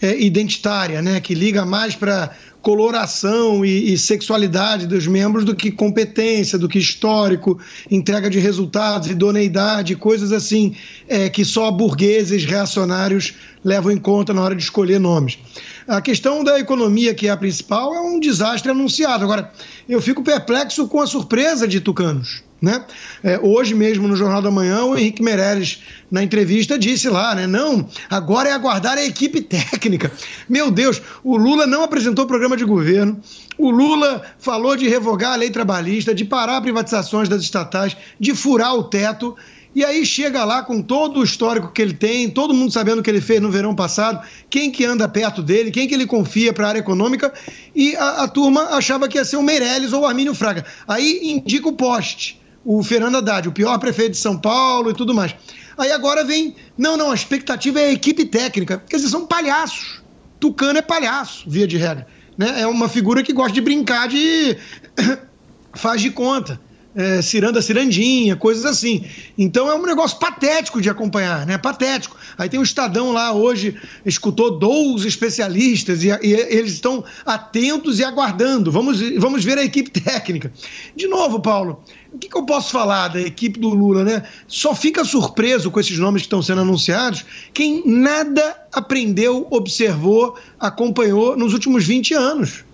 é, 0.00 0.20
identitária, 0.20 1.00
né? 1.00 1.20
Que 1.20 1.34
liga 1.34 1.64
mais 1.64 1.96
para 1.96 2.30
coloração 2.64 3.62
e, 3.62 3.92
e, 3.92 3.98
sexualidade 3.98 4.86
dos 4.86 5.06
membros 5.06 5.44
do 5.44 5.54
que 5.54 5.70
competência, 5.70 6.58
do 6.58 6.66
que 6.66 6.78
histórico, 6.78 7.60
entrega 7.90 8.30
de 8.30 8.38
resultados, 8.38 9.10
idoneidade, 9.10 9.94
coisas 9.94 10.32
assim 10.32 10.74
é, 11.06 11.28
que 11.28 11.44
só 11.44 11.70
burgueses 11.70 12.46
reacionários 12.46 13.34
levam 13.62 13.92
em 13.92 13.98
conta 13.98 14.32
na 14.32 14.40
hora 14.40 14.56
de 14.56 14.62
escolher 14.62 14.98
nomes. 14.98 15.38
A 15.86 16.00
questão 16.00 16.42
da 16.42 16.58
economia, 16.58 17.14
que 17.14 17.28
é 17.28 17.30
a 17.30 17.36
principal, 17.36 17.94
é 17.94 18.00
um 18.00 18.18
desastre 18.18 18.70
anunciado. 18.70 19.24
Agora, 19.24 19.52
eu 19.86 20.00
fico 20.00 20.24
perplexo 20.24 20.88
com 20.88 21.02
a 21.02 21.06
surpresa 21.06 21.68
de 21.68 21.80
tucanos. 21.80 22.42
Né? 22.64 22.82
É, 23.22 23.38
hoje 23.38 23.74
mesmo, 23.74 24.08
no 24.08 24.16
Jornal 24.16 24.40
da 24.40 24.50
Manhã, 24.50 24.84
o 24.84 24.96
Henrique 24.96 25.22
Meirelles, 25.22 25.82
na 26.10 26.22
entrevista, 26.22 26.78
disse 26.78 27.10
lá, 27.10 27.34
né? 27.34 27.46
Não, 27.46 27.86
agora 28.08 28.48
é 28.48 28.52
aguardar 28.52 28.96
a 28.96 29.04
equipe 29.04 29.42
técnica. 29.42 30.10
Meu 30.48 30.70
Deus, 30.70 31.02
o 31.22 31.36
Lula 31.36 31.66
não 31.66 31.84
apresentou 31.84 32.26
programa 32.26 32.56
de 32.56 32.64
governo, 32.64 33.20
o 33.58 33.70
Lula 33.70 34.22
falou 34.38 34.76
de 34.76 34.88
revogar 34.88 35.34
a 35.34 35.36
lei 35.36 35.50
trabalhista, 35.50 36.14
de 36.14 36.24
parar 36.24 36.62
privatizações 36.62 37.28
das 37.28 37.42
estatais, 37.42 37.94
de 38.18 38.34
furar 38.34 38.74
o 38.74 38.84
teto. 38.84 39.36
E 39.74 39.84
aí 39.84 40.06
chega 40.06 40.42
lá 40.44 40.62
com 40.62 40.80
todo 40.80 41.20
o 41.20 41.24
histórico 41.24 41.70
que 41.70 41.82
ele 41.82 41.92
tem, 41.92 42.30
todo 42.30 42.54
mundo 42.54 42.72
sabendo 42.72 43.00
o 43.00 43.02
que 43.02 43.10
ele 43.10 43.20
fez 43.20 43.42
no 43.42 43.50
verão 43.50 43.74
passado, 43.74 44.24
quem 44.48 44.70
que 44.70 44.86
anda 44.86 45.06
perto 45.06 45.42
dele, 45.42 45.70
quem 45.70 45.86
que 45.86 45.94
ele 45.94 46.06
confia 46.06 46.52
para 46.52 46.66
a 46.66 46.68
área 46.70 46.78
econômica, 46.78 47.30
e 47.74 47.94
a, 47.96 48.22
a, 48.22 48.28
turma 48.28 48.76
achava 48.76 49.06
que 49.06 49.18
ia 49.18 49.24
ser 49.24 49.36
o 49.36 49.42
Meirelles 49.42 49.92
ou 49.92 50.02
o 50.02 50.06
Armínio 50.06 50.34
Fraga. 50.34 50.64
Aí 50.86 51.20
indica 51.24 51.68
o 51.68 51.72
poste 51.72 52.40
o 52.64 52.82
Fernando 52.82 53.16
Haddad, 53.16 53.48
o 53.48 53.52
pior 53.52 53.78
prefeito 53.78 54.12
de 54.12 54.18
São 54.18 54.38
Paulo 54.38 54.90
e 54.90 54.94
tudo 54.94 55.14
mais. 55.14 55.34
Aí 55.76 55.92
agora 55.92 56.24
vem, 56.24 56.56
não, 56.78 56.96
não, 56.96 57.10
a 57.10 57.14
expectativa 57.14 57.80
é 57.80 57.86
a 57.86 57.92
equipe 57.92 58.24
técnica. 58.24 58.82
Quer 58.88 58.96
dizer, 58.96 59.08
são 59.08 59.26
palhaços. 59.26 60.02
Tucano 60.40 60.78
é 60.78 60.82
palhaço, 60.82 61.48
via 61.48 61.66
de 61.66 61.76
regra. 61.76 62.06
Né? 62.36 62.62
É 62.62 62.66
uma 62.66 62.88
figura 62.88 63.22
que 63.22 63.32
gosta 63.32 63.52
de 63.52 63.60
brincar 63.60 64.08
de. 64.08 64.56
faz 65.74 66.00
de 66.00 66.10
conta. 66.10 66.60
É, 66.94 67.20
ciranda 67.20 67.60
cirandinha, 67.60 68.36
coisas 68.36 68.64
assim. 68.64 69.04
Então 69.36 69.68
é 69.68 69.74
um 69.74 69.84
negócio 69.84 70.18
patético 70.18 70.80
de 70.80 70.88
acompanhar, 70.88 71.46
né? 71.46 71.58
Patético. 71.58 72.16
Aí 72.38 72.48
tem 72.48 72.60
o 72.60 72.62
Estadão 72.62 73.12
lá 73.12 73.32
hoje, 73.32 73.76
escutou 74.04 74.58
12 74.58 75.06
especialistas 75.06 76.04
e, 76.04 76.08
e 76.08 76.32
eles 76.32 76.72
estão 76.72 77.04
atentos 77.26 77.98
e 77.98 78.04
aguardando. 78.04 78.70
Vamos, 78.70 79.00
vamos 79.18 79.44
ver 79.44 79.58
a 79.58 79.64
equipe 79.64 79.90
técnica. 79.90 80.52
De 80.94 81.06
novo, 81.06 81.40
Paulo, 81.40 81.82
o 82.12 82.18
que, 82.18 82.28
que, 82.28 82.36
eu 82.36 82.46
posso 82.46 82.70
falar 82.70 83.08
da 83.08 83.20
equipe 83.20 83.58
do 83.58 83.70
Lula, 83.70 84.04
né? 84.04 84.22
Só 84.46 84.74
fica 84.74 85.04
surpreso 85.04 85.70
com 85.70 85.80
esses 85.80 85.98
nomes 85.98 86.22
que 86.22 86.26
estão 86.26 86.42
sendo 86.42 86.60
anunciados 86.60 87.24
quem 87.52 87.82
nada 87.84 88.56
aprendeu, 88.72 89.46
observou, 89.50 90.36
acompanhou 90.58 91.36
nos 91.36 91.52
últimos 91.52 91.84
20 91.84 92.14
anos. 92.14 92.64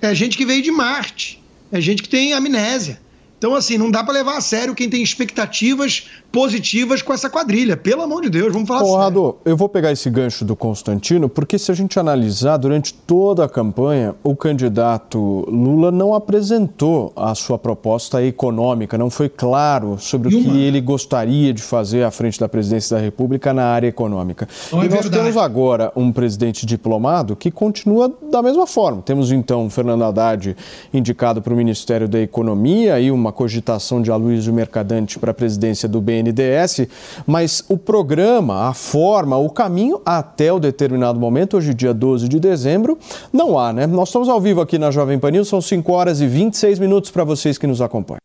É 0.00 0.14
gente 0.14 0.36
que 0.36 0.46
veio 0.46 0.62
de 0.62 0.70
Marte, 0.70 1.42
é 1.72 1.80
gente 1.80 2.02
que 2.02 2.08
tem 2.08 2.32
amnésia. 2.32 3.00
Então, 3.38 3.54
assim, 3.54 3.76
não 3.76 3.90
dá 3.90 4.02
para 4.02 4.14
levar 4.14 4.38
a 4.38 4.40
sério 4.40 4.74
quem 4.74 4.88
tem 4.88 5.02
expectativas 5.02 6.08
positivas 6.32 7.00
com 7.02 7.12
essa 7.12 7.30
quadrilha. 7.30 7.76
Pelo 7.76 8.02
amor 8.02 8.22
de 8.22 8.30
Deus, 8.30 8.52
vamos 8.52 8.68
falar 8.68 8.80
Conrado, 8.82 9.20
sério. 9.20 9.36
eu 9.44 9.56
vou 9.56 9.68
pegar 9.68 9.92
esse 9.92 10.08
gancho 10.10 10.44
do 10.44 10.54
Constantino, 10.54 11.28
porque 11.28 11.58
se 11.58 11.70
a 11.70 11.74
gente 11.74 11.98
analisar, 11.98 12.56
durante 12.56 12.92
toda 12.92 13.44
a 13.44 13.48
campanha, 13.48 14.14
o 14.22 14.34
candidato 14.34 15.18
Lula 15.48 15.90
não 15.90 16.14
apresentou 16.14 17.12
a 17.16 17.34
sua 17.34 17.58
proposta 17.58 18.22
econômica, 18.22 18.98
não 18.98 19.08
foi 19.08 19.28
claro 19.28 19.96
sobre 19.98 20.34
e 20.34 20.36
o 20.36 20.42
que 20.42 20.62
ele 20.62 20.80
gostaria 20.80 21.52
de 21.52 21.62
fazer 21.62 22.02
à 22.04 22.10
frente 22.10 22.38
da 22.38 22.48
presidência 22.48 22.96
da 22.96 23.02
República 23.02 23.52
na 23.52 23.64
área 23.64 23.86
econômica. 23.86 24.48
Não 24.72 24.82
e 24.82 24.86
é 24.86 24.88
nós 24.88 25.00
verdade. 25.00 25.22
temos 25.22 25.36
agora 25.36 25.92
um 25.96 26.12
presidente 26.12 26.66
diplomado 26.66 27.34
que 27.36 27.50
continua 27.50 28.12
da 28.30 28.42
mesma 28.42 28.66
forma. 28.66 29.02
Temos 29.02 29.32
então 29.32 29.70
Fernando 29.70 30.04
Haddad 30.04 30.56
indicado 30.92 31.40
para 31.40 31.52
o 31.52 31.56
Ministério 31.56 32.08
da 32.08 32.20
Economia 32.20 33.00
e 33.00 33.10
uma 33.10 33.25
uma 33.26 33.32
cogitação 33.32 34.00
de 34.00 34.10
Aloysio 34.10 34.54
Mercadante 34.54 35.18
para 35.18 35.32
a 35.32 35.34
presidência 35.34 35.88
do 35.88 36.00
BNDES, 36.00 36.86
mas 37.26 37.64
o 37.68 37.76
programa, 37.76 38.68
a 38.68 38.74
forma, 38.74 39.36
o 39.36 39.50
caminho 39.50 40.00
até 40.06 40.52
o 40.52 40.60
determinado 40.60 41.18
momento, 41.18 41.56
hoje 41.56 41.74
dia 41.74 41.92
12 41.92 42.28
de 42.28 42.38
dezembro, 42.38 42.98
não 43.32 43.58
há, 43.58 43.72
né? 43.72 43.86
Nós 43.86 44.08
estamos 44.08 44.28
ao 44.28 44.40
vivo 44.40 44.60
aqui 44.60 44.78
na 44.78 44.90
Jovem 44.90 45.18
Pan 45.18 45.32
News, 45.32 45.48
são 45.48 45.60
5 45.60 45.92
horas 45.92 46.20
e 46.20 46.26
26 46.26 46.78
minutos 46.78 47.10
para 47.10 47.24
vocês 47.24 47.58
que 47.58 47.66
nos 47.66 47.80
acompanham. 47.80 48.20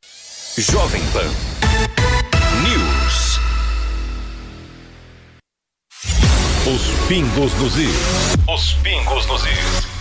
Jovem 0.57 1.01
Pan. 1.13 1.27
Os 6.63 7.07
pingos 7.07 7.53
nos 7.59 7.75
is. 7.75 7.95
Os 8.47 8.73
pingos 8.75 9.25
nos 9.27 9.41
is 9.43 10.00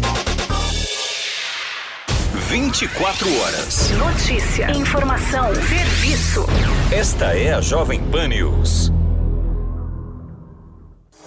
24 2.51 3.39
horas. 3.39 3.91
Notícia, 3.91 4.69
informação, 4.71 5.55
serviço. 5.55 6.45
Esta 6.91 7.27
é 7.27 7.53
a 7.53 7.61
Jovem 7.61 8.01
Pan 8.11 8.27
News. 8.27 8.91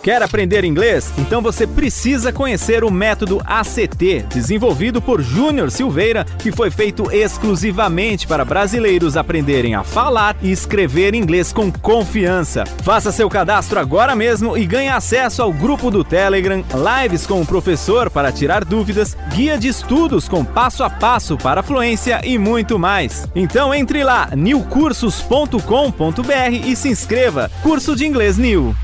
Quer 0.04 0.22
aprender 0.22 0.64
inglês? 0.66 1.10
Então 1.16 1.40
você 1.40 1.66
precisa 1.66 2.30
conhecer 2.30 2.84
o 2.84 2.90
método 2.90 3.40
ACT, 3.42 4.26
desenvolvido 4.28 5.00
por 5.00 5.22
Júnior 5.22 5.70
Silveira, 5.70 6.26
que 6.38 6.52
foi 6.52 6.70
feito 6.70 7.10
exclusivamente 7.10 8.26
para 8.26 8.44
brasileiros 8.44 9.16
aprenderem 9.16 9.74
a 9.74 9.82
falar 9.82 10.36
e 10.42 10.52
escrever 10.52 11.14
inglês 11.14 11.54
com 11.54 11.72
confiança. 11.72 12.64
Faça 12.82 13.10
seu 13.10 13.30
cadastro 13.30 13.80
agora 13.80 14.14
mesmo 14.14 14.58
e 14.58 14.66
ganhe 14.66 14.90
acesso 14.90 15.40
ao 15.40 15.50
grupo 15.50 15.90
do 15.90 16.04
Telegram, 16.04 16.62
lives 17.02 17.26
com 17.26 17.40
o 17.40 17.46
professor 17.46 18.10
para 18.10 18.30
tirar 18.30 18.62
dúvidas, 18.62 19.16
guia 19.34 19.56
de 19.56 19.68
estudos 19.68 20.28
com 20.28 20.44
passo 20.44 20.84
a 20.84 20.90
passo 20.90 21.38
para 21.38 21.62
fluência 21.62 22.20
e 22.22 22.36
muito 22.36 22.78
mais. 22.78 23.26
Então 23.34 23.74
entre 23.74 24.04
lá, 24.04 24.28
newcursos.com.br 24.36 26.52
e 26.62 26.76
se 26.76 26.90
inscreva. 26.90 27.50
Curso 27.62 27.96
de 27.96 28.04
Inglês 28.04 28.36
New. 28.36 28.76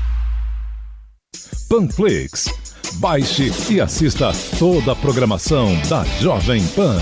Panflix. 1.71 2.53
Baixe 2.95 3.49
e 3.69 3.79
assista 3.79 4.33
toda 4.59 4.91
a 4.91 4.95
programação 4.95 5.73
da 5.87 6.03
Jovem 6.19 6.61
Pan. 6.75 6.97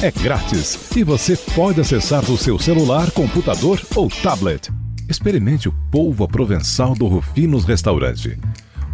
É 0.00 0.10
grátis 0.10 0.96
e 0.96 1.04
você 1.04 1.36
pode 1.54 1.82
acessar 1.82 2.24
do 2.24 2.34
seu 2.38 2.58
celular, 2.58 3.10
computador 3.10 3.78
ou 3.94 4.08
tablet. 4.08 4.72
Experimente 5.06 5.68
o 5.68 5.74
polvo 5.92 6.26
provençal 6.26 6.94
do 6.94 7.06
Rufinos 7.06 7.66
Restaurante. 7.66 8.38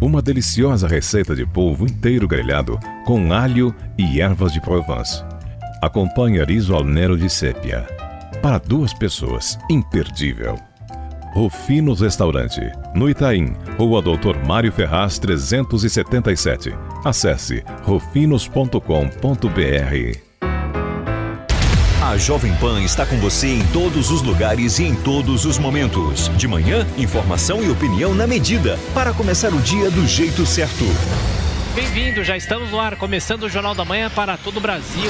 Uma 0.01 0.21
deliciosa 0.21 0.89
receita 0.89 1.33
de 1.33 1.45
polvo 1.45 1.85
inteiro 1.85 2.27
grelhado 2.27 2.77
com 3.05 3.31
alho 3.31 3.73
e 3.97 4.19
ervas 4.19 4.51
de 4.51 4.59
Provence. 4.59 5.23
Acompanhe 5.81 6.43
riso 6.43 6.75
al 6.75 6.83
nero 6.83 7.17
de 7.17 7.29
sépia. 7.29 7.87
Para 8.41 8.57
duas 8.57 8.93
pessoas, 8.93 9.57
imperdível. 9.69 10.59
Rufinos 11.33 11.99
Restaurante, 11.99 12.61
no 12.93 13.09
Itaim, 13.09 13.53
Rua 13.75 14.03
Doutor 14.03 14.37
Mário 14.45 14.71
Ferraz 14.71 15.17
377. 15.17 16.71
Acesse 17.03 17.63
rufinos.com.br. 17.81 18.77
A 22.03 22.17
Jovem 22.17 22.53
Pan 22.57 22.83
está 22.83 23.03
com 23.03 23.17
você 23.17 23.47
em 23.47 23.65
todos 23.67 24.11
os 24.11 24.21
lugares 24.21 24.77
e 24.77 24.83
em 24.83 24.93
todos 24.93 25.45
os 25.45 25.57
momentos. 25.57 26.29
De 26.37 26.47
manhã, 26.47 26.85
informação 26.99 27.63
e 27.63 27.69
opinião 27.71 28.13
na 28.13 28.27
medida, 28.27 28.77
para 28.93 29.11
começar 29.11 29.51
o 29.51 29.59
dia 29.61 29.89
do 29.89 30.05
jeito 30.05 30.45
certo. 30.45 30.85
Bem-vindo, 31.73 32.23
já 32.23 32.37
estamos 32.37 32.69
no 32.69 32.79
ar, 32.79 32.95
começando 32.95 33.43
o 33.43 33.49
Jornal 33.49 33.73
da 33.73 33.83
Manhã 33.83 34.11
para 34.11 34.37
todo 34.37 34.57
o 34.57 34.61
Brasil. 34.61 35.09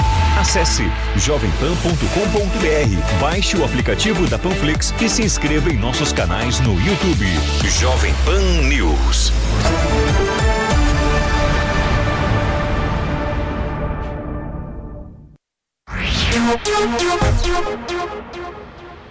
Acesse 0.39 0.83
jovempan.com.br, 1.15 3.19
baixe 3.19 3.57
o 3.57 3.65
aplicativo 3.65 4.27
da 4.27 4.39
Panflix 4.39 4.93
e 5.01 5.07
se 5.07 5.23
inscreva 5.23 5.69
em 5.69 5.77
nossos 5.77 6.11
canais 6.11 6.59
no 6.59 6.73
YouTube. 6.79 7.25
Jovem 7.79 8.13
Pan 8.25 8.67
News. 8.67 9.31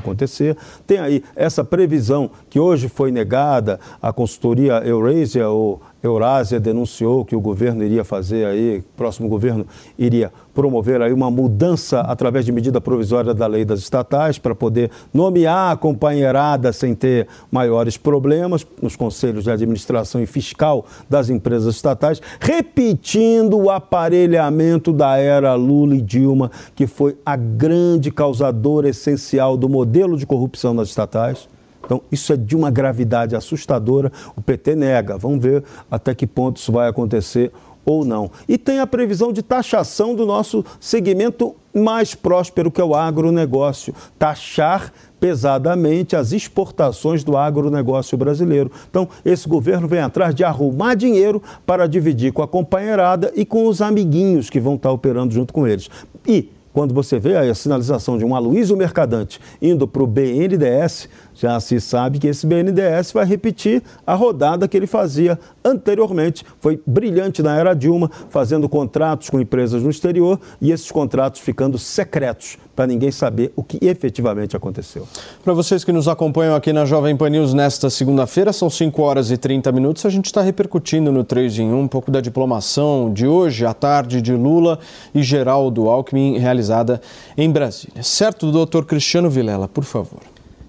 acontecer. 0.01 0.57
Tem 0.87 0.99
aí 0.99 1.23
essa 1.37 1.63
previsão 1.63 2.31
que 2.49 2.59
hoje 2.59 2.89
foi 2.89 3.11
negada, 3.11 3.79
a 4.03 4.13
consultoria 4.13 4.83
Eurasia 4.85 5.49
ou 5.49 5.81
Eurásia 6.03 6.59
denunciou 6.59 7.25
que 7.25 7.37
o 7.37 7.41
governo 7.41 7.85
iria 7.85 8.03
fazer 8.05 8.47
aí, 8.47 8.83
próximo 8.97 9.29
governo 9.29 9.67
iria 9.99 10.33
promover 10.55 11.03
aí 11.03 11.13
uma 11.13 11.31
mudança 11.31 12.01
através 12.01 12.47
de 12.47 12.53
medida 12.53 12.81
provisória 12.81 13.35
da 13.35 13.47
lei 13.47 13.65
das 13.65 13.81
estatais 13.81 14.39
para 14.39 14.55
poder 14.55 14.91
nomear 15.13 15.73
a 15.73 15.77
companheirada 15.77 16.73
sem 16.73 16.95
ter 16.95 17.29
maiores 17.53 17.99
problemas 17.99 18.67
nos 18.81 18.97
conselhos 18.97 19.45
de 19.45 19.51
administração 19.51 20.23
e 20.23 20.27
fiscal 20.27 20.87
das 21.09 21.29
empresas 21.29 21.75
estatais, 21.75 22.21
repetindo 22.41 23.59
o 23.59 23.71
aparelhamento 23.71 24.93
da 24.93 25.19
era 25.19 25.55
Lula 25.55 25.95
e 25.97 26.01
Dilma, 26.01 26.51
que 26.75 26.87
foi 26.87 27.17
a 27.25 27.37
grande 27.37 28.11
causadora 28.11 28.89
essencial 28.89 29.57
do 29.57 29.69
modelo 29.69 30.17
de 30.17 30.27
corrupção 30.27 30.73
nas 30.73 30.89
estatais 30.89 31.50
Então, 31.85 32.03
isso 32.11 32.33
é 32.33 32.37
de 32.37 32.57
uma 32.57 32.71
gravidade 32.71 33.35
assustadora. 33.35 34.13
O 34.37 34.41
PT 34.41 34.77
nega. 34.77 35.17
Vamos 35.17 35.43
ver 35.43 35.65
até 35.91 36.15
que 36.15 36.27
ponto 36.27 36.59
isso 36.59 36.73
vai 36.73 36.89
acontecer 36.89 37.53
ou 37.85 38.05
não. 38.05 38.31
E 38.49 38.59
tem 38.59 38.79
a 38.79 38.87
previsão 38.87 39.33
de 39.33 39.43
taxação 39.43 40.15
do 40.15 40.27
nosso 40.27 40.65
segmento 40.79 41.55
mais 41.75 42.15
próspero, 42.15 42.71
que 42.71 42.81
é 42.81 42.85
o 42.85 42.95
agronegócio. 42.95 43.95
Taxar 44.19 44.93
pesadamente 45.19 46.17
as 46.17 46.33
exportações 46.33 47.23
do 47.23 47.37
agronegócio 47.37 48.17
brasileiro. 48.17 48.71
Então, 48.89 49.09
esse 49.25 49.49
governo 49.49 49.87
vem 49.87 50.01
atrás 50.01 50.35
de 50.35 50.43
arrumar 50.43 50.95
dinheiro 50.95 51.43
para 51.67 51.87
dividir 51.87 52.33
com 52.33 52.43
a 52.43 52.49
companheirada 52.49 53.33
e 53.37 53.45
com 53.45 53.67
os 53.67 53.83
amiguinhos 53.83 54.49
que 54.49 54.61
vão 54.61 54.77
estar 54.77 54.91
operando 54.91 55.35
junto 55.35 55.53
com 55.53 55.67
eles. 55.67 55.91
E 56.27 56.51
quando 56.73 56.95
você 56.95 57.19
vê 57.19 57.37
a 57.37 57.55
sinalização 57.55 58.17
de 58.17 58.25
um 58.25 58.35
Aloysio 58.35 58.77
Mercadante 58.77 59.41
indo 59.61 59.89
para 59.89 60.03
o 60.03 60.07
BNDES, 60.07 61.09
já 61.41 61.59
se 61.59 61.81
sabe 61.81 62.19
que 62.19 62.27
esse 62.27 62.47
BNDES 62.47 63.13
vai 63.13 63.25
repetir 63.25 63.83
a 64.07 64.15
rodada 64.15 64.69
que 64.69 64.77
ele 64.77 64.87
fazia 64.87 65.39
anteriormente. 65.65 66.45
Foi 66.61 66.81
brilhante 66.87 67.43
na 67.43 67.57
era 67.57 67.73
Dilma, 67.73 68.11
fazendo 68.29 68.69
contratos 68.69 69.31
com 69.31 69.41
empresas 69.41 69.83
no 69.83 69.89
exterior 69.89 70.39
e 70.61 70.71
esses 70.71 70.91
contratos 70.91 71.41
ficando 71.41 71.79
secretos 71.79 72.59
para 72.77 72.87
ninguém 72.87 73.11
saber 73.11 73.53
o 73.57 73.65
que 73.65 73.79
efetivamente 73.81 74.57
aconteceu. 74.57 75.07
Para 75.43 75.55
vocês 75.55 75.83
que 75.83 75.93
nos 75.93 76.09
acompanham 76.09 76.55
aqui 76.55 76.73
na 76.73 76.85
Jovem 76.85 77.17
Pan 77.17 77.31
News 77.31 77.55
nesta 77.55 77.89
segunda-feira, 77.89 78.53
são 78.53 78.69
5 78.69 79.03
horas 79.03 79.31
e 79.31 79.37
30 79.37 79.73
minutos. 79.73 80.05
A 80.05 80.11
gente 80.11 80.27
está 80.27 80.43
repercutindo 80.43 81.11
no 81.11 81.25
3 81.25 81.59
em 81.59 81.73
1 81.73 81.79
um 81.79 81.89
pouco 81.89 82.11
da 82.11 82.21
diplomação 82.21 83.13
de 83.13 83.27
hoje, 83.27 83.65
à 83.65 83.73
tarde, 83.73 84.21
de 84.21 84.35
Lula 84.35 84.79
e 85.15 85.23
Geraldo 85.23 85.89
Alckmin, 85.89 86.39
realizada 86.39 87.01
em 87.37 87.51
Brasília. 87.51 88.03
Certo, 88.03 88.51
doutor 88.51 88.85
Cristiano 88.85 89.31
Vilela, 89.31 89.69
por 89.69 89.85
favor. 89.85 90.21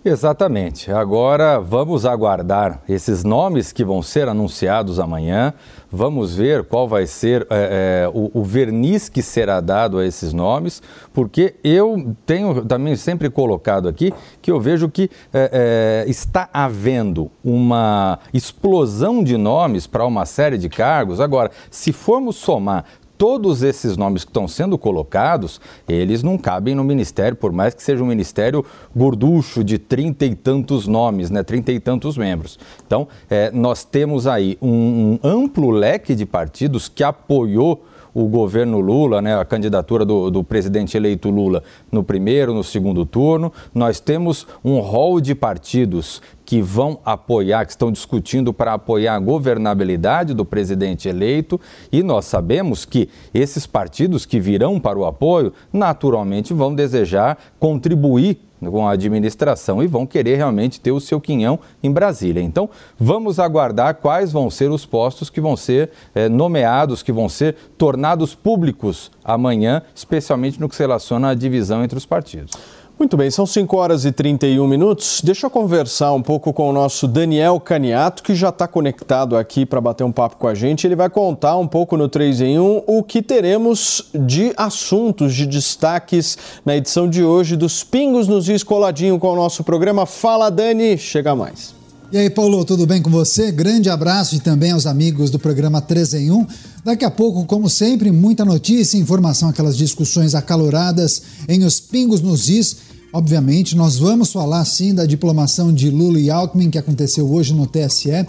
Exatamente. 0.03 0.91
Agora 0.91 1.59
vamos 1.59 2.07
aguardar 2.07 2.81
esses 2.89 3.23
nomes 3.23 3.71
que 3.71 3.85
vão 3.85 4.01
ser 4.01 4.27
anunciados 4.27 4.99
amanhã. 4.99 5.53
Vamos 5.91 6.33
ver 6.33 6.63
qual 6.63 6.87
vai 6.87 7.05
ser 7.05 7.45
é, 7.51 8.05
é, 8.05 8.11
o, 8.11 8.31
o, 8.33 8.43
verniz 8.43 9.09
que 9.09 9.21
será 9.21 9.61
dado 9.61 9.99
a 9.99 10.05
esses 10.05 10.33
nomes, 10.33 10.81
porque 11.13 11.53
eu 11.63 12.15
tenho 12.25 12.65
também 12.65 12.95
sempre 12.95 13.29
colocado 13.29 13.87
aqui 13.87 14.11
que 14.41 14.49
eu 14.49 14.59
vejo 14.59 14.89
que 14.89 15.07
é, 15.31 16.03
está 16.07 16.49
havendo 16.51 17.29
uma 17.43 18.17
explosão 18.33 19.23
de 19.23 19.37
nomes 19.37 19.85
para 19.85 20.03
uma 20.03 20.25
série 20.25 20.57
de 20.57 20.67
cargos. 20.67 21.19
Agora, 21.19 21.51
se 21.69 21.93
formos 21.93 22.37
somar 22.37 22.85
todos 23.21 23.61
esses 23.61 23.97
nomes 23.97 24.23
que 24.23 24.31
estão 24.31 24.47
sendo 24.47 24.79
colocados, 24.79 25.61
eles 25.87 26.23
não 26.23 26.39
cabem 26.39 26.73
no 26.73 26.83
ministério, 26.83 27.37
por 27.37 27.51
mais 27.51 27.75
que 27.75 27.83
seja 27.83 28.03
um 28.03 28.07
ministério 28.07 28.65
gorducho 28.95 29.63
de 29.63 29.77
trinta 29.77 30.25
e 30.25 30.33
tantos 30.33 30.87
nomes, 30.87 31.29
né, 31.29 31.43
trinta 31.43 31.71
e 31.71 31.79
tantos 31.79 32.17
membros. 32.17 32.57
Então, 32.83 33.07
é, 33.29 33.51
nós 33.51 33.83
temos 33.83 34.25
aí 34.25 34.57
um, 34.59 35.19
um 35.23 35.29
amplo 35.29 35.69
leque 35.69 36.15
de 36.15 36.25
partidos 36.25 36.89
que 36.89 37.03
apoiou 37.03 37.85
o 38.13 38.27
governo 38.27 38.79
Lula, 38.79 39.21
né, 39.21 39.39
a 39.39 39.45
candidatura 39.45 40.03
do, 40.05 40.29
do, 40.29 40.43
presidente 40.43 40.97
eleito 40.97 41.29
Lula 41.29 41.63
no 41.91 42.03
primeiro, 42.03 42.53
no 42.53 42.63
segundo 42.63 43.05
turno. 43.05 43.51
Nós 43.73 43.99
temos 43.99 44.47
um 44.63 44.79
rol 44.79 45.21
de 45.21 45.33
partidos 45.33 46.21
que 46.45 46.61
vão 46.61 46.99
apoiar, 47.05 47.65
que 47.65 47.71
estão 47.71 47.91
discutindo 47.91 48.53
para 48.53 48.73
apoiar 48.73 49.15
a 49.15 49.19
governabilidade 49.19 50.33
do 50.33 50.43
presidente 50.43 51.07
eleito, 51.07 51.59
e 51.91 52.03
nós 52.03 52.25
sabemos 52.25 52.83
que 52.83 53.07
esses 53.33 53.65
partidos 53.65 54.25
que 54.25 54.39
virão 54.39 54.79
para 54.79 54.99
o 54.99 55.05
apoio, 55.05 55.53
naturalmente 55.71 56.53
vão 56.53 56.75
desejar 56.75 57.37
contribuir 57.57 58.50
com 58.69 58.87
a 58.87 58.91
administração 58.91 59.81
e 59.81 59.87
vão 59.87 60.05
querer 60.05 60.35
realmente 60.35 60.79
ter 60.79 60.91
o 60.91 60.99
seu 60.99 61.19
quinhão 61.19 61.59
em 61.81 61.91
Brasília. 61.91 62.41
Então, 62.41 62.69
vamos 62.99 63.39
aguardar 63.39 63.95
quais 63.95 64.31
vão 64.31 64.49
ser 64.49 64.69
os 64.69 64.85
postos 64.85 65.29
que 65.29 65.41
vão 65.41 65.55
ser 65.55 65.89
é, 66.13 66.29
nomeados, 66.29 67.01
que 67.01 67.11
vão 67.11 67.27
ser 67.27 67.55
tornados 67.77 68.35
públicos 68.35 69.11
amanhã, 69.23 69.81
especialmente 69.95 70.59
no 70.59 70.69
que 70.69 70.75
se 70.75 70.83
relaciona 70.83 71.29
à 71.29 71.33
divisão 71.33 71.83
entre 71.83 71.97
os 71.97 72.05
partidos. 72.05 72.53
Muito 73.01 73.17
bem, 73.17 73.31
são 73.31 73.47
5 73.47 73.77
horas 73.77 74.05
e 74.05 74.11
31 74.11 74.67
minutos. 74.67 75.21
Deixa 75.23 75.47
eu 75.47 75.49
conversar 75.49 76.13
um 76.13 76.21
pouco 76.21 76.53
com 76.53 76.69
o 76.69 76.71
nosso 76.71 77.07
Daniel 77.07 77.59
Caniato, 77.59 78.21
que 78.21 78.35
já 78.35 78.49
está 78.49 78.67
conectado 78.67 79.35
aqui 79.35 79.65
para 79.65 79.81
bater 79.81 80.03
um 80.03 80.11
papo 80.11 80.37
com 80.37 80.47
a 80.47 80.53
gente. 80.53 80.85
Ele 80.85 80.95
vai 80.95 81.09
contar 81.09 81.57
um 81.57 81.67
pouco 81.67 81.97
no 81.97 82.07
3 82.07 82.41
em 82.41 82.59
1 82.59 82.83
o 82.85 83.01
que 83.01 83.23
teremos 83.23 84.05
de 84.13 84.53
assuntos, 84.55 85.33
de 85.33 85.47
destaques 85.47 86.37
na 86.63 86.77
edição 86.77 87.09
de 87.09 87.23
hoje 87.23 87.55
dos 87.55 87.83
Pingos 87.83 88.27
nos 88.27 88.47
Is 88.47 88.61
coladinho 88.61 89.17
com 89.17 89.33
o 89.33 89.35
nosso 89.35 89.63
programa. 89.63 90.05
Fala, 90.05 90.51
Dani, 90.51 90.95
chega 90.95 91.35
mais. 91.35 91.73
E 92.11 92.17
aí, 92.19 92.29
Paulo, 92.29 92.63
tudo 92.63 92.85
bem 92.85 93.01
com 93.01 93.09
você? 93.09 93.51
Grande 93.51 93.89
abraço 93.89 94.35
e 94.35 94.39
também 94.39 94.73
aos 94.73 94.85
amigos 94.85 95.31
do 95.31 95.39
programa 95.39 95.81
3 95.81 96.13
em 96.13 96.31
1. 96.31 96.45
Daqui 96.83 97.05
a 97.05 97.09
pouco, 97.09 97.45
como 97.45 97.67
sempre, 97.67 98.11
muita 98.11 98.45
notícia, 98.45 98.97
informação, 98.97 99.49
aquelas 99.49 99.75
discussões 99.75 100.35
acaloradas 100.35 101.23
em 101.47 101.63
Os 101.63 101.79
Pingos 101.79 102.21
nos 102.21 102.47
Is 102.47 102.90
Obviamente, 103.13 103.75
nós 103.75 103.97
vamos 103.97 104.31
falar 104.31 104.63
sim 104.63 104.95
da 104.95 105.05
diplomação 105.05 105.73
de 105.73 105.89
Lula 105.89 106.19
e 106.19 106.29
Alckmin 106.29 106.69
que 106.69 106.77
aconteceu 106.77 107.29
hoje 107.29 107.53
no 107.53 107.67
TSE, 107.67 108.25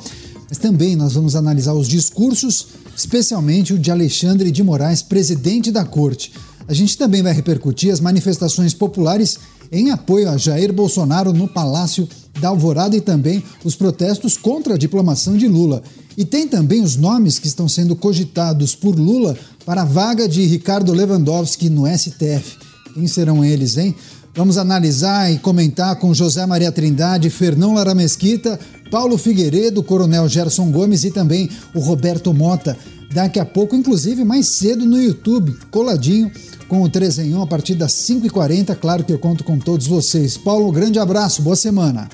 mas 0.49 0.59
também 0.59 0.97
nós 0.97 1.15
vamos 1.15 1.37
analisar 1.37 1.73
os 1.73 1.87
discursos, 1.87 2.67
especialmente 2.97 3.73
o 3.73 3.79
de 3.79 3.93
Alexandre 3.93 4.51
de 4.51 4.63
Moraes, 4.63 5.01
presidente 5.01 5.71
da 5.71 5.85
corte. 5.85 6.33
A 6.67 6.75
gente 6.75 6.99
também 6.99 7.23
vai 7.23 7.33
repercutir 7.33 7.93
as 7.93 8.01
manifestações 8.01 8.75
populares 8.75 9.39
em 9.71 9.91
apoio 9.91 10.29
a 10.29 10.37
Jair 10.37 10.73
Bolsonaro 10.73 11.33
no 11.33 11.47
Palácio 11.47 12.09
da 12.41 12.49
Alvorada 12.49 12.97
e 12.97 13.01
também 13.01 13.43
os 13.65 13.77
protestos 13.77 14.37
contra 14.37 14.75
a 14.75 14.79
diplomação 14.79 15.37
de 15.37 15.47
Lula. 15.47 15.83
E 16.17 16.25
tem 16.25 16.49
também 16.49 16.83
os 16.83 16.97
nomes 16.97 17.39
que 17.39 17.47
estão 17.47 17.69
sendo 17.69 17.95
cogitados 17.95 18.75
por 18.75 18.99
Lula 18.99 19.37
para 19.65 19.83
a 19.83 19.87
vaga 19.87 20.29
de 20.29 20.45
Ricardo 20.45 20.93
Lewandowski 20.93 21.71
no 21.71 21.87
STF. 21.87 22.59
Quem 22.95 23.07
serão 23.07 23.45
eles, 23.45 23.79
hein? 23.79 23.95
Vamos 24.35 24.57
analisar 24.57 25.31
e 25.31 25.39
comentar 25.39 25.95
com 25.97 26.15
José 26.15 26.47
Maria 26.47 26.73
Trindade, 26.73 27.29
Fernão 27.29 27.75
Lara 27.75 27.95
Mesquita, 27.95 28.59
Paulo 28.91 29.19
Figueiredo, 29.19 29.83
Coronel 29.83 30.27
Gerson 30.27 30.71
Gomes 30.71 31.05
e 31.05 31.11
também 31.11 31.51
o 31.75 31.81
Roberto 31.81 32.33
Mota. 32.33 32.75
Daqui 33.13 33.39
a 33.39 33.45
pouco, 33.45 33.77
inclusive 33.77 34.25
mais 34.25 34.47
cedo 34.47 34.87
no 34.87 34.99
YouTube, 34.99 35.55
coladinho 35.71 36.33
com 36.67 36.81
o 36.81 36.89
3 36.89 37.19
em 37.19 37.35
1 37.35 37.43
a 37.43 37.47
partir 37.47 37.75
das 37.75 37.93
5h40. 37.93 38.75
Claro 38.77 39.05
que 39.05 39.13
eu 39.13 39.19
conto 39.19 39.45
com 39.45 39.59
todos 39.59 39.87
vocês. 39.87 40.39
Paulo, 40.39 40.73
grande 40.73 40.99
abraço, 40.99 41.43
boa 41.43 41.57
semana. 41.57 42.09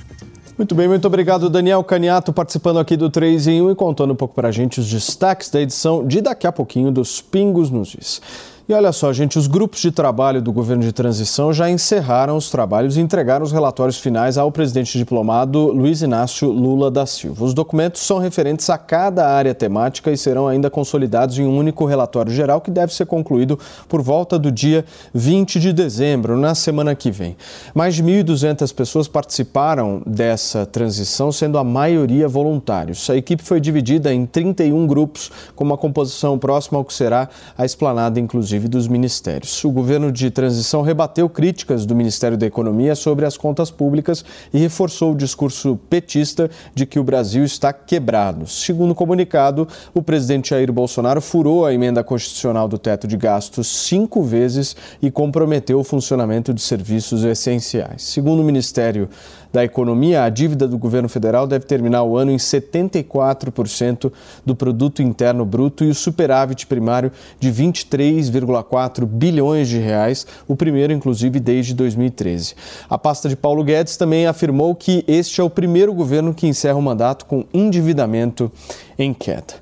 Muito 0.56 0.74
bem, 0.74 0.88
muito 0.88 1.06
obrigado, 1.06 1.48
Daniel 1.48 1.84
Caniato, 1.84 2.32
participando 2.32 2.80
aqui 2.80 2.96
do 2.96 3.08
3 3.08 3.46
em 3.46 3.62
1 3.62 3.70
e 3.70 3.74
contando 3.76 4.12
um 4.12 4.16
pouco 4.16 4.34
para 4.34 4.48
a 4.48 4.52
gente 4.52 4.80
os 4.80 4.90
destaques 4.90 5.50
da 5.50 5.60
edição 5.60 6.04
de 6.04 6.20
daqui 6.20 6.48
a 6.48 6.52
pouquinho 6.52 6.90
dos 6.90 7.20
Pingos 7.20 7.70
nos 7.70 7.90
Diz. 7.90 8.20
E 8.68 8.74
olha 8.74 8.92
só, 8.92 9.10
gente, 9.14 9.38
os 9.38 9.46
grupos 9.46 9.80
de 9.80 9.90
trabalho 9.90 10.42
do 10.42 10.52
governo 10.52 10.82
de 10.82 10.92
transição 10.92 11.54
já 11.54 11.70
encerraram 11.70 12.36
os 12.36 12.50
trabalhos 12.50 12.98
e 12.98 13.00
entregaram 13.00 13.42
os 13.42 13.50
relatórios 13.50 13.96
finais 13.96 14.36
ao 14.36 14.52
presidente 14.52 14.98
diplomado 14.98 15.68
Luiz 15.68 16.02
Inácio 16.02 16.50
Lula 16.50 16.90
da 16.90 17.06
Silva. 17.06 17.46
Os 17.46 17.54
documentos 17.54 18.02
são 18.02 18.18
referentes 18.18 18.68
a 18.68 18.76
cada 18.76 19.26
área 19.26 19.54
temática 19.54 20.12
e 20.12 20.18
serão 20.18 20.46
ainda 20.46 20.68
consolidados 20.68 21.38
em 21.38 21.46
um 21.46 21.56
único 21.56 21.86
relatório 21.86 22.30
geral 22.30 22.60
que 22.60 22.70
deve 22.70 22.92
ser 22.92 23.06
concluído 23.06 23.58
por 23.88 24.02
volta 24.02 24.38
do 24.38 24.52
dia 24.52 24.84
20 25.14 25.58
de 25.60 25.72
dezembro, 25.72 26.36
na 26.36 26.54
semana 26.54 26.94
que 26.94 27.10
vem. 27.10 27.38
Mais 27.74 27.94
de 27.94 28.04
1.200 28.04 28.74
pessoas 28.74 29.08
participaram 29.08 30.02
dessa 30.04 30.66
transição, 30.66 31.32
sendo 31.32 31.56
a 31.56 31.64
maioria 31.64 32.28
voluntários. 32.28 33.08
A 33.08 33.16
equipe 33.16 33.42
foi 33.42 33.62
dividida 33.62 34.12
em 34.12 34.26
31 34.26 34.86
grupos, 34.86 35.32
com 35.56 35.64
uma 35.64 35.78
composição 35.78 36.38
próxima 36.38 36.78
ao 36.78 36.84
que 36.84 36.92
será 36.92 37.30
a 37.56 37.64
esplanada, 37.64 38.20
inclusive 38.20 38.57
inclusive 38.58 38.68
dos 38.68 38.88
ministérios. 38.88 39.64
O 39.64 39.70
governo 39.70 40.10
de 40.10 40.30
transição 40.30 40.82
rebateu 40.82 41.28
críticas 41.28 41.86
do 41.86 41.94
Ministério 41.94 42.36
da 42.36 42.46
Economia 42.46 42.94
sobre 42.94 43.24
as 43.24 43.36
contas 43.36 43.70
públicas 43.70 44.24
e 44.52 44.58
reforçou 44.58 45.12
o 45.12 45.16
discurso 45.16 45.78
petista 45.88 46.50
de 46.74 46.84
que 46.84 46.98
o 46.98 47.04
Brasil 47.04 47.44
está 47.44 47.72
quebrado. 47.72 48.46
Segundo 48.46 48.90
o 48.90 48.94
comunicado, 48.94 49.68
o 49.94 50.02
presidente 50.02 50.50
Jair 50.50 50.72
Bolsonaro 50.72 51.20
furou 51.20 51.64
a 51.64 51.72
emenda 51.72 52.02
constitucional 52.02 52.68
do 52.68 52.78
teto 52.78 53.06
de 53.06 53.16
gastos 53.16 53.68
cinco 53.68 54.22
vezes 54.22 54.76
e 55.00 55.10
comprometeu 55.10 55.78
o 55.78 55.84
funcionamento 55.84 56.52
de 56.52 56.60
serviços 56.60 57.24
essenciais. 57.24 58.02
Segundo 58.02 58.40
o 58.40 58.44
Ministério 58.44 59.08
da 59.52 59.64
Economia, 59.64 60.24
a 60.24 60.28
dívida 60.28 60.68
do 60.68 60.76
governo 60.76 61.08
federal 61.08 61.46
deve 61.46 61.64
terminar 61.64 62.02
o 62.02 62.16
ano 62.16 62.30
em 62.30 62.36
74% 62.36 64.12
do 64.44 64.54
produto 64.54 65.02
interno 65.02 65.44
bruto 65.44 65.84
e 65.84 65.88
o 65.88 65.94
superávit 65.94 66.66
primário 66.66 67.10
de 67.40 67.50
23,4 67.50 69.06
bilhões 69.06 69.68
de 69.68 69.78
reais, 69.78 70.26
o 70.46 70.54
primeiro 70.54 70.92
inclusive 70.92 71.40
desde 71.40 71.74
2013. 71.74 72.54
A 72.88 72.98
pasta 72.98 73.28
de 73.28 73.36
Paulo 73.36 73.64
Guedes 73.64 73.96
também 73.96 74.26
afirmou 74.26 74.74
que 74.74 75.04
este 75.08 75.40
é 75.40 75.44
o 75.44 75.50
primeiro 75.50 75.92
governo 75.94 76.34
que 76.34 76.46
encerra 76.46 76.76
o 76.76 76.82
mandato 76.82 77.24
com 77.24 77.44
endividamento 77.52 78.52
em 78.98 79.14
queda. 79.14 79.54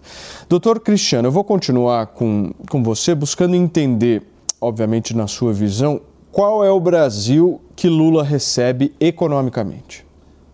Doutor 0.48 0.80
Cristiano, 0.80 1.28
eu 1.28 1.32
vou 1.32 1.44
continuar 1.44 2.06
com, 2.08 2.52
com 2.70 2.82
você 2.82 3.14
buscando 3.14 3.54
entender, 3.54 4.22
obviamente 4.60 5.14
na 5.14 5.26
sua 5.26 5.52
visão, 5.52 6.00
qual 6.32 6.64
é 6.64 6.70
o 6.70 6.80
Brasil 6.80 7.60
que 7.76 7.88
Lula 7.88 8.24
recebe 8.24 8.94
economicamente? 8.98 10.06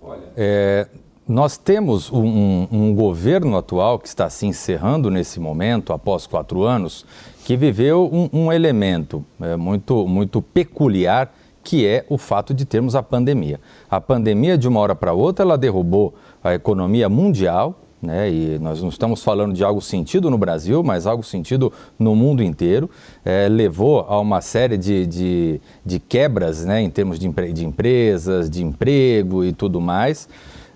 Olha, 0.02 0.20
é, 0.36 0.88
nós 1.26 1.56
temos 1.56 2.10
um, 2.10 2.66
um, 2.70 2.94
governo 2.94 3.56
atual 3.56 3.98
que 4.00 4.08
está 4.08 4.28
se 4.28 4.44
encerrando 4.44 5.08
nesse 5.08 5.38
momento, 5.38 5.92
após 5.92 6.26
quatro 6.26 6.64
anos, 6.64 7.06
que 7.44 7.56
viveu 7.56 8.10
um, 8.12 8.28
um 8.32 8.52
elemento 8.52 9.24
é, 9.40 9.56
muito, 9.56 10.06
muito 10.08 10.42
peculiar, 10.42 11.32
que 11.62 11.86
é 11.86 12.04
o 12.08 12.18
fato 12.18 12.52
de 12.52 12.64
termos 12.64 12.96
a 12.96 13.02
pandemia. 13.04 13.60
A 13.88 14.00
pandemia, 14.00 14.58
de 14.58 14.66
uma 14.66 14.80
hora 14.80 14.96
para 14.96 15.12
outra, 15.12 15.44
ela 15.44 15.56
derrubou 15.56 16.12
a 16.42 16.54
economia 16.54 17.08
mundial, 17.08 17.80
né? 18.02 18.28
E 18.30 18.58
nós 18.58 18.82
não 18.82 18.88
estamos 18.88 19.22
falando 19.22 19.54
de 19.54 19.62
algo 19.62 19.80
sentido 19.80 20.28
no 20.28 20.36
Brasil, 20.36 20.82
mas 20.82 21.06
algo 21.06 21.22
sentido 21.22 21.72
no 21.98 22.16
mundo 22.16 22.42
inteiro. 22.42 22.90
É, 23.24 23.48
levou 23.48 24.00
a 24.00 24.18
uma 24.18 24.40
série 24.40 24.76
de, 24.76 25.06
de, 25.06 25.60
de 25.86 26.00
quebras 26.00 26.64
né? 26.64 26.82
em 26.82 26.90
termos 26.90 27.18
de, 27.18 27.28
de 27.52 27.64
empresas, 27.64 28.50
de 28.50 28.64
emprego 28.64 29.44
e 29.44 29.52
tudo 29.52 29.80
mais. 29.80 30.28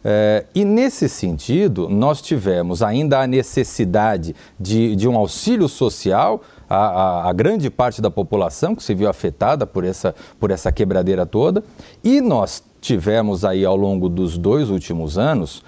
É, 0.08 0.44
e 0.54 0.64
nesse 0.64 1.08
sentido, 1.08 1.88
nós 1.88 2.22
tivemos 2.22 2.80
ainda 2.80 3.18
a 3.18 3.26
necessidade 3.26 4.36
de, 4.58 4.94
de 4.94 5.08
um 5.08 5.16
auxílio 5.16 5.68
social 5.68 6.40
a, 6.70 7.32
grande 7.32 7.70
parte 7.70 8.00
da 8.00 8.10
população 8.10 8.74
que 8.74 8.82
se 8.82 8.94
viu 8.94 9.08
afetada 9.08 9.66
por 9.66 9.84
essa, 9.84 10.14
por 10.38 10.50
essa 10.50 10.70
quebradeira 10.70 11.24
toda, 11.26 11.64
e 12.02 12.20
nós 12.20 12.62
tivemos 12.80 13.44
aí 13.44 13.64
ao 13.64 13.76
longo 13.76 14.08
dos 14.08 14.38
dois 14.38 14.70
últimos 14.70 15.18
anos 15.18 15.62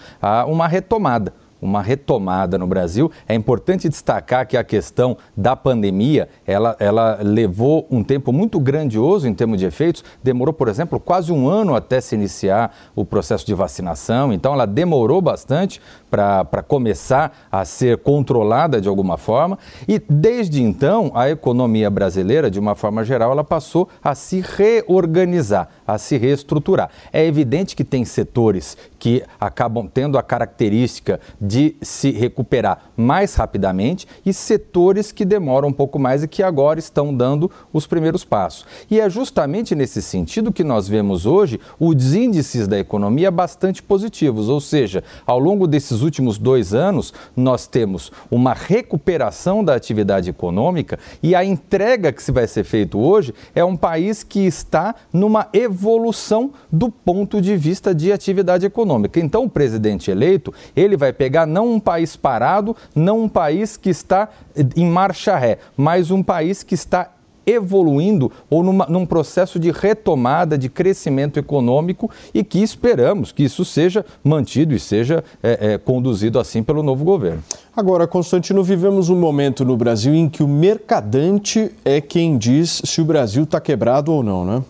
uma 0.47 0.69
retomada 0.69 1.33
uma 1.61 1.83
retomada 1.83 2.57
no 2.57 2.67
Brasil. 2.67 3.11
É 3.29 3.35
importante 3.35 3.89
destacar 3.89 4.47
que 4.47 4.57
a 4.57 4.65
questão 4.65 5.17
da 5.37 5.57
pandemia, 5.57 6.29
ela, 6.47 6.77
ela 6.79 7.19
levou 7.23 7.87
um 7.91 8.03
tempo 8.03 8.33
muito 8.33 8.59
grandioso 8.61 9.29
em 9.29 9.35
termos 9.35 9.59
de 9.59 9.67
efeitos. 9.67 10.05
Demorou, 10.23 10.53
por 10.53 10.69
exemplo, 10.69 11.01
quase 11.01 11.33
um 11.33 11.49
ano 11.49 11.75
até 11.75 12.01
se 12.01 12.15
iniciar 12.15 12.75
o 12.95 13.05
processo 13.05 13.47
de 13.47 13.55
vacinação. 13.55 14.33
Então, 14.33 14.53
ela 14.53 14.67
demorou 14.67 15.21
bastante 15.21 15.81
para 16.11 16.63
começar 16.67 17.37
a 17.51 17.65
ser 17.65 17.99
controlada 17.99 18.81
de 18.81 18.89
alguma 18.89 19.17
forma. 19.17 19.59
E 19.87 20.01
desde 20.09 20.63
então, 20.63 21.11
a 21.15 21.31
economia 21.31 21.91
brasileira, 21.91 22.51
de 22.51 22.59
uma 22.59 22.75
forma 22.75 23.05
geral, 23.05 23.33
ela 23.33 23.45
passou 23.45 23.89
a 24.03 24.15
se 24.15 24.41
reorganizar, 24.41 25.69
a 25.87 25.99
se 25.99 26.17
reestruturar. 26.17 26.91
É 27.13 27.25
evidente 27.25 27.77
que 27.77 27.85
tem 27.85 28.05
setores 28.05 28.77
que 28.99 29.23
acabam 29.41 29.89
tendo 29.89 30.19
a 30.19 30.23
característica 30.23 31.21
de 31.41 31.77
se 31.81 32.11
recuperar 32.11 32.91
mais 32.97 33.35
rapidamente 33.35 34.07
e 34.27 34.33
setores 34.33 35.13
que 35.13 35.25
demoram 35.25 35.69
um 35.69 35.73
pouco 35.73 35.99
mais 35.99 36.23
e 36.23 36.29
que 36.29 36.43
agora 36.43 36.79
estão 36.79 37.15
dando 37.15 37.51
os 37.73 37.87
primeiros 37.87 38.25
passos. 38.25 38.67
E 38.91 39.01
é 39.01 39.09
justamente 39.09 39.75
nesse 39.75 40.03
sentido 40.03 40.53
que 40.53 40.65
nós 40.65 40.89
vemos 40.89 41.27
hoje 41.27 41.61
os 41.79 42.15
índices 42.15 42.67
da 42.67 42.79
economia 42.79 43.31
bastante 43.31 43.83
positivos, 43.83 44.49
ou 44.49 44.61
seja, 44.61 45.05
ao 45.27 45.39
longo 45.39 45.67
desses 45.67 45.98
últimos 46.03 46.39
dois 46.39 46.75
anos, 46.75 47.13
nós 47.37 47.67
temos 47.67 48.11
uma 48.31 48.53
recuperação 48.53 49.65
da 49.65 49.75
atividade 49.75 50.31
econômica 50.31 50.99
e 51.23 51.35
a 51.35 51.45
entrega 51.45 52.13
que 52.13 52.23
se 52.23 52.33
vai 52.33 52.47
ser 52.47 52.65
feito 52.65 52.99
hoje 52.99 53.35
é 53.55 53.65
um 53.65 53.77
país 53.77 54.23
que 54.23 54.41
está 54.41 54.95
numa 55.13 55.49
evolução 55.53 56.53
do 56.71 56.91
ponto 56.91 57.41
de 57.41 57.57
vista 57.57 57.95
de 57.95 58.13
atividade 58.13 58.67
econômica. 58.67 59.21
Então, 59.21 59.45
o 59.45 59.51
presidente 59.51 60.11
eleito, 60.11 60.53
ele 60.75 60.97
vai 60.97 61.13
pegar 61.13 61.47
não 61.47 61.73
um 61.73 61.81
país 61.81 62.17
parado, 62.17 62.77
não 62.95 63.23
um 63.23 63.29
país 63.29 63.77
que 63.77 63.91
está 63.91 64.29
em 64.77 64.87
marcha 64.87 65.37
ré, 65.37 65.59
mas 65.77 66.11
um 66.11 66.23
país 66.23 66.63
que 66.63 66.75
está 66.75 67.11
evoluindo 67.49 68.31
ou 68.51 68.63
numa, 68.63 68.87
num 68.87 69.07
processo 69.07 69.59
de 69.59 69.71
retomada, 69.71 70.59
de 70.59 70.69
crescimento 70.69 71.39
econômico 71.39 72.11
e 72.35 72.45
que 72.45 72.63
esperamos 72.63 73.33
que 73.33 73.43
isso 73.43 73.65
seja 73.65 74.05
mantido 74.23 74.75
e 74.75 74.79
seja 74.79 75.25
é, 75.43 75.73
é, 75.73 75.79
conduzido 75.79 76.39
assim 76.39 76.63
pelo 76.63 76.83
novo 76.83 77.05
governo. 77.05 77.43
Agora, 77.75 78.07
Constantino, 78.07 78.63
vivemos 78.63 79.09
um 79.09 79.17
momento 79.17 79.65
no 79.65 79.77
Brasil 79.77 80.15
em 80.15 80.29
que 80.29 80.43
o 80.43 80.49
mercadante 80.49 81.71
é 81.85 82.01
quem 82.01 82.37
diz 82.37 82.83
se 82.85 83.01
o 83.01 83.05
Brasil 83.05 83.45
está 83.45 83.61
quebrado 83.61 84.13
ou 84.13 84.23
não, 84.23 84.45
né? 84.45 84.63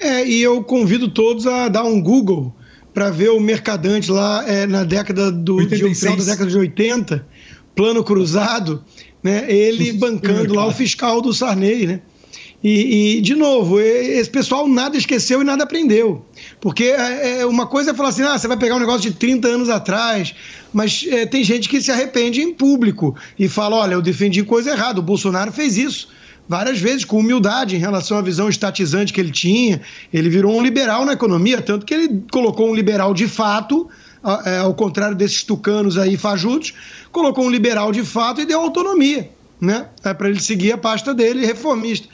É, 0.00 0.26
e 0.26 0.40
eu 0.40 0.64
convido 0.64 1.10
todos 1.10 1.46
a 1.46 1.68
dar 1.68 1.84
um 1.84 2.00
Google 2.00 2.54
para 2.94 3.10
ver 3.10 3.30
o 3.30 3.38
mercadante 3.38 4.10
lá 4.10 4.44
é, 4.48 4.66
na 4.66 4.82
década 4.82 5.30
do 5.30 5.64
de, 5.66 5.94
final 5.94 6.16
da 6.16 6.24
década 6.24 6.50
de 6.50 6.56
80, 6.56 7.26
plano 7.74 8.02
cruzado, 8.02 8.82
né? 9.22 9.44
Ele 9.48 9.92
bancando 9.92 10.54
lá 10.54 10.66
o 10.66 10.72
fiscal 10.72 11.20
do 11.20 11.32
Sarney, 11.32 11.86
né? 11.86 12.00
E, 12.62 13.16
e, 13.16 13.20
de 13.22 13.34
novo, 13.34 13.80
esse 13.80 14.28
pessoal 14.28 14.68
nada 14.68 14.94
esqueceu 14.94 15.40
e 15.40 15.44
nada 15.44 15.64
aprendeu. 15.64 16.26
Porque 16.60 16.84
é, 16.84 17.40
é 17.40 17.46
uma 17.46 17.66
coisa 17.66 17.92
é 17.92 17.94
falar 17.94 18.10
assim: 18.10 18.22
ah, 18.22 18.36
você 18.36 18.46
vai 18.46 18.58
pegar 18.58 18.76
um 18.76 18.80
negócio 18.80 19.10
de 19.10 19.16
30 19.16 19.48
anos 19.48 19.70
atrás, 19.70 20.34
mas 20.72 21.06
é, 21.08 21.24
tem 21.24 21.42
gente 21.42 21.68
que 21.68 21.80
se 21.80 21.90
arrepende 21.90 22.42
em 22.42 22.52
público 22.52 23.16
e 23.38 23.48
fala: 23.48 23.76
olha, 23.76 23.94
eu 23.94 24.02
defendi 24.02 24.42
coisa 24.42 24.72
errada, 24.72 25.00
o 25.00 25.02
Bolsonaro 25.02 25.50
fez 25.50 25.78
isso 25.78 26.08
várias 26.50 26.80
vezes 26.80 27.04
com 27.04 27.20
humildade 27.20 27.76
em 27.76 27.78
relação 27.78 28.18
à 28.18 28.22
visão 28.22 28.48
estatizante 28.48 29.12
que 29.12 29.20
ele 29.20 29.30
tinha. 29.30 29.80
Ele 30.12 30.28
virou 30.28 30.58
um 30.58 30.60
liberal 30.60 31.04
na 31.04 31.12
economia, 31.12 31.62
tanto 31.62 31.86
que 31.86 31.94
ele 31.94 32.24
colocou 32.28 32.68
um 32.68 32.74
liberal 32.74 33.14
de 33.14 33.28
fato, 33.28 33.88
ao 34.22 34.74
contrário 34.74 35.16
desses 35.16 35.42
tucanos 35.42 35.96
aí 35.96 36.16
fajutos, 36.16 36.74
colocou 37.10 37.44
um 37.44 37.50
liberal 37.50 37.92
de 37.92 38.04
fato 38.04 38.40
e 38.40 38.44
deu 38.44 38.60
autonomia, 38.60 39.30
né? 39.60 39.88
É 40.04 40.12
para 40.12 40.28
ele 40.28 40.40
seguir 40.40 40.72
a 40.72 40.78
pasta 40.78 41.14
dele 41.14 41.44
reformista. 41.46 42.08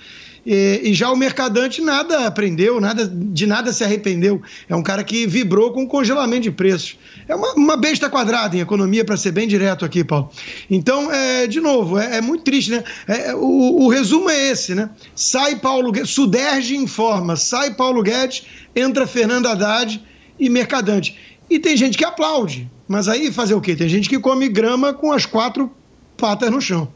E, 0.46 0.80
e, 0.84 0.94
já 0.94 1.10
o 1.10 1.16
mercadante 1.16 1.82
nada 1.82 2.24
aprendeu, 2.24 2.80
nada, 2.80 3.04
de 3.12 3.46
nada 3.46 3.72
se 3.72 3.82
arrependeu. 3.82 4.40
É 4.68 4.76
um 4.76 4.82
cara 4.82 5.02
que 5.02 5.26
vibrou 5.26 5.72
com 5.72 5.82
o 5.82 5.88
congelamento 5.88 6.42
de 6.42 6.52
preços. 6.52 6.96
É 7.26 7.34
uma, 7.34 7.54
uma 7.54 7.76
besta 7.76 8.08
quadrada 8.08 8.56
em 8.56 8.60
economia, 8.60 9.04
para 9.04 9.16
ser 9.16 9.32
bem 9.32 9.48
direto 9.48 9.84
aqui, 9.84 10.04
Paulo. 10.04 10.30
Então, 10.70 11.10
é, 11.10 11.48
de 11.48 11.60
novo, 11.60 11.98
é, 11.98 12.18
é 12.18 12.20
muito 12.20 12.44
triste, 12.44 12.70
né? 12.70 12.84
É, 13.08 13.34
o, 13.34 13.82
o, 13.82 13.88
resumo 13.88 14.30
é 14.30 14.50
esse, 14.50 14.72
né? 14.72 14.88
Sai 15.16 15.56
Paulo 15.56 15.90
Guedes, 15.90 16.10
Suderge 16.10 16.76
informa, 16.76 17.34
sai 17.34 17.74
Paulo 17.74 18.00
Guedes, 18.00 18.44
entra 18.76 19.04
Fernando 19.04 19.46
Haddad 19.46 20.00
e 20.38 20.48
mercadante. 20.48 21.18
E 21.48 21.58
tem 21.58 21.76
gente 21.76 21.96
que 21.96 22.04
aplaude, 22.04 22.70
mas 22.88 23.08
aí 23.08 23.30
fazer 23.30 23.54
o 23.54 23.60
quê? 23.60 23.76
Tem 23.76 23.88
gente 23.88 24.08
que 24.08 24.18
come 24.18 24.48
grama 24.48 24.92
com 24.92 25.12
as 25.12 25.24
quatro 25.26 25.70
patas 26.16 26.50
no 26.50 26.60
chão. 26.60 26.88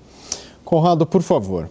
Conrado, 0.65 1.07
por 1.07 1.23
favor 1.23 1.69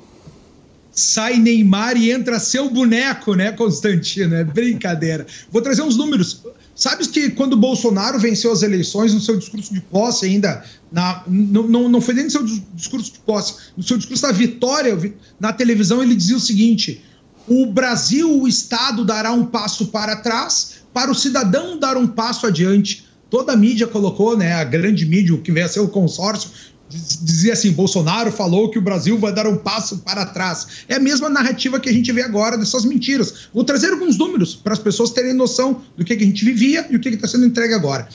sai 0.99 1.37
Neymar 1.39 1.95
e 1.97 2.11
entra 2.11 2.39
seu 2.39 2.69
boneco, 2.69 3.33
né, 3.33 3.51
Constantino? 3.53 4.35
É 4.35 4.43
brincadeira. 4.43 5.25
Vou 5.51 5.61
trazer 5.61 5.81
uns 5.81 5.95
números. 5.95 6.41
Sabes 6.75 7.07
que 7.07 7.29
quando 7.31 7.53
o 7.53 7.57
Bolsonaro 7.57 8.19
venceu 8.19 8.51
as 8.51 8.63
eleições, 8.63 9.13
no 9.13 9.19
seu 9.19 9.37
discurso 9.37 9.73
de 9.73 9.81
posse 9.81 10.25
ainda, 10.25 10.63
na, 10.91 11.23
não, 11.27 11.67
não, 11.67 11.89
não 11.89 12.01
foi 12.01 12.13
nem 12.13 12.25
no 12.25 12.31
seu 12.31 12.43
discurso 12.73 13.13
de 13.13 13.19
posse, 13.19 13.55
no 13.75 13.83
seu 13.83 13.97
discurso 13.97 14.23
da 14.23 14.31
vitória 14.31 14.97
na 15.39 15.51
televisão, 15.51 16.01
ele 16.01 16.15
dizia 16.15 16.37
o 16.37 16.39
seguinte: 16.39 17.01
o 17.47 17.65
Brasil, 17.65 18.41
o 18.41 18.47
Estado, 18.47 19.03
dará 19.03 19.31
um 19.31 19.45
passo 19.45 19.87
para 19.87 20.17
trás 20.17 20.78
para 20.93 21.11
o 21.11 21.15
cidadão 21.15 21.77
dar 21.77 21.97
um 21.97 22.07
passo 22.07 22.45
adiante. 22.45 23.07
Toda 23.29 23.53
a 23.53 23.55
mídia 23.55 23.85
colocou, 23.87 24.35
né, 24.35 24.53
a 24.53 24.63
grande 24.63 25.05
mídia, 25.05 25.35
o 25.35 25.41
que 25.41 25.51
veio 25.51 25.65
a 25.65 25.69
ser 25.69 25.79
o 25.81 25.87
consórcio, 25.87 26.49
dizia 26.89 27.53
assim: 27.53 27.71
Bolsonaro 27.71 28.31
falou 28.31 28.69
que 28.69 28.79
o 28.79 28.81
Brasil 28.81 29.17
vai 29.17 29.33
dar 29.33 29.47
um 29.47 29.57
passo 29.57 29.99
para 29.99 30.25
trás. 30.25 30.85
É 30.87 30.95
a 30.95 30.99
mesma 30.99 31.29
narrativa 31.29 31.79
que 31.79 31.89
a 31.89 31.93
gente 31.93 32.11
vê 32.11 32.23
agora 32.23 32.57
dessas 32.57 32.85
mentiras. 32.85 33.49
Vou 33.53 33.63
trazer 33.63 33.91
alguns 33.91 34.17
números 34.17 34.55
para 34.55 34.73
as 34.73 34.79
pessoas 34.79 35.11
terem 35.11 35.33
noção 35.33 35.81
do 35.95 36.03
que, 36.03 36.13
a 36.13 36.19
gente 36.19 36.43
vivia 36.43 36.87
e 36.89 36.95
o 36.95 36.99
que 36.99 37.09
está 37.09 37.27
sendo 37.27 37.45
entregue 37.45 37.73
agora. 37.73 38.09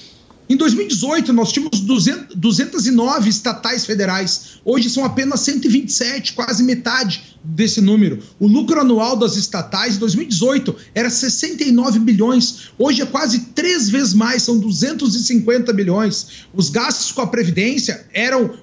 Em 0.48 0.56
2018, 0.56 1.32
nós 1.32 1.52
tínhamos 1.52 1.80
200, 1.80 2.36
209 2.36 3.30
estatais 3.30 3.86
federais. 3.86 4.58
Hoje 4.62 4.90
são 4.90 5.04
apenas 5.04 5.40
127, 5.40 6.34
quase 6.34 6.62
metade 6.62 7.38
desse 7.42 7.80
número. 7.80 8.22
O 8.38 8.46
lucro 8.46 8.78
anual 8.78 9.16
das 9.16 9.36
estatais 9.36 9.96
em 9.96 9.98
2018 10.00 10.76
era 10.94 11.08
69 11.08 11.98
bilhões. 12.00 12.70
Hoje 12.78 13.00
é 13.00 13.06
quase 13.06 13.40
três 13.54 13.88
vezes 13.88 14.12
mais, 14.12 14.42
são 14.42 14.58
250 14.58 15.72
bilhões. 15.72 16.46
Os 16.52 16.68
gastos 16.68 17.10
com 17.10 17.22
a 17.22 17.26
Previdência 17.26 18.06
eram 18.12 18.54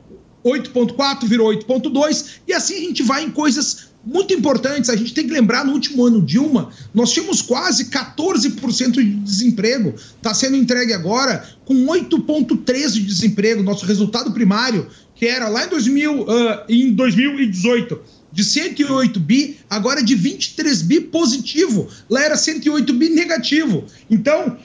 8,4, 0.46 1.26
virou 1.28 1.52
8,2. 1.52 2.26
E 2.48 2.54
assim 2.54 2.76
a 2.76 2.80
gente 2.80 3.02
vai 3.02 3.24
em 3.24 3.32
coisas 3.32 3.91
muito 4.06 4.34
importantes. 4.34 4.90
A 4.90 4.96
gente 4.96 5.14
tem 5.14 5.28
que 5.28 5.34
lembrar, 5.34 5.66
no 5.66 5.74
último 5.74 6.06
ano 6.06 6.22
Dilma, 6.22 6.70
nós 6.94 7.12
tínhamos 7.12 7.42
quase 7.42 7.86
14% 7.86 8.92
de 8.92 9.04
desemprego. 9.04 9.94
Está 9.96 10.34
sendo 10.34 10.58
entregue 10.58 10.94
agora 10.94 11.48
com 11.66 11.86
8,13% 11.86 12.92
de 12.94 13.02
desemprego. 13.02 13.64
Nosso 13.64 13.86
resultado 13.86 14.32
primário, 14.32 14.88
que 15.16 15.26
era 15.26 15.48
lá 15.48 15.66
em, 15.66 15.70
2000, 15.70 16.22
uh, 16.22 16.28
em 16.68 16.94
2018 16.94 18.00
de 18.32 18.44
108 18.44 19.20
bi, 19.20 19.58
agora 19.70 20.00
é 20.00 20.04
de 20.04 20.16
23 20.16 20.82
bi 20.84 21.02
positivo. 21.02 21.88
Lá 22.10 22.24
era 22.24 22.38
108 22.38 22.94
bi 22.94 23.10
negativo. 23.10 23.86
Então, 24.10 24.58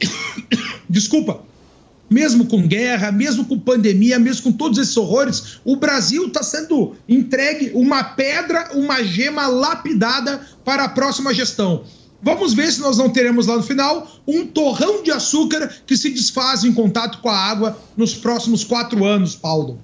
desculpa, 0.88 1.42
mesmo 2.08 2.46
com 2.46 2.66
guerra, 2.66 3.10
mesmo 3.10 3.44
com 3.44 3.58
pandemia, 3.58 4.18
mesmo 4.18 4.44
com 4.44 4.52
todos 4.52 4.78
esses 4.78 4.96
horrores, 4.96 5.58
o 5.64 5.76
Brasil 5.76 6.26
está 6.26 6.42
sendo 6.42 6.94
entregue 7.08 7.72
uma 7.74 8.02
pedra, 8.04 8.70
uma 8.74 9.02
gema 9.02 9.46
lapidada 9.46 10.40
para 10.64 10.84
a 10.84 10.88
próxima 10.88 11.34
gestão. 11.34 11.84
Vamos 12.22 12.54
ver 12.54 12.72
se 12.72 12.80
nós 12.80 12.98
não 12.98 13.10
teremos 13.10 13.46
lá 13.46 13.56
no 13.56 13.62
final 13.62 14.10
um 14.26 14.46
torrão 14.46 15.02
de 15.02 15.10
açúcar 15.10 15.72
que 15.86 15.96
se 15.96 16.10
desfaz 16.10 16.64
em 16.64 16.72
contato 16.72 17.18
com 17.18 17.28
a 17.28 17.36
água 17.36 17.78
nos 17.96 18.14
próximos 18.14 18.64
quatro 18.64 19.04
anos, 19.04 19.36
Paulo. 19.36 19.78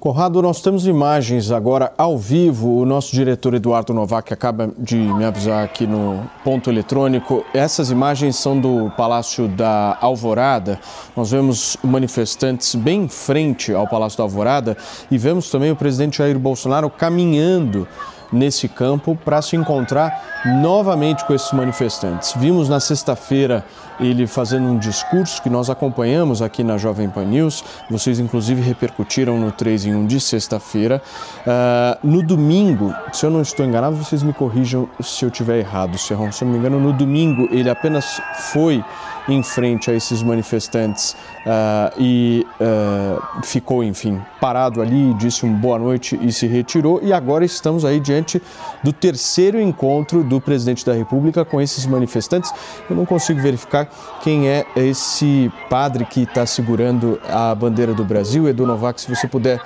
Conrado, 0.00 0.40
nós 0.40 0.62
temos 0.62 0.86
imagens 0.86 1.50
agora 1.50 1.92
ao 1.98 2.16
vivo. 2.16 2.78
O 2.78 2.86
nosso 2.86 3.12
diretor 3.12 3.54
Eduardo 3.54 3.92
Novak 3.92 4.32
acaba 4.32 4.70
de 4.78 4.94
me 4.94 5.24
avisar 5.24 5.64
aqui 5.64 5.88
no 5.88 6.22
ponto 6.44 6.70
eletrônico. 6.70 7.44
Essas 7.52 7.90
imagens 7.90 8.36
são 8.36 8.60
do 8.60 8.92
Palácio 8.96 9.48
da 9.48 9.98
Alvorada. 10.00 10.78
Nós 11.16 11.32
vemos 11.32 11.76
manifestantes 11.82 12.76
bem 12.76 13.02
em 13.02 13.08
frente 13.08 13.74
ao 13.74 13.88
Palácio 13.88 14.18
da 14.18 14.22
Alvorada 14.22 14.76
e 15.10 15.18
vemos 15.18 15.50
também 15.50 15.72
o 15.72 15.76
presidente 15.76 16.18
Jair 16.18 16.38
Bolsonaro 16.38 16.88
caminhando 16.88 17.88
nesse 18.32 18.68
campo 18.68 19.16
para 19.24 19.40
se 19.42 19.56
encontrar 19.56 20.42
novamente 20.62 21.24
com 21.24 21.34
esses 21.34 21.52
manifestantes. 21.52 22.32
Vimos 22.36 22.68
na 22.68 22.80
sexta-feira 22.80 23.64
ele 24.00 24.26
fazendo 24.26 24.68
um 24.68 24.78
discurso 24.78 25.42
que 25.42 25.50
nós 25.50 25.68
acompanhamos 25.68 26.40
aqui 26.40 26.62
na 26.62 26.78
Jovem 26.78 27.08
Pan 27.08 27.24
News, 27.24 27.64
vocês 27.90 28.18
inclusive 28.20 28.60
repercutiram 28.60 29.38
no 29.38 29.50
3 29.50 29.86
em 29.86 29.94
1 29.94 30.06
de 30.06 30.20
sexta-feira. 30.20 31.02
Uh, 31.40 32.06
no 32.06 32.22
domingo, 32.22 32.94
se 33.12 33.26
eu 33.26 33.30
não 33.30 33.42
estou 33.42 33.66
enganado, 33.66 33.96
vocês 33.96 34.22
me 34.22 34.32
corrijam 34.32 34.88
se 35.00 35.24
eu 35.24 35.30
tiver 35.30 35.58
errado, 35.58 35.98
Serrão. 35.98 36.30
Se 36.30 36.44
eu 36.44 36.46
não 36.46 36.52
me 36.52 36.58
engano, 36.58 36.78
no 36.78 36.92
domingo 36.92 37.48
ele 37.50 37.68
apenas 37.68 38.20
foi 38.52 38.84
em 39.28 39.42
frente 39.42 39.90
a 39.90 39.94
esses 39.94 40.22
manifestantes 40.22 41.12
uh, 41.44 41.92
e 41.98 42.46
uh, 42.60 43.44
ficou, 43.44 43.84
enfim, 43.84 44.20
parado 44.40 44.80
ali, 44.80 45.12
disse 45.14 45.44
um 45.44 45.52
boa 45.52 45.78
noite 45.78 46.18
e 46.20 46.32
se 46.32 46.46
retirou. 46.46 47.00
E 47.02 47.12
agora 47.12 47.44
estamos 47.44 47.84
aí 47.84 48.00
diante 48.00 48.40
do 48.82 48.92
terceiro 48.92 49.60
encontro 49.60 50.24
do 50.24 50.40
presidente 50.40 50.84
da 50.84 50.94
República 50.94 51.44
com 51.44 51.60
esses 51.60 51.84
manifestantes. 51.86 52.52
Eu 52.88 52.96
não 52.96 53.04
consigo 53.04 53.40
verificar 53.40 53.88
quem 54.22 54.48
é 54.48 54.64
esse 54.74 55.52
padre 55.68 56.04
que 56.04 56.22
está 56.22 56.46
segurando 56.46 57.20
a 57.28 57.54
bandeira 57.54 57.92
do 57.92 58.04
Brasil. 58.04 58.48
Edu 58.48 58.66
Novak, 58.66 59.00
se 59.00 59.14
você 59.14 59.28
puder 59.28 59.60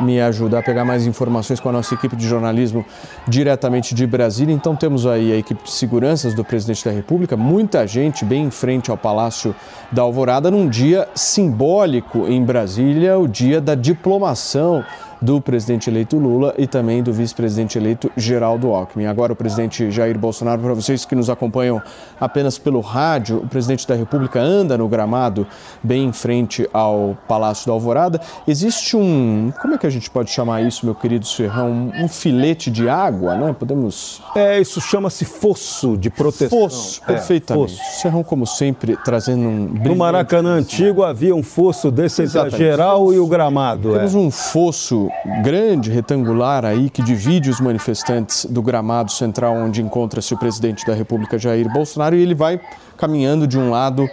me 0.00 0.20
ajudar 0.20 0.58
a 0.58 0.62
pegar 0.62 0.84
mais 0.84 1.06
informações 1.06 1.60
com 1.60 1.68
a 1.68 1.72
nossa 1.72 1.94
equipe 1.94 2.16
de 2.16 2.26
jornalismo 2.26 2.84
diretamente 3.26 3.94
de 3.94 4.06
Brasília. 4.06 4.54
Então 4.54 4.76
temos 4.76 5.06
aí 5.06 5.32
a 5.32 5.36
equipe 5.36 5.62
de 5.64 5.70
seguranças 5.70 6.34
do 6.34 6.44
presidente 6.44 6.84
da 6.84 6.90
República, 6.90 7.36
muita 7.36 7.86
gente 7.86 8.24
bem 8.24 8.44
em 8.44 8.50
frente 8.50 8.90
ao 8.90 8.96
Palácio 8.96 9.54
da 9.90 10.02
Alvorada 10.02 10.50
num 10.50 10.68
dia 10.68 11.08
simbólico 11.14 12.26
em 12.28 12.44
Brasília, 12.44 13.18
o 13.18 13.26
dia 13.26 13.60
da 13.60 13.74
diplomação 13.74 14.84
do 15.20 15.40
presidente 15.40 15.88
eleito 15.90 16.18
Lula 16.18 16.54
e 16.58 16.66
também 16.66 17.02
do 17.02 17.12
vice-presidente 17.12 17.78
eleito 17.78 18.10
Geraldo 18.16 18.72
Alckmin. 18.72 19.06
Agora 19.06 19.32
o 19.32 19.36
presidente 19.36 19.90
Jair 19.90 20.18
Bolsonaro, 20.18 20.60
para 20.60 20.74
vocês 20.74 21.04
que 21.04 21.14
nos 21.14 21.30
acompanham 21.30 21.80
apenas 22.20 22.58
pelo 22.58 22.80
rádio, 22.80 23.38
o 23.38 23.48
presidente 23.48 23.86
da 23.86 23.94
República 23.94 24.40
anda 24.40 24.76
no 24.76 24.88
gramado 24.88 25.46
bem 25.82 26.04
em 26.04 26.12
frente 26.12 26.68
ao 26.72 27.16
Palácio 27.26 27.66
da 27.66 27.72
Alvorada. 27.72 28.20
Existe 28.46 28.96
um, 28.96 29.52
como 29.60 29.74
é 29.74 29.78
que 29.78 29.86
a 29.86 29.90
gente 29.90 30.10
pode 30.10 30.30
chamar 30.30 30.62
isso, 30.62 30.84
meu 30.84 30.94
querido 30.94 31.26
Serrão? 31.26 31.92
Um, 31.98 32.08
filete 32.08 32.70
de 32.70 32.88
água, 32.88 33.34
né? 33.36 33.54
Podemos... 33.58 34.22
É, 34.34 34.60
isso 34.60 34.80
chama-se 34.80 35.24
fosso 35.24 35.96
de 35.96 36.10
proteção. 36.10 36.60
Fosso, 36.60 37.00
é, 37.04 37.06
perfeitamente. 37.06 37.76
Fosso. 37.76 38.00
Serrão, 38.00 38.22
como 38.22 38.46
sempre, 38.46 38.96
trazendo 39.04 39.48
um... 39.48 39.74
No 39.84 39.96
Maracanã 39.96 40.54
Antigo 40.56 41.02
havia 41.02 41.34
um 41.34 41.42
fosso 41.42 41.90
desse 41.90 42.22
entre 42.22 42.38
a 42.38 42.48
geral 42.48 43.12
e 43.12 43.18
o 43.18 43.26
gramado. 43.26 43.92
Temos 43.92 44.14
é. 44.14 44.18
um 44.18 44.30
fosso 44.30 45.05
grande, 45.42 45.90
retangular 45.90 46.64
aí, 46.64 46.90
que 46.90 47.02
divide 47.02 47.50
os 47.50 47.60
manifestantes 47.60 48.44
do 48.44 48.62
gramado 48.62 49.10
central 49.10 49.54
onde 49.54 49.82
encontra-se 49.82 50.32
o 50.34 50.38
presidente 50.38 50.86
da 50.86 50.94
República, 50.94 51.38
Jair 51.38 51.70
Bolsonaro, 51.72 52.16
e 52.16 52.22
ele 52.22 52.34
vai 52.34 52.60
caminhando 52.96 53.46
de 53.46 53.58
um 53.58 53.70
lado 53.70 54.08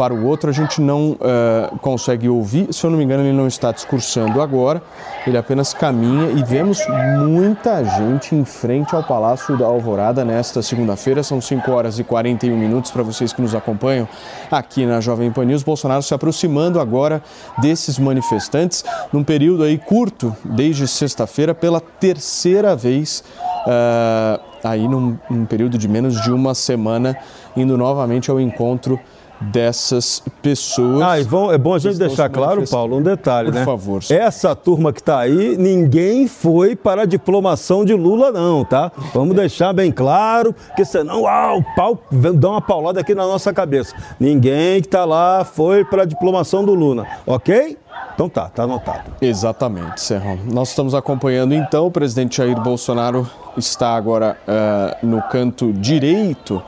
para 0.00 0.14
o 0.14 0.24
outro, 0.24 0.48
a 0.48 0.52
gente 0.52 0.80
não 0.80 1.10
uh, 1.10 1.78
consegue 1.80 2.26
ouvir. 2.26 2.72
Se 2.72 2.86
eu 2.86 2.90
não 2.90 2.96
me 2.96 3.04
engano, 3.04 3.22
ele 3.22 3.36
não 3.36 3.46
está 3.46 3.70
discursando 3.70 4.40
agora, 4.40 4.82
ele 5.26 5.36
apenas 5.36 5.74
caminha 5.74 6.30
e 6.30 6.42
vemos 6.42 6.80
muita 7.18 7.84
gente 7.84 8.34
em 8.34 8.42
frente 8.42 8.96
ao 8.96 9.02
Palácio 9.02 9.58
da 9.58 9.66
Alvorada 9.66 10.24
nesta 10.24 10.62
segunda-feira. 10.62 11.22
São 11.22 11.38
5 11.38 11.70
horas 11.70 11.98
e 11.98 12.04
41 12.04 12.56
minutos 12.56 12.90
para 12.90 13.02
vocês 13.02 13.34
que 13.34 13.42
nos 13.42 13.54
acompanham 13.54 14.08
aqui 14.50 14.86
na 14.86 15.02
Jovem 15.02 15.30
Pan 15.30 15.44
News. 15.44 15.62
Bolsonaro 15.62 16.02
se 16.02 16.14
aproximando 16.14 16.80
agora 16.80 17.22
desses 17.58 17.98
manifestantes 17.98 18.82
num 19.12 19.22
período 19.22 19.64
aí 19.64 19.76
curto, 19.76 20.34
desde 20.42 20.88
sexta-feira, 20.88 21.54
pela 21.54 21.78
terceira 21.78 22.74
vez. 22.74 23.22
Uh, 23.66 24.40
aí 24.64 24.88
num, 24.88 25.18
num 25.28 25.44
período 25.44 25.76
de 25.76 25.86
menos 25.86 26.22
de 26.22 26.32
uma 26.32 26.54
semana, 26.54 27.14
indo 27.54 27.76
novamente 27.76 28.30
ao 28.30 28.40
encontro 28.40 28.98
dessas 29.40 30.22
pessoas. 30.42 31.02
Ah, 31.02 31.18
e 31.18 31.22
vão, 31.22 31.50
é 31.50 31.56
bom 31.56 31.74
a 31.74 31.78
gente 31.78 31.98
deixar 31.98 32.28
claro, 32.28 32.64
Paulo, 32.68 32.98
um 32.98 33.02
detalhe, 33.02 33.48
Por 33.48 33.54
né? 33.54 33.64
Por 33.64 33.70
favor. 33.70 34.02
Essa 34.10 34.54
turma 34.54 34.92
que 34.92 35.00
está 35.00 35.18
aí, 35.18 35.56
ninguém 35.56 36.28
foi 36.28 36.76
para 36.76 37.02
a 37.02 37.06
diplomação 37.06 37.84
de 37.84 37.94
Lula, 37.94 38.30
não, 38.30 38.64
tá? 38.64 38.92
Vamos 39.14 39.34
deixar 39.34 39.72
bem 39.72 39.90
claro, 39.90 40.52
porque 40.52 40.84
senão, 40.84 41.26
ah, 41.26 41.54
o 41.54 41.62
pau 41.74 41.98
dá 42.34 42.50
uma 42.50 42.60
paulada 42.60 43.00
aqui 43.00 43.14
na 43.14 43.26
nossa 43.26 43.52
cabeça. 43.52 43.94
Ninguém 44.18 44.80
que 44.80 44.88
está 44.88 45.04
lá 45.04 45.44
foi 45.44 45.84
para 45.84 46.02
a 46.02 46.06
diplomação 46.06 46.64
do 46.64 46.74
Lula, 46.74 47.06
ok? 47.26 47.78
Então 48.14 48.28
tá, 48.28 48.48
tá 48.48 48.64
anotado. 48.64 49.12
Exatamente, 49.20 50.00
Serrão. 50.00 50.38
Nós 50.44 50.68
estamos 50.68 50.94
acompanhando 50.94 51.54
então, 51.54 51.86
o 51.86 51.90
presidente 51.90 52.36
Jair 52.36 52.60
Bolsonaro 52.60 53.28
está 53.56 53.94
agora 53.94 54.36
uh, 54.46 55.06
no 55.06 55.22
canto 55.22 55.72
direito 55.72 56.62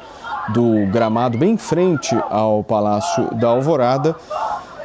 do 0.51 0.87
gramado, 0.87 1.39
bem 1.39 1.53
em 1.53 1.57
frente 1.57 2.17
ao 2.31 2.63
Palácio 2.65 3.35
da 3.35 3.49
Alvorada. 3.49 4.17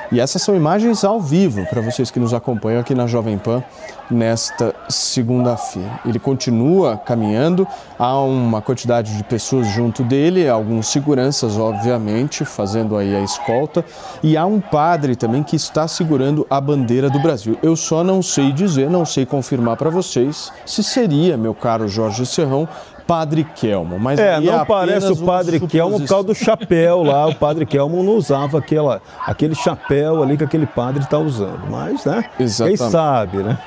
E 0.09 0.21
essas 0.21 0.41
são 0.41 0.55
imagens 0.55 1.03
ao 1.03 1.19
vivo 1.19 1.65
para 1.65 1.81
vocês 1.81 2.09
que 2.09 2.19
nos 2.19 2.33
acompanham 2.33 2.79
aqui 2.79 2.95
na 2.95 3.07
Jovem 3.07 3.37
Pan 3.37 3.61
nesta 4.09 4.73
segunda-feira. 4.87 5.99
Ele 6.05 6.17
continua 6.17 6.95
caminhando, 6.95 7.67
há 7.99 8.17
uma 8.21 8.61
quantidade 8.61 9.17
de 9.17 9.23
pessoas 9.25 9.67
junto 9.67 10.03
dele, 10.03 10.47
alguns 10.47 10.87
seguranças, 10.87 11.57
obviamente, 11.57 12.45
fazendo 12.45 12.95
aí 12.95 13.13
a 13.13 13.19
escolta, 13.19 13.83
e 14.23 14.37
há 14.37 14.45
um 14.45 14.61
padre 14.61 15.13
também 15.13 15.43
que 15.43 15.57
está 15.57 15.89
segurando 15.89 16.47
a 16.49 16.61
bandeira 16.61 17.09
do 17.09 17.19
Brasil. 17.19 17.57
Eu 17.61 17.75
só 17.75 18.01
não 18.01 18.21
sei 18.21 18.53
dizer, 18.53 18.89
não 18.89 19.05
sei 19.05 19.25
confirmar 19.25 19.75
para 19.75 19.89
vocês 19.89 20.53
se 20.65 20.81
seria, 20.83 21.35
meu 21.35 21.53
caro 21.53 21.85
Jorge 21.85 22.25
Serrão, 22.25 22.65
Padre 23.07 23.45
Kelmo. 23.55 23.97
Mas 23.97 24.19
é, 24.19 24.39
não 24.39 24.61
é 24.61 24.65
parece 24.65 25.11
o 25.11 25.17
Padre 25.25 25.59
Kelmo 25.61 25.99
por 25.99 26.07
causa 26.07 26.27
do 26.27 26.35
chapéu 26.35 27.01
lá. 27.03 27.25
O 27.27 27.35
Padre 27.35 27.65
Kelmo 27.65 28.03
não 28.03 28.13
usava 28.13 28.59
aquela, 28.59 29.01
aquele 29.25 29.55
chapéu 29.55 30.21
ali 30.21 30.37
que 30.37 30.43
aquele 30.43 30.67
padre 30.67 31.01
está 31.01 31.17
usando. 31.17 31.61
Mas, 31.69 32.03
né? 32.03 32.25
Exatamente. 32.37 32.79
Quem 32.79 32.89
sabe, 32.89 33.37
né? 33.37 33.57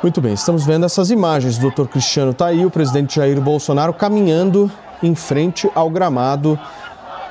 Muito 0.00 0.20
bem, 0.20 0.32
estamos 0.32 0.64
vendo 0.64 0.86
essas 0.86 1.10
imagens. 1.10 1.58
O 1.58 1.60
doutor 1.60 1.88
Cristiano 1.88 2.30
está 2.30 2.46
aí, 2.46 2.64
o 2.64 2.70
presidente 2.70 3.16
Jair 3.16 3.40
Bolsonaro 3.40 3.92
caminhando 3.92 4.70
em 5.02 5.14
frente 5.14 5.68
ao 5.74 5.90
gramado 5.90 6.58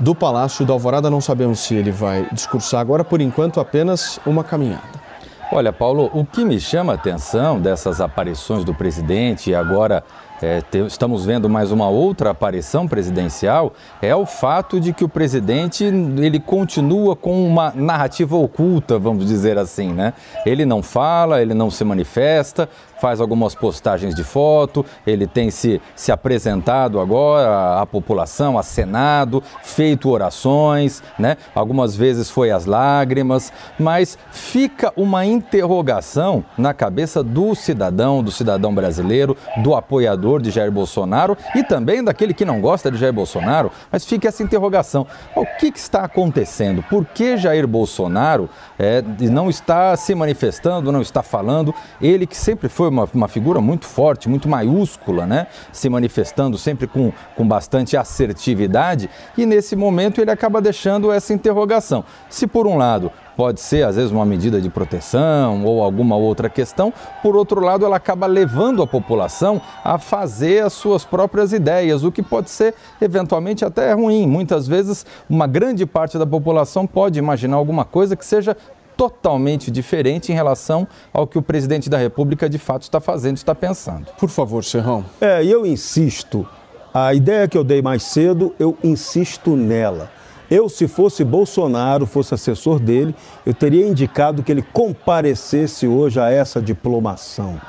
do 0.02 0.14
Palácio 0.14 0.66
da 0.66 0.74
Alvorada. 0.74 1.10
Não 1.10 1.22
sabemos 1.22 1.60
se 1.60 1.76
ele 1.76 1.92
vai 1.92 2.28
discursar 2.34 2.82
agora, 2.82 3.06
por 3.06 3.22
enquanto, 3.22 3.62
apenas 3.62 4.20
uma 4.26 4.44
caminhada. 4.44 5.08
Olha, 5.50 5.72
Paulo, 5.72 6.12
o 6.14 6.26
que 6.26 6.44
me 6.44 6.60
chama 6.60 6.92
a 6.92 6.96
atenção 6.96 7.62
dessas 7.62 8.02
aparições 8.02 8.66
do 8.66 8.74
presidente 8.74 9.50
e 9.50 9.56
agora 9.56 10.04
é, 10.42 10.62
te, 10.62 10.86
estamos 10.86 11.26
vendo 11.26 11.50
mais 11.50 11.72
uma 11.72 11.90
outra 11.90 12.30
aparição 12.30 12.88
presidencial, 12.88 13.74
é 14.02 14.16
o 14.16 14.26
fato 14.26 14.80
de 14.80 14.94
que 14.94 15.04
o 15.04 15.10
presidente 15.10 15.84
ele 15.84 16.40
continua 16.40 17.16
com 17.16 17.46
uma 17.46 17.72
narrativa 17.76 18.36
oculta, 18.36 19.00
vamos 19.00 19.26
dizer 19.26 19.58
assim, 19.58 19.94
né? 19.94 20.14
Ele 20.46 20.66
não 20.66 20.84
fala, 20.84 21.42
ele 21.42 21.54
não 21.54 21.72
se 21.72 21.84
manifesta, 21.84 22.70
faz 23.00 23.22
algumas 23.22 23.56
postagens 23.56 24.14
de 24.14 24.24
foto, 24.24 24.86
ele 25.06 25.28
tem 25.28 25.50
se, 25.52 25.82
se 25.96 26.12
apresentado 26.12 27.00
agora 27.00 27.80
à 27.80 27.86
população, 27.86 28.58
a 28.58 28.64
Senado, 28.64 29.44
feito 29.64 30.10
orações, 30.10 31.02
né? 31.18 31.38
Algumas 31.56 31.96
vezes 31.96 32.30
foi 32.30 32.52
às 32.52 32.66
lágrimas, 32.66 33.52
mas 33.80 34.18
fica 34.32 34.92
uma 34.96 35.26
interrogação 35.26 36.44
na 36.58 36.74
cabeça 36.74 37.24
do 37.24 37.56
cidadão, 37.56 38.24
do 38.24 38.32
cidadão 38.32 38.74
brasileiro, 38.74 39.36
do 39.58 39.76
apoiador 39.76 40.27
de 40.42 40.50
Jair 40.50 40.72
Bolsonaro 40.72 41.38
e 41.56 41.64
também 41.64 42.04
daquele 42.04 42.34
que 42.34 42.46
não 42.46 42.60
gosta 42.60 42.90
de 42.90 42.98
Jair 42.98 43.14
Bolsonaro, 43.14 43.72
mas 43.92 44.06
fica 44.06 44.28
essa 44.28 44.42
interrogação: 44.42 45.06
o 45.36 45.46
que, 45.60 45.72
que 45.72 45.80
está 45.80 46.04
acontecendo? 46.04 46.82
Por 46.84 47.06
que 47.06 47.38
Jair 47.38 47.68
Bolsonaro 47.68 48.50
é, 48.80 49.04
não 49.22 49.50
está 49.50 49.96
se 49.96 50.16
manifestando, 50.16 50.92
não 50.92 51.02
está 51.02 51.22
falando? 51.22 51.76
Ele 52.02 52.26
que 52.26 52.36
sempre 52.36 52.68
foi 52.68 52.88
foi 52.88 52.90
uma, 52.90 53.10
uma 53.14 53.28
figura 53.28 53.60
muito 53.60 53.86
forte, 53.86 54.30
muito 54.30 54.48
maiúscula, 54.48 55.26
né? 55.26 55.48
Se 55.72 55.90
manifestando 55.90 56.58
sempre 56.58 56.88
com, 56.88 57.12
com 57.36 57.48
bastante 57.48 57.98
assertividade, 57.98 59.10
e 59.38 59.46
nesse 59.46 59.76
momento 59.76 60.22
ele 60.22 60.32
acaba 60.32 60.62
deixando 60.62 61.12
essa 61.12 61.34
interrogação. 61.34 62.04
Se 62.30 62.48
por 62.48 62.66
um 62.66 62.78
lado 62.78 63.12
pode 63.38 63.62
ser 63.62 63.86
às 63.86 63.96
vezes 63.96 64.12
uma 64.12 64.26
medida 64.26 64.60
de 64.60 64.68
proteção 64.68 65.64
ou 65.64 65.84
alguma 65.84 66.18
outra 66.18 66.50
questão. 66.50 66.92
Por 67.22 67.36
outro 67.36 67.62
lado, 67.62 67.86
ela 67.86 67.96
acaba 67.96 68.26
levando 68.26 68.82
a 68.82 68.88
população 68.88 69.62
a 69.84 70.00
fazer 70.00 70.64
as 70.66 70.74
suas 70.74 71.06
próprias 71.06 71.54
ideias, 71.54 72.04
o 72.04 72.12
que 72.12 72.24
pode 72.24 72.50
ser 72.50 72.74
eventualmente 73.00 73.64
até 73.64 73.94
ruim. 73.94 74.26
Muitas 74.26 74.68
vezes, 74.68 75.06
uma 75.30 75.46
grande 75.46 75.86
parte 75.86 76.18
da 76.18 76.26
população 76.26 76.88
pode 76.88 77.20
imaginar 77.20 77.58
alguma 77.58 77.86
coisa 77.86 78.16
que 78.16 78.26
seja 78.26 78.58
totalmente 78.98 79.70
diferente 79.70 80.32
em 80.32 80.36
relação 80.36 80.88
ao 81.14 81.28
que 81.28 81.38
o 81.38 81.42
presidente 81.42 81.88
da 81.88 82.00
República 82.00 82.50
de 82.50 82.58
fato 82.58 82.82
está 82.82 83.00
fazendo, 83.00 83.38
está 83.38 83.54
pensando. 83.54 84.08
Por 84.20 84.30
favor, 84.30 84.64
Serrão. 84.64 85.06
É, 85.22 85.46
eu 85.46 85.68
insisto, 85.68 86.48
a 86.92 87.14
ideia 87.14 87.48
que 87.48 87.56
eu 87.56 87.64
dei 87.64 87.80
mais 87.80 88.02
cedo, 88.02 88.56
eu 88.60 88.76
insisto 88.84 89.56
nela. 89.56 90.10
Eu, 90.50 90.70
se 90.70 90.88
fosse 90.88 91.24
Bolsonaro, 91.24 92.06
fosse 92.06 92.34
assessor 92.34 92.80
dele, 92.80 93.14
eu 93.46 93.54
teria 93.54 93.86
indicado 93.86 94.42
que 94.42 94.52
ele 94.52 94.62
comparecesse 94.62 95.86
hoje 95.88 96.20
a 96.20 96.30
essa 96.30 96.62
diplomação. 96.62 97.60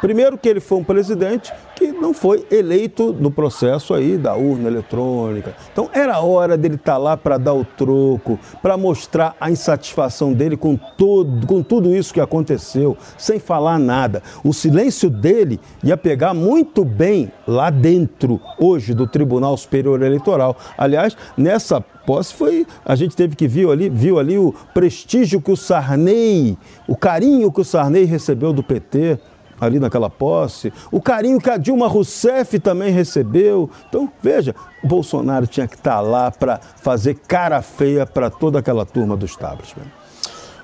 Primeiro 0.00 0.36
que 0.36 0.48
ele 0.48 0.60
foi 0.60 0.78
um 0.78 0.84
presidente 0.84 1.52
que 1.74 1.92
não 1.92 2.14
foi 2.14 2.46
eleito 2.50 3.12
no 3.18 3.30
processo 3.30 3.94
aí 3.94 4.16
da 4.16 4.34
urna 4.34 4.68
eletrônica. 4.68 5.54
Então 5.72 5.90
era 5.92 6.20
hora 6.20 6.56
dele 6.56 6.76
estar 6.76 6.92
tá 6.92 6.98
lá 6.98 7.16
para 7.16 7.38
dar 7.38 7.54
o 7.54 7.64
troco, 7.64 8.38
para 8.62 8.76
mostrar 8.76 9.36
a 9.40 9.50
insatisfação 9.50 10.32
dele 10.32 10.56
com, 10.56 10.76
todo, 10.76 11.46
com 11.46 11.62
tudo 11.62 11.94
isso 11.94 12.14
que 12.14 12.20
aconteceu, 12.20 12.96
sem 13.18 13.38
falar 13.38 13.78
nada. 13.78 14.22
O 14.42 14.52
silêncio 14.52 15.10
dele 15.10 15.60
ia 15.82 15.96
pegar 15.96 16.34
muito 16.34 16.84
bem 16.84 17.30
lá 17.46 17.70
dentro, 17.70 18.40
hoje, 18.58 18.94
do 18.94 19.06
Tribunal 19.06 19.56
Superior 19.56 20.02
Eleitoral. 20.02 20.56
Aliás, 20.76 21.16
nessa 21.36 21.80
posse 21.80 22.32
foi. 22.32 22.66
A 22.84 22.94
gente 22.94 23.16
teve 23.16 23.34
que 23.34 23.48
ver 23.48 23.68
ali, 23.68 23.90
viu 23.90 24.18
ali 24.18 24.38
o 24.38 24.54
prestígio 24.72 25.42
que 25.42 25.50
o 25.50 25.56
Sarney, 25.56 26.56
o 26.86 26.96
carinho 26.96 27.52
que 27.52 27.60
o 27.60 27.64
Sarney 27.64 28.04
recebeu 28.04 28.52
do 28.52 28.62
PT 28.62 29.18
ali 29.60 29.78
naquela 29.78 30.10
posse, 30.10 30.72
o 30.90 31.00
carinho 31.00 31.40
que 31.40 31.50
a 31.50 31.56
Dilma 31.56 31.88
Rousseff 31.88 32.58
também 32.58 32.92
recebeu. 32.92 33.70
Então, 33.88 34.10
veja, 34.22 34.54
o 34.82 34.86
Bolsonaro 34.86 35.46
tinha 35.46 35.66
que 35.66 35.76
estar 35.76 36.00
lá 36.00 36.30
para 36.30 36.60
fazer 36.76 37.16
cara 37.26 37.62
feia 37.62 38.06
para 38.06 38.30
toda 38.30 38.58
aquela 38.58 38.84
turma 38.84 39.16
do 39.16 39.26
establishment. 39.26 39.86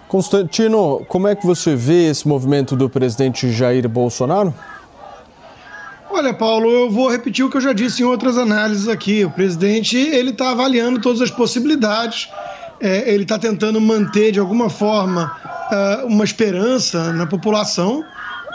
Constantino, 0.09 1.03
como 1.09 1.27
é 1.27 1.35
que 1.35 1.47
você 1.47 1.75
vê 1.75 2.11
esse 2.11 2.29
movimento 2.29 2.77
do 2.77 2.89
presidente 2.89 3.51
Jair 3.51 3.89
Bolsonaro? 3.89 4.53
Olha, 6.11 6.35
Paulo, 6.35 6.71
eu 6.71 6.91
vou 6.91 7.11
repetir 7.11 7.43
o 7.43 7.49
que 7.49 7.57
eu 7.57 7.61
já 7.63 7.73
disse 7.73 8.03
em 8.03 8.05
outras 8.05 8.37
análises 8.37 8.87
aqui. 8.87 9.25
O 9.25 9.31
presidente 9.31 9.97
ele 9.97 10.29
está 10.29 10.51
avaliando 10.51 11.01
todas 11.01 11.23
as 11.23 11.31
possibilidades. 11.31 12.29
É, 12.79 13.11
ele 13.15 13.23
está 13.23 13.39
tentando 13.39 13.81
manter 13.81 14.33
de 14.33 14.39
alguma 14.39 14.69
forma 14.69 15.35
uh, 15.73 16.07
uma 16.07 16.25
esperança 16.25 17.15
na 17.15 17.27
população 17.27 18.05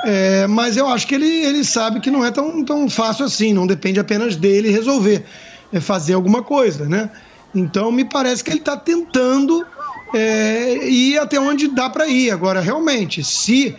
é, 0.06 0.48
mas 0.48 0.78
eu 0.78 0.88
acho 0.88 1.08
que 1.08 1.16
ele, 1.16 1.28
ele 1.28 1.64
sabe 1.64 2.00
que 2.00 2.12
não 2.12 2.24
é 2.26 2.32
tão, 2.32 2.64
tão 2.64 2.90
fácil 2.90 3.26
assim, 3.26 3.54
não 3.54 3.66
depende 3.66 4.00
apenas 4.00 4.36
dele 4.36 4.70
resolver 4.70 5.26
é 5.72 5.80
fazer 5.80 6.14
alguma 6.14 6.44
coisa, 6.44 6.88
né? 6.88 7.10
Então 7.54 7.92
me 7.92 8.06
parece 8.06 8.44
que 8.44 8.52
ele 8.52 8.60
está 8.60 8.78
tentando 8.78 9.66
é, 10.14 10.88
ir 10.88 11.18
até 11.20 11.40
onde 11.40 11.68
dá 11.68 11.90
para 11.90 12.08
ir. 12.08 12.32
Agora, 12.32 12.62
realmente, 12.62 13.24
se 13.24 13.76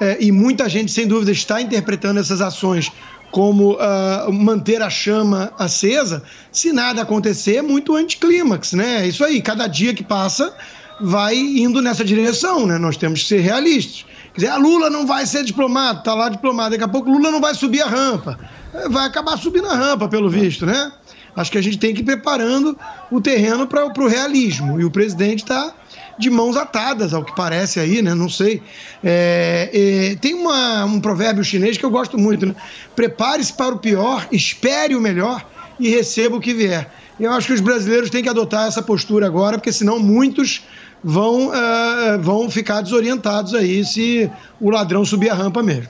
é, 0.00 0.16
e 0.20 0.32
muita 0.32 0.68
gente 0.68 0.90
sem 0.90 1.06
dúvida 1.06 1.30
está 1.30 1.60
interpretando 1.60 2.18
essas 2.18 2.40
ações 2.40 2.90
como 3.30 3.74
uh, 3.74 4.32
manter 4.32 4.82
a 4.82 4.90
chama 4.90 5.52
acesa, 5.56 6.20
se 6.50 6.72
nada 6.72 7.02
acontecer, 7.02 7.56
é 7.56 7.62
muito 7.62 7.94
anticlímax, 7.94 8.72
né? 8.72 9.04
É 9.04 9.06
isso 9.06 9.24
aí, 9.24 9.40
cada 9.40 9.68
dia 9.68 9.94
que 9.94 10.02
passa 10.02 10.52
vai 11.00 11.36
indo 11.36 11.80
nessa 11.80 12.04
direção, 12.04 12.66
né? 12.66 12.76
Nós 12.76 12.96
temos 12.96 13.22
que 13.22 13.28
ser 13.28 13.40
realistas. 13.40 14.04
Quer 14.32 14.40
dizer, 14.40 14.48
a 14.48 14.56
Lula 14.56 14.88
não 14.88 15.06
vai 15.06 15.26
ser 15.26 15.44
diplomado, 15.44 16.02
tá 16.02 16.14
lá 16.14 16.28
diplomado. 16.28 16.70
Daqui 16.70 16.84
a 16.84 16.88
pouco 16.88 17.10
Lula 17.10 17.30
não 17.30 17.40
vai 17.40 17.54
subir 17.54 17.82
a 17.82 17.86
rampa. 17.86 18.38
É, 18.72 18.88
vai 18.88 19.06
acabar 19.06 19.36
subindo 19.36 19.68
a 19.68 19.74
rampa, 19.74 20.08
pelo 20.08 20.30
visto, 20.30 20.64
né? 20.64 20.92
Acho 21.34 21.52
que 21.52 21.58
a 21.58 21.62
gente 21.62 21.78
tem 21.78 21.94
que 21.94 22.00
ir 22.00 22.04
preparando 22.04 22.76
o 23.10 23.20
terreno 23.20 23.66
para 23.66 23.86
o 23.86 24.08
realismo. 24.08 24.80
E 24.80 24.84
o 24.84 24.90
presidente 24.90 25.42
está 25.42 25.72
de 26.18 26.28
mãos 26.28 26.56
atadas, 26.56 27.14
ao 27.14 27.24
que 27.24 27.34
parece 27.34 27.80
aí, 27.80 28.02
né? 28.02 28.14
Não 28.14 28.28
sei. 28.28 28.62
É, 29.02 29.70
é, 29.72 30.16
tem 30.16 30.34
uma, 30.34 30.84
um 30.84 31.00
provérbio 31.00 31.42
chinês 31.42 31.78
que 31.78 31.84
eu 31.84 31.90
gosto 31.90 32.18
muito, 32.18 32.46
né? 32.46 32.54
Prepare-se 32.94 33.52
para 33.52 33.74
o 33.74 33.78
pior, 33.78 34.28
espere 34.30 34.94
o 34.94 35.00
melhor 35.00 35.44
e 35.78 35.88
receba 35.88 36.36
o 36.36 36.40
que 36.40 36.52
vier. 36.52 36.90
Eu 37.18 37.32
acho 37.32 37.46
que 37.46 37.52
os 37.52 37.60
brasileiros 37.60 38.10
têm 38.10 38.22
que 38.22 38.28
adotar 38.28 38.66
essa 38.66 38.82
postura 38.82 39.26
agora, 39.26 39.58
porque 39.58 39.72
senão 39.72 39.98
muitos 39.98 40.62
vão, 41.02 41.48
uh, 41.48 42.20
vão 42.20 42.50
ficar 42.50 42.80
desorientados 42.82 43.54
aí 43.54 43.84
se 43.84 44.30
o 44.60 44.70
ladrão 44.70 45.04
subir 45.04 45.30
a 45.30 45.34
rampa 45.34 45.62
mesmo. 45.62 45.88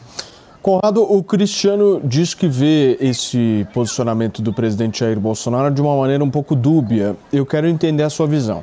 Conrado, 0.63 1.03
o 1.03 1.23
Cristiano 1.23 2.03
diz 2.05 2.35
que 2.35 2.47
vê 2.47 2.99
esse 3.01 3.67
posicionamento 3.73 4.43
do 4.43 4.53
presidente 4.53 5.01
Jair 5.01 5.19
Bolsonaro 5.19 5.73
de 5.73 5.81
uma 5.81 5.97
maneira 5.97 6.23
um 6.23 6.31
pouco 6.31 6.55
dúbia. 6.55 7.17
Eu 7.33 7.47
quero 7.47 7.67
entender 7.67 8.03
a 8.03 8.11
sua 8.11 8.27
visão. 8.27 8.63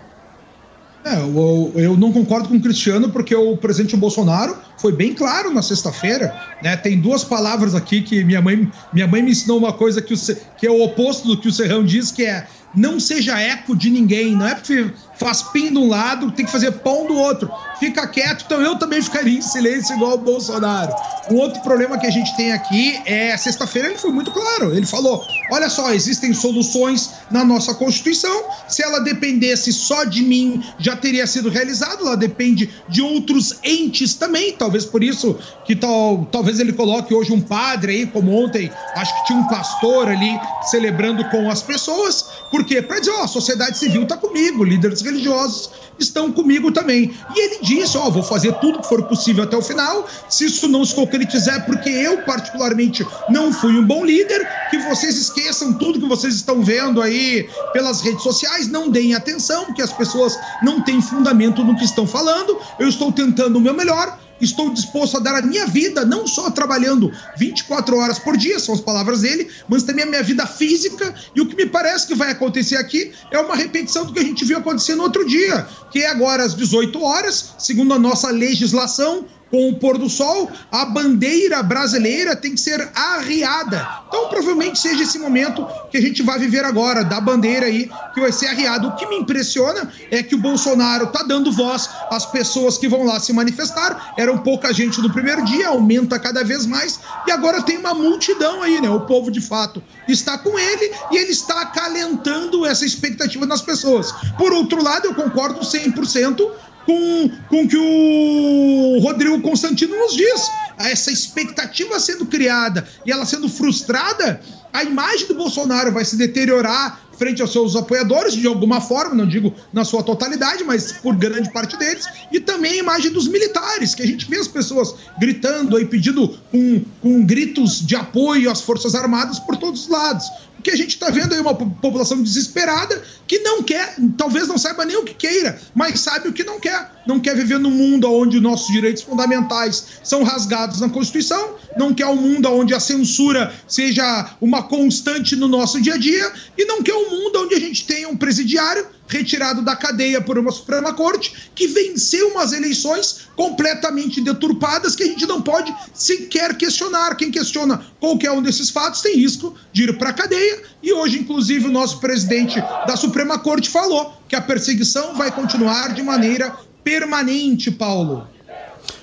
É, 1.03 1.19
eu, 1.19 1.71
eu, 1.73 1.97
não 1.97 2.11
concordo 2.11 2.49
com 2.49 2.55
o 2.55 2.61
Cristiano 2.61 3.09
porque 3.09 3.33
o 3.33 3.55
presidente 3.55 3.95
Bolsonaro 3.95 4.57
foi 4.77 4.91
bem 4.91 5.13
claro 5.13 5.51
na 5.51 5.61
sexta-feira. 5.61 6.35
Né? 6.61 6.75
Tem 6.75 6.99
duas 6.99 7.23
palavras 7.23 7.73
aqui 7.73 8.01
que 8.01 8.23
minha 8.23 8.41
mãe, 8.41 8.69
minha 8.93 9.07
mãe 9.07 9.23
me 9.23 9.31
ensinou 9.31 9.57
uma 9.57 9.73
coisa 9.73 10.01
que, 10.01 10.13
o, 10.13 10.17
que 10.57 10.67
é 10.67 10.71
o 10.71 10.83
oposto 10.83 11.27
do 11.27 11.37
que 11.37 11.47
o 11.47 11.51
Serrão 11.51 11.83
diz, 11.83 12.11
que 12.11 12.25
é 12.25 12.45
não 12.75 12.99
seja 12.99 13.39
eco 13.39 13.75
de 13.75 13.89
ninguém. 13.89 14.35
Não 14.35 14.47
é 14.47 14.53
porque 14.53 14.91
faz 15.17 15.41
pin 15.41 15.71
de 15.71 15.77
um 15.77 15.87
lado, 15.87 16.31
tem 16.31 16.45
que 16.45 16.51
fazer 16.51 16.71
pão 16.71 17.07
do 17.07 17.15
outro. 17.15 17.51
Fica 17.79 18.07
quieto, 18.07 18.43
então 18.45 18.61
eu 18.61 18.77
também 18.77 19.01
ficaria 19.01 19.37
em 19.37 19.41
silêncio 19.41 19.95
igual 19.95 20.15
o 20.15 20.17
Bolsonaro. 20.17 20.93
Um 21.29 21.35
outro 21.35 21.61
problema 21.61 21.97
que 21.97 22.07
a 22.07 22.09
gente 22.11 22.35
tem 22.35 22.51
aqui 22.51 22.99
é 23.05 23.35
sexta-feira 23.35 23.89
ele 23.89 23.97
foi 23.97 24.11
muito 24.11 24.31
claro. 24.31 24.73
Ele 24.73 24.85
falou: 24.85 25.23
olha 25.51 25.69
só, 25.69 25.93
existem 25.93 26.33
soluções 26.33 27.11
na 27.29 27.43
nossa 27.43 27.73
Constituição. 27.73 28.45
Se 28.67 28.83
ela 28.83 28.99
dependesse 28.99 29.73
só 29.73 30.03
de 30.05 30.23
mim, 30.23 30.63
já 30.79 30.95
teria 30.95 31.27
sido 31.27 31.49
realizado. 31.49 32.07
Ela 32.07 32.17
depende 32.17 32.73
de 32.87 33.01
outros 33.01 33.59
entes 33.63 34.15
também. 34.15 34.53
Talvez 34.53 34.85
por 34.85 35.03
isso 35.03 35.37
que 35.65 35.75
tal, 35.75 36.27
talvez 36.31 36.59
ele 36.59 36.73
coloque 36.73 37.13
hoje 37.13 37.33
um 37.33 37.41
padre 37.41 37.91
aí, 37.91 38.05
como 38.07 38.31
ontem, 38.43 38.71
acho 38.95 39.13
que 39.19 39.27
tinha 39.27 39.39
um 39.39 39.47
pastor 39.47 40.07
ali 40.07 40.39
celebrando 40.69 41.23
com 41.25 41.49
as 41.49 41.61
pessoas. 41.61 42.25
Por 42.49 42.63
quê? 42.63 42.81
Para 42.81 42.99
dizer, 42.99 43.11
ó, 43.11 43.23
a 43.23 43.27
sociedade 43.27 43.77
civil 43.77 44.03
está 44.03 44.15
comigo, 44.15 44.63
líderes 44.63 45.01
religiosos 45.07 45.71
estão 45.99 46.31
comigo 46.31 46.71
também. 46.71 47.13
E 47.35 47.39
ele 47.39 47.59
disse: 47.61 47.97
Ó, 47.97 48.07
oh, 48.07 48.11
vou 48.11 48.23
fazer 48.23 48.53
tudo 48.55 48.79
que 48.79 48.87
for 48.87 49.03
possível 49.03 49.43
até 49.43 49.57
o 49.57 49.61
final. 49.61 50.07
Se 50.29 50.45
isso 50.45 50.67
não 50.67 50.85
se 50.85 50.93
concretizar, 50.93 51.65
porque 51.65 51.89
eu, 51.89 52.19
particularmente, 52.23 53.05
não 53.29 53.51
fui 53.51 53.77
um 53.77 53.85
bom 53.85 54.05
líder. 54.05 54.47
Que 54.69 54.77
vocês 54.77 55.17
esqueçam 55.17 55.73
tudo 55.73 55.99
que 55.99 56.07
vocês 56.07 56.35
estão 56.35 56.61
vendo 56.61 57.01
aí 57.01 57.49
pelas 57.73 58.01
redes 58.01 58.23
sociais, 58.23 58.67
não 58.67 58.89
deem 58.89 59.13
atenção, 59.13 59.65
porque 59.65 59.81
as 59.81 59.93
pessoas 59.93 60.37
não 60.61 60.81
têm 60.81 61.01
fundamento 61.01 61.63
no 61.63 61.75
que 61.75 61.85
estão 61.85 62.05
falando. 62.05 62.57
Eu 62.79 62.87
estou 62.87 63.11
tentando 63.11 63.57
o 63.57 63.61
meu 63.61 63.73
melhor 63.73 64.17
estou 64.39 64.69
disposto 64.69 65.17
a 65.17 65.19
dar 65.19 65.35
a 65.35 65.41
minha 65.41 65.65
vida, 65.65 66.05
não 66.05 66.27
só 66.27 66.49
trabalhando 66.49 67.11
24 67.35 67.97
horas 67.97 68.19
por 68.19 68.37
dia, 68.37 68.59
são 68.59 68.75
as 68.75 68.81
palavras 68.81 69.21
dele, 69.21 69.49
mas 69.67 69.83
também 69.83 70.03
a 70.03 70.07
minha 70.07 70.23
vida 70.23 70.45
física. 70.45 71.13
E 71.35 71.41
o 71.41 71.45
que 71.47 71.55
me 71.55 71.65
parece 71.65 72.07
que 72.07 72.15
vai 72.15 72.31
acontecer 72.31 72.77
aqui 72.77 73.11
é 73.31 73.39
uma 73.39 73.55
repetição 73.55 74.05
do 74.05 74.13
que 74.13 74.19
a 74.19 74.23
gente 74.23 74.45
viu 74.45 74.57
acontecer 74.57 74.95
no 74.95 75.03
outro 75.03 75.25
dia, 75.27 75.67
que 75.91 75.99
é 75.99 76.09
agora 76.09 76.43
às 76.43 76.55
18 76.55 77.01
horas, 77.01 77.53
segundo 77.57 77.93
a 77.93 77.99
nossa 77.99 78.29
legislação, 78.29 79.25
com 79.49 79.69
o 79.69 79.75
pôr 79.75 79.97
do 79.97 80.09
sol, 80.09 80.49
a 80.71 80.85
bandeira 80.85 81.61
brasileira 81.63 82.35
tem 82.35 82.53
que 82.53 82.59
ser 82.59 82.89
arriada. 82.93 83.87
Então, 84.07 84.29
provavelmente 84.29 84.79
seja 84.79 85.03
esse 85.03 85.17
momento 85.19 85.65
que 85.89 85.97
a 85.97 86.01
gente 86.01 86.21
vai 86.23 86.39
viver 86.39 86.65
agora, 86.65 87.03
da 87.03 87.19
bandeira 87.19 87.65
aí, 87.65 87.89
que 88.13 88.19
vai 88.19 88.31
ser 88.31 88.47
arriada. 88.47 88.87
O 88.87 88.95
que 88.95 89.05
me 89.07 89.17
impressiona 89.17 89.91
é 90.11 90.21
que 90.21 90.35
o 90.35 90.37
Bolsonaro 90.37 91.07
tá 91.07 91.23
dando 91.23 91.51
voz 91.51 91.89
às 92.09 92.25
pessoas 92.25 92.77
que 92.77 92.87
vão 92.87 93.03
lá 93.03 93.19
se 93.19 93.33
manifestar. 93.33 94.13
Eram 94.17 94.37
pouca 94.37 94.73
gente 94.73 95.01
no 95.01 95.11
primeiro 95.11 95.43
dia, 95.45 95.69
aumenta 95.69 96.19
cada 96.19 96.43
vez 96.43 96.65
mais, 96.65 96.99
e 97.25 97.31
agora 97.31 97.61
tem 97.61 97.77
uma 97.77 97.93
multidão 97.93 98.61
aí, 98.61 98.81
né? 98.81 98.89
O 98.89 99.01
povo 99.01 99.31
de 99.31 99.41
fato 99.41 99.81
está 100.07 100.37
com 100.37 100.57
ele 100.57 100.91
e 101.11 101.17
ele 101.17 101.31
está 101.31 101.61
acalentando 101.61 102.65
essa 102.65 102.85
expectativa 102.85 103.45
nas 103.45 103.61
pessoas. 103.61 104.11
Por 104.37 104.51
outro 104.53 104.83
lado, 104.83 105.07
eu 105.07 105.15
concordo 105.15 105.61
100% 105.61 106.49
com, 106.87 107.29
com 107.49 107.67
que 107.67 107.77
o 107.77 108.99
Rodrigo 109.01 109.41
Constantino 109.41 109.95
nos 109.97 110.15
diz. 110.15 110.49
Essa 110.79 111.11
expectativa 111.11 111.99
sendo 111.99 112.25
criada 112.25 112.87
e 113.05 113.11
ela 113.11 113.25
sendo 113.25 113.49
frustrada, 113.49 114.39
a 114.71 114.83
imagem 114.83 115.27
do 115.27 115.35
Bolsonaro 115.35 115.91
vai 115.91 116.05
se 116.05 116.15
deteriorar 116.15 117.01
frente 117.17 117.41
aos 117.41 117.51
seus 117.51 117.75
apoiadores, 117.75 118.33
de 118.33 118.45
alguma 118.45 118.79
forma, 118.79 119.15
não 119.15 119.27
digo 119.27 119.51
na 119.73 119.83
sua 119.83 120.03
totalidade, 120.03 120.63
mas 120.63 120.91
por 120.91 121.15
grande 121.15 121.51
parte 121.51 121.75
deles, 121.75 122.07
e 122.31 122.39
também 122.39 122.73
a 122.73 122.75
imagem 122.75 123.11
dos 123.11 123.27
militares, 123.27 123.95
que 123.95 124.03
a 124.03 124.05
gente 124.05 124.29
vê 124.29 124.37
as 124.37 124.47
pessoas 124.47 124.93
gritando 125.19 125.79
e 125.79 125.85
pedindo 125.85 126.37
com, 126.51 126.85
com 127.01 127.25
gritos 127.25 127.83
de 127.85 127.95
apoio 127.95 128.51
às 128.51 128.61
Forças 128.61 128.93
Armadas 128.93 129.39
por 129.39 129.57
todos 129.57 129.85
os 129.85 129.87
lados 129.87 130.29
porque 130.67 130.75
a 130.75 130.83
gente 130.83 130.95
está 130.95 131.09
vendo 131.09 131.33
aí 131.33 131.39
uma 131.39 131.55
população 131.55 132.21
desesperada 132.21 133.01
que 133.25 133.39
não 133.39 133.63
quer, 133.63 133.95
talvez 134.17 134.49
não 134.49 134.57
saiba 134.57 134.83
nem 134.83 134.97
o 134.97 135.03
que 135.03 135.13
queira, 135.13 135.57
mas 135.73 136.01
sabe 136.01 136.27
o 136.27 136.33
que 136.33 136.43
não 136.43 136.59
quer. 136.59 136.91
Não 137.07 137.21
quer 137.21 137.37
viver 137.37 137.57
num 137.57 137.71
mundo 137.71 138.11
onde 138.11 138.37
nossos 138.41 138.67
direitos 138.67 139.01
fundamentais 139.01 140.01
são 140.03 140.23
rasgados 140.23 140.81
na 140.81 140.89
Constituição, 140.89 141.55
não 141.77 141.93
quer 141.93 142.07
um 142.07 142.17
mundo 142.17 142.49
onde 142.51 142.73
a 142.73 142.81
censura 142.81 143.53
seja 143.65 144.35
uma 144.41 144.61
constante 144.63 145.37
no 145.37 145.47
nosso 145.47 145.81
dia 145.81 145.93
a 145.93 145.97
dia, 145.97 146.33
e 146.57 146.65
não 146.65 146.83
quer 146.83 146.95
um 146.95 147.09
mundo 147.09 147.43
onde 147.43 147.55
a 147.55 147.59
gente 147.59 147.87
tenha 147.87 148.09
um 148.09 148.17
presidiário 148.17 148.85
retirado 149.07 149.61
da 149.61 149.75
cadeia 149.75 150.21
por 150.21 150.37
uma 150.37 150.51
Suprema 150.51 150.93
Corte 150.93 151.51
que 151.55 151.67
venceu 151.67 152.29
umas 152.29 152.53
eleições 152.53 153.27
completamente 153.35 154.21
deturpadas 154.21 154.95
que 154.95 155.03
a 155.03 155.07
gente 155.07 155.25
não 155.25 155.41
pode 155.41 155.73
sequer 155.93 156.55
questionar. 156.57 157.15
Quem 157.15 157.31
questiona 157.31 157.85
qualquer 157.99 158.31
um 158.31 158.41
desses 158.41 158.69
fatos 158.69 159.01
tem 159.01 159.15
risco 159.15 159.55
de 159.71 159.83
ir 159.83 159.97
para 159.97 160.09
a 160.09 160.13
cadeia. 160.13 160.61
E 160.81 160.93
hoje, 160.93 161.19
inclusive, 161.19 161.67
o 161.67 161.71
nosso 161.71 161.99
presidente 161.99 162.59
da 162.87 162.95
Suprema 162.95 163.39
Corte 163.39 163.69
falou 163.69 164.13
que 164.27 164.35
a 164.35 164.41
perseguição 164.41 165.15
vai 165.15 165.31
continuar 165.31 165.93
de 165.93 166.03
maneira 166.03 166.55
permanente, 166.83 167.71
Paulo. 167.71 168.27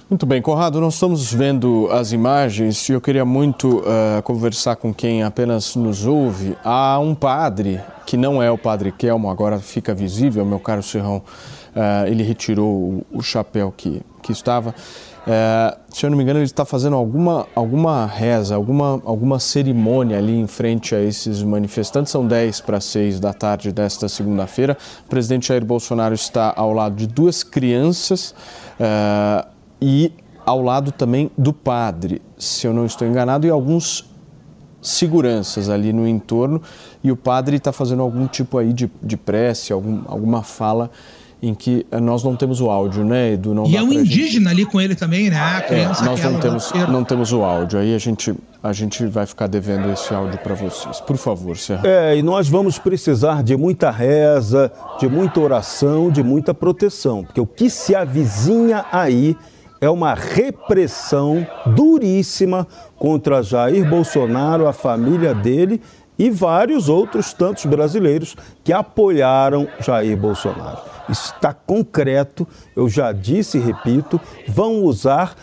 Muito 0.09 0.27
bem, 0.27 0.43
Conrado, 0.43 0.83
nós 0.83 0.95
estamos 0.95 1.33
vendo 1.33 1.89
as 1.91 2.13
imagens 2.13 2.87
e 2.91 2.93
eu 2.93 3.01
queria 3.01 3.25
muito 3.25 3.79
uh, 3.79 4.23
conversar 4.23 4.77
com 4.77 4.93
quem 4.93 5.23
apenas 5.23 5.75
nos 5.77 6.05
ouve. 6.05 6.55
Há 6.63 6.99
um 6.99 7.15
padre, 7.15 7.81
que 8.05 8.15
não 8.15 8.43
é 8.43 8.51
o 8.51 8.59
padre 8.59 8.93
Kelmo, 8.93 9.31
agora 9.31 9.59
fica 9.59 9.95
visível, 9.95 10.45
meu 10.45 10.61
caro 10.61 10.83
Serrão, 10.83 11.23
uh, 11.75 12.07
ele 12.07 12.23
retirou 12.23 13.03
o, 13.11 13.23
chapéu 13.23 13.73
que, 13.75 14.03
que 14.23 14.31
estava. 14.31 14.75
Uh, 15.27 15.79
se 15.89 16.05
eu 16.05 16.11
não 16.11 16.19
me 16.19 16.23
engano, 16.23 16.39
ele 16.39 16.45
está 16.45 16.67
fazendo 16.67 16.97
alguma, 16.97 17.47
alguma 17.55 18.05
reza, 18.05 18.55
alguma, 18.55 19.01
alguma 19.07 19.39
cerimônia 19.39 20.19
ali 20.19 20.39
em 20.39 20.47
frente 20.47 20.95
a 20.95 21.01
esses 21.01 21.43
manifestantes. 21.43 22.13
São 22.13 22.27
10 22.27 22.61
para 22.61 22.79
6 22.79 23.21
da 23.21 23.33
tarde 23.33 23.73
desta 23.73 24.07
segunda-feira. 24.07 24.77
O 25.07 25.09
presidente 25.09 25.49
Jair 25.49 25.65
Bolsonaro 25.65 26.15
está 26.15 26.53
ao 26.55 26.75
lado 26.75 26.95
de 26.95 27.07
duas 27.07 27.43
crianças. 27.43 28.35
Uh, 28.79 29.54
e 29.81 30.13
ao 30.45 30.61
lado 30.61 30.93
também 30.93 31.31
do 31.37 31.53
padre, 31.53 32.21
se 32.37 32.67
eu 32.67 32.75
não 32.75 32.85
estou 32.85 33.07
enganado, 33.07 33.47
e 33.47 33.51
alguns 33.51 34.11
seguranças 34.85 35.69
ali 35.69 35.93
no 35.93 36.07
entorno. 36.07 36.61
E 37.03 37.11
o 37.11 37.17
padre 37.17 37.57
está 37.57 37.73
fazendo 37.73 38.03
algum 38.03 38.27
tipo 38.27 38.59
aí 38.59 38.73
de, 38.73 38.91
de 39.03 39.17
prece, 39.17 39.73
algum, 39.73 40.03
alguma 40.07 40.43
fala 40.43 40.91
em 41.43 41.55
que 41.55 41.87
nós 42.01 42.25
não 42.25 42.35
temos 42.35 42.61
o 42.61 42.71
áudio, 42.71 43.05
né, 43.05 43.33
Edu? 43.33 43.53
Não 43.53 43.67
e 43.67 43.77
é 43.77 43.83
um 43.83 43.93
indígena 43.93 44.51
gente... 44.51 44.63
ali 44.63 44.65
com 44.65 44.81
ele 44.81 44.95
também, 44.95 45.29
né? 45.29 45.39
A 45.39 45.61
criança 45.61 46.03
é, 46.03 46.07
nós 46.07 46.23
não 46.23 46.41
temos, 46.41 46.73
não 46.89 47.05
temos 47.05 47.33
o 47.33 47.43
áudio. 47.43 47.79
Aí 47.79 47.95
a 47.95 47.99
gente, 47.99 48.35
a 48.63 48.73
gente 48.73 49.05
vai 49.07 49.27
ficar 49.27 49.47
devendo 49.47 49.91
esse 49.93 50.15
áudio 50.15 50.39
para 50.39 50.55
vocês. 50.55 51.01
Por 51.01 51.19
favor, 51.19 51.57
Serra. 51.59 51.87
É, 51.87 52.17
e 52.17 52.23
nós 52.23 52.49
vamos 52.49 52.79
precisar 52.79 53.43
de 53.43 53.57
muita 53.59 53.91
reza, 53.91 54.73
de 54.99 55.07
muita 55.07 55.39
oração, 55.39 56.11
de 56.11 56.23
muita 56.23 56.55
proteção, 56.55 57.25
porque 57.25 57.41
o 57.41 57.47
que 57.47 57.69
se 57.69 57.95
avizinha 57.95 58.87
aí 58.91 59.37
é 59.85 59.91
uma 59.91 60.15
repressão 60.15 61.47
duríssima 61.67 62.67
contra 62.97 63.43
Jair 63.43 63.87
Bolsonaro, 63.87 64.67
a 64.67 64.73
família 64.73 65.35
dele 65.35 65.79
e 66.19 66.31
vários 66.31 66.89
outros 66.89 67.35
tantos 67.35 67.67
brasileiros 67.67 68.35
que 68.63 68.73
apoiaram 68.73 69.69
Jair 69.81 70.17
Bolsonaro. 70.17 70.79
Está 71.07 71.53
concreto, 71.53 72.49
eu 72.75 72.89
já 72.89 73.13
disse 73.13 73.59
e 73.59 73.61
repito, 73.61 74.19
vão 74.49 74.83
usar 74.85 75.37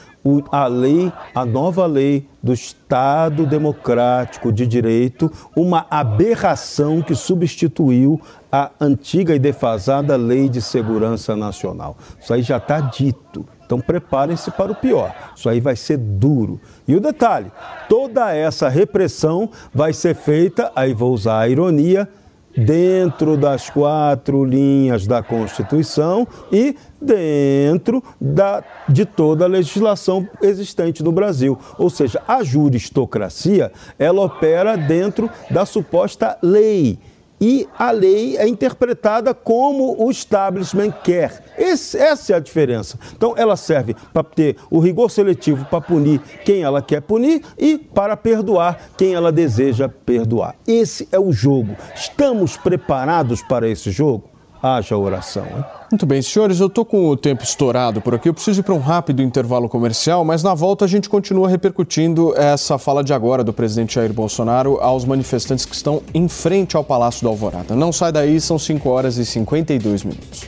a 0.51 0.65
lei, 0.65 1.13
a 1.35 1.45
nova 1.45 1.85
lei 1.85 2.27
do 2.41 2.51
Estado 2.51 3.45
Democrático 3.45 4.51
de 4.51 4.65
Direito, 4.65 5.31
uma 5.55 5.85
aberração 5.87 7.01
que 7.03 7.13
substituiu 7.13 8.19
a 8.51 8.71
antiga 8.79 9.35
e 9.35 9.39
defasada 9.39 10.15
Lei 10.15 10.49
de 10.49 10.61
Segurança 10.61 11.35
Nacional. 11.35 11.95
Isso 12.19 12.33
aí 12.33 12.41
já 12.41 12.57
está 12.57 12.79
dito. 12.81 13.45
Então 13.71 13.79
preparem-se 13.79 14.51
para 14.51 14.73
o 14.73 14.75
pior. 14.75 15.15
Isso 15.33 15.47
aí 15.47 15.61
vai 15.61 15.77
ser 15.77 15.95
duro. 15.95 16.59
E 16.85 16.93
o 16.93 16.99
detalhe: 16.99 17.49
toda 17.87 18.35
essa 18.35 18.67
repressão 18.67 19.49
vai 19.73 19.93
ser 19.93 20.13
feita, 20.13 20.69
aí 20.75 20.93
vou 20.93 21.13
usar 21.13 21.39
a 21.39 21.47
ironia, 21.47 22.05
dentro 22.53 23.37
das 23.37 23.69
quatro 23.69 24.43
linhas 24.43 25.07
da 25.07 25.23
Constituição 25.23 26.27
e 26.51 26.75
dentro 27.01 28.03
da, 28.19 28.61
de 28.89 29.05
toda 29.05 29.45
a 29.45 29.47
legislação 29.47 30.27
existente 30.41 31.01
no 31.01 31.13
Brasil. 31.13 31.57
Ou 31.77 31.89
seja, 31.89 32.21
a 32.27 32.43
juristocracia, 32.43 33.71
ela 33.97 34.19
opera 34.19 34.75
dentro 34.75 35.29
da 35.49 35.65
suposta 35.65 36.37
lei 36.41 36.99
e 37.41 37.67
a 37.77 37.89
lei 37.89 38.37
é 38.37 38.47
interpretada 38.47 39.33
como 39.33 39.95
o 39.97 40.11
establishment 40.11 40.91
quer. 41.03 41.43
Esse, 41.57 41.97
essa 41.97 42.33
é 42.33 42.35
a 42.35 42.39
diferença. 42.39 42.99
Então, 43.17 43.33
ela 43.35 43.57
serve 43.57 43.95
para 44.13 44.23
ter 44.23 44.55
o 44.69 44.79
rigor 44.79 45.09
seletivo 45.09 45.65
para 45.65 45.81
punir 45.81 46.21
quem 46.45 46.61
ela 46.61 46.81
quer 46.81 47.01
punir 47.01 47.41
e 47.57 47.79
para 47.79 48.15
perdoar 48.15 48.91
quem 48.95 49.15
ela 49.15 49.31
deseja 49.31 49.89
perdoar. 49.89 50.55
Esse 50.67 51.09
é 51.11 51.19
o 51.19 51.31
jogo. 51.31 51.75
Estamos 51.95 52.55
preparados 52.55 53.41
para 53.41 53.67
esse 53.67 53.89
jogo? 53.89 54.30
Haja 54.61 54.95
oração. 54.95 55.43
Hein? 55.43 55.65
Muito 55.91 56.05
bem, 56.05 56.21
senhores, 56.21 56.59
eu 56.59 56.67
estou 56.67 56.85
com 56.85 57.09
o 57.09 57.17
tempo 57.17 57.43
estourado 57.43 57.99
por 57.99 58.13
aqui. 58.13 58.29
Eu 58.29 58.33
preciso 58.33 58.59
ir 58.59 58.63
para 58.63 58.75
um 58.75 58.79
rápido 58.79 59.21
intervalo 59.21 59.67
comercial, 59.67 60.23
mas 60.23 60.43
na 60.43 60.53
volta 60.53 60.85
a 60.85 60.87
gente 60.87 61.09
continua 61.09 61.49
repercutindo 61.49 62.33
essa 62.37 62.77
fala 62.77 63.03
de 63.03 63.13
agora 63.13 63.43
do 63.43 63.51
presidente 63.51 63.95
Jair 63.95 64.13
Bolsonaro 64.13 64.77
aos 64.79 65.03
manifestantes 65.03 65.65
que 65.65 65.75
estão 65.75 66.03
em 66.13 66.27
frente 66.27 66.77
ao 66.77 66.83
Palácio 66.83 67.23
da 67.23 67.29
Alvorada. 67.29 67.75
Não 67.75 67.91
sai 67.91 68.11
daí, 68.11 68.39
são 68.39 68.59
5 68.59 68.87
horas 68.87 69.17
e 69.17 69.25
52 69.25 70.03
minutos. 70.03 70.45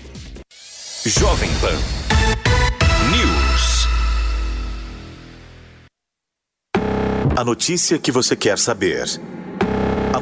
Jovem 1.06 1.50
Pan 1.60 1.76
News. 3.12 3.88
A 7.36 7.44
notícia 7.44 7.98
que 7.98 8.12
você 8.12 8.36
quer 8.36 8.60
saber. 8.60 9.20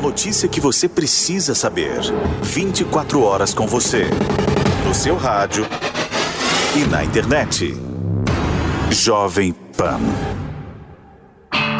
Notícia 0.01 0.49
que 0.49 0.59
você 0.59 0.89
precisa 0.89 1.53
saber. 1.53 1.99
24 2.41 3.21
horas 3.21 3.53
com 3.53 3.67
você 3.67 4.05
no 4.83 4.95
seu 4.95 5.15
rádio 5.15 5.63
e 6.75 6.79
na 6.85 7.03
internet. 7.03 7.77
Jovem 8.89 9.53
Pan. 9.77 9.99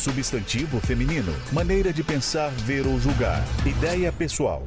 Substantivo 0.00 0.80
feminino. 0.80 1.30
Maneira 1.52 1.92
de 1.92 2.02
pensar, 2.02 2.48
ver 2.64 2.86
ou 2.86 2.98
julgar. 2.98 3.44
Ideia 3.66 4.10
pessoal. 4.10 4.66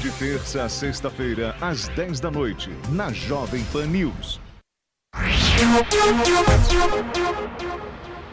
De 0.00 0.10
terça 0.12 0.64
a 0.64 0.68
sexta-feira, 0.68 1.56
às 1.60 1.88
10 1.88 2.20
da 2.20 2.30
noite, 2.30 2.70
na 2.90 3.12
Jovem 3.12 3.64
Pan 3.72 3.86
News. 3.86 4.40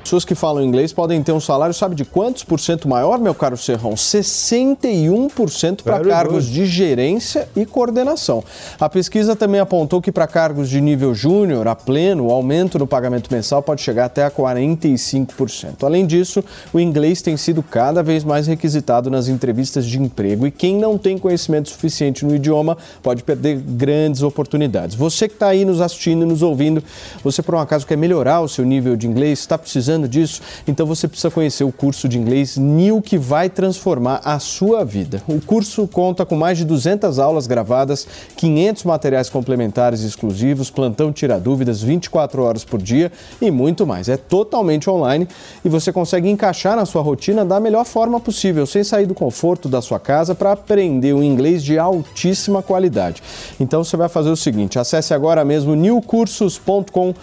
Pessoas 0.06 0.24
que 0.24 0.36
falam 0.36 0.64
inglês 0.64 0.94
podem 0.94 1.24
ter 1.24 1.32
um 1.32 1.40
salário, 1.40 1.74
sabe 1.74 1.96
de 1.96 2.06
quantos 2.06 2.44
por 2.44 2.60
cento 2.60 2.88
maior, 2.88 3.18
meu 3.18 3.34
caro 3.34 3.58
Serrão? 3.58 3.96
61% 3.96 5.82
para 5.82 6.00
cargos 6.00 6.46
good. 6.46 6.54
de 6.54 6.66
gerência 6.68 7.50
e 7.56 7.66
coordenação. 7.66 8.44
A 8.80 8.88
pesquisa 8.88 9.36
também 9.36 9.60
apontou 9.60 10.00
que 10.00 10.12
para 10.12 10.28
cargos 10.28 10.70
de 10.70 10.80
nível 10.80 11.16
júnior 11.16 11.68
a 11.68 11.74
pleno, 11.74 12.28
o 12.28 12.32
aumento 12.32 12.78
no 12.78 12.86
pagamento 12.86 13.34
mensal 13.34 13.64
pode 13.64 13.82
chegar 13.82 14.06
até 14.06 14.24
a 14.24 14.30
45%. 14.30 15.84
Além 15.84 16.06
disso, 16.06 16.46
o 16.72 16.80
inglês 16.80 17.24
tem 17.24 17.36
sido 17.36 17.64
cada 17.64 18.04
vez 18.04 18.24
mais 18.24 18.46
requisitado 18.46 19.10
nas 19.10 19.28
entrevistas 19.28 19.88
de 19.88 20.00
emprego 20.00 20.46
e 20.46 20.52
quem 20.52 20.78
não 20.78 21.00
tem 21.00 21.18
conhecimento 21.18 21.70
suficiente 21.70 22.24
no 22.24 22.36
idioma 22.36 22.78
pode 23.02 23.24
perder 23.24 23.58
grandes 23.58 24.22
oportunidades. 24.22 24.96
Você 24.96 25.28
que 25.28 25.34
está 25.34 25.48
aí 25.48 25.66
nos 25.66 25.82
assistindo 25.82 26.22
e 26.22 26.28
nos 26.28 26.44
ouvindo, 26.44 26.84
você 27.24 27.42
por 27.42 27.56
um 27.56 27.60
acaso 27.60 27.88
quer 27.88 27.98
melhorar 27.98 28.42
o 28.42 28.48
seu 28.48 28.64
nível 28.64 28.96
de 28.96 29.08
inglês, 29.08 29.40
está 29.40 29.58
precisando 29.58 29.95
disso? 30.08 30.42
Então 30.68 30.86
você 30.86 31.08
precisa 31.08 31.32
conhecer 31.32 31.64
o 31.64 31.72
curso 31.72 32.10
de 32.10 32.20
inglês 32.20 32.58
New 32.58 33.02
que 33.02 33.18
vai 33.18 33.50
transformar 33.50 34.22
a 34.24 34.38
sua 34.40 34.84
vida. 34.84 35.24
O 35.28 35.40
curso 35.40 35.88
conta 35.88 36.26
com 36.26 36.36
mais 36.36 36.58
de 36.58 36.66
200 36.66 37.18
aulas 37.20 37.48
gravadas, 37.48 38.08
500 38.36 38.84
materiais 38.84 39.30
complementares 39.30 40.02
exclusivos, 40.02 40.70
plantão 40.70 41.12
tira 41.12 41.40
dúvidas 41.40 41.82
24 41.82 42.44
horas 42.44 42.66
por 42.66 42.82
dia 42.82 43.12
e 43.42 43.50
muito 43.50 43.88
mais. 43.88 44.10
É 44.10 44.18
totalmente 44.18 44.90
online 44.90 45.28
e 45.64 45.70
você 45.70 45.92
consegue 45.92 46.30
encaixar 46.30 46.76
na 46.76 46.86
sua 46.86 47.02
rotina 47.02 47.46
da 47.46 47.60
melhor 47.60 47.86
forma 47.86 48.20
possível, 48.20 48.66
sem 48.66 48.84
sair 48.84 49.06
do 49.06 49.14
conforto 49.14 49.70
da 49.70 49.82
sua 49.82 50.00
casa 50.00 50.36
para 50.36 50.52
aprender 50.52 51.14
um 51.14 51.24
inglês 51.24 51.64
de 51.64 51.80
altíssima 51.80 52.62
qualidade. 52.62 53.24
Então 53.60 53.84
você 53.84 53.96
vai 53.96 54.10
fazer 54.10 54.30
o 54.30 54.36
seguinte, 54.36 54.78
acesse 54.78 55.14
agora 55.14 55.46
mesmo 55.46 55.76
newcursos.com 55.76 57.14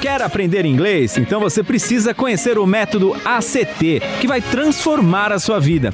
Quer 0.00 0.22
aprender 0.22 0.64
inglês? 0.64 1.18
Então 1.18 1.38
você 1.38 1.62
precisa 1.62 2.14
conhecer 2.14 2.58
o 2.58 2.66
método 2.66 3.14
ACT, 3.22 4.00
que 4.18 4.26
vai 4.26 4.40
transformar 4.40 5.30
a 5.30 5.38
sua 5.38 5.60
vida. 5.60 5.92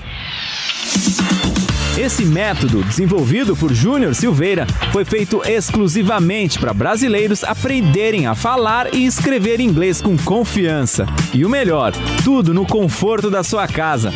Esse 1.98 2.24
método, 2.24 2.84
desenvolvido 2.84 3.56
por 3.56 3.72
Júnior 3.72 4.14
Silveira, 4.14 4.66
foi 4.92 5.04
feito 5.04 5.42
exclusivamente 5.44 6.58
para 6.58 6.72
brasileiros 6.72 7.42
aprenderem 7.42 8.26
a 8.26 8.34
falar 8.34 8.94
e 8.94 9.04
escrever 9.04 9.60
inglês 9.60 10.00
com 10.00 10.16
confiança. 10.16 11.06
E 11.34 11.44
o 11.44 11.48
melhor, 11.48 11.92
tudo 12.22 12.54
no 12.54 12.66
conforto 12.66 13.28
da 13.28 13.42
sua 13.42 13.66
casa. 13.66 14.12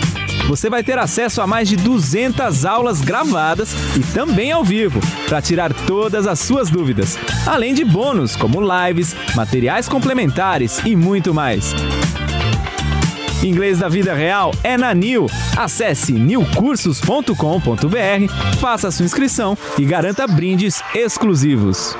Você 0.49 0.69
vai 0.69 0.83
ter 0.83 0.99
acesso 0.99 1.41
a 1.41 1.47
mais 1.47 1.69
de 1.69 1.77
200 1.77 2.65
aulas 2.65 3.01
gravadas 3.01 3.73
e 3.97 4.01
também 4.13 4.53
ao 4.53 4.65
vivo, 4.65 5.01
para 5.29 5.41
tirar 5.41 5.73
todas 5.73 6.27
as 6.27 6.41
suas 6.41 6.71
dúvidas. 6.71 7.19
Além 7.47 7.75
de 7.75 7.85
bônus 7.85 8.37
como 8.37 8.61
lives, 8.61 9.15
materiais 9.35 9.89
complementares 9.89 10.81
e 10.85 10.97
muito 10.97 11.33
mais. 11.33 11.75
Inglês 13.43 13.79
da 13.79 13.89
vida 13.89 14.13
real 14.13 14.53
é 14.63 14.77
na 14.77 14.93
Nil. 14.93 15.27
Acesse 15.57 16.13
nilcursos.com.br, 16.13 18.59
faça 18.61 18.91
sua 18.91 19.07
inscrição 19.07 19.57
e 19.79 19.85
garanta 19.85 20.27
brindes 20.27 20.83
exclusivos. 20.95 21.97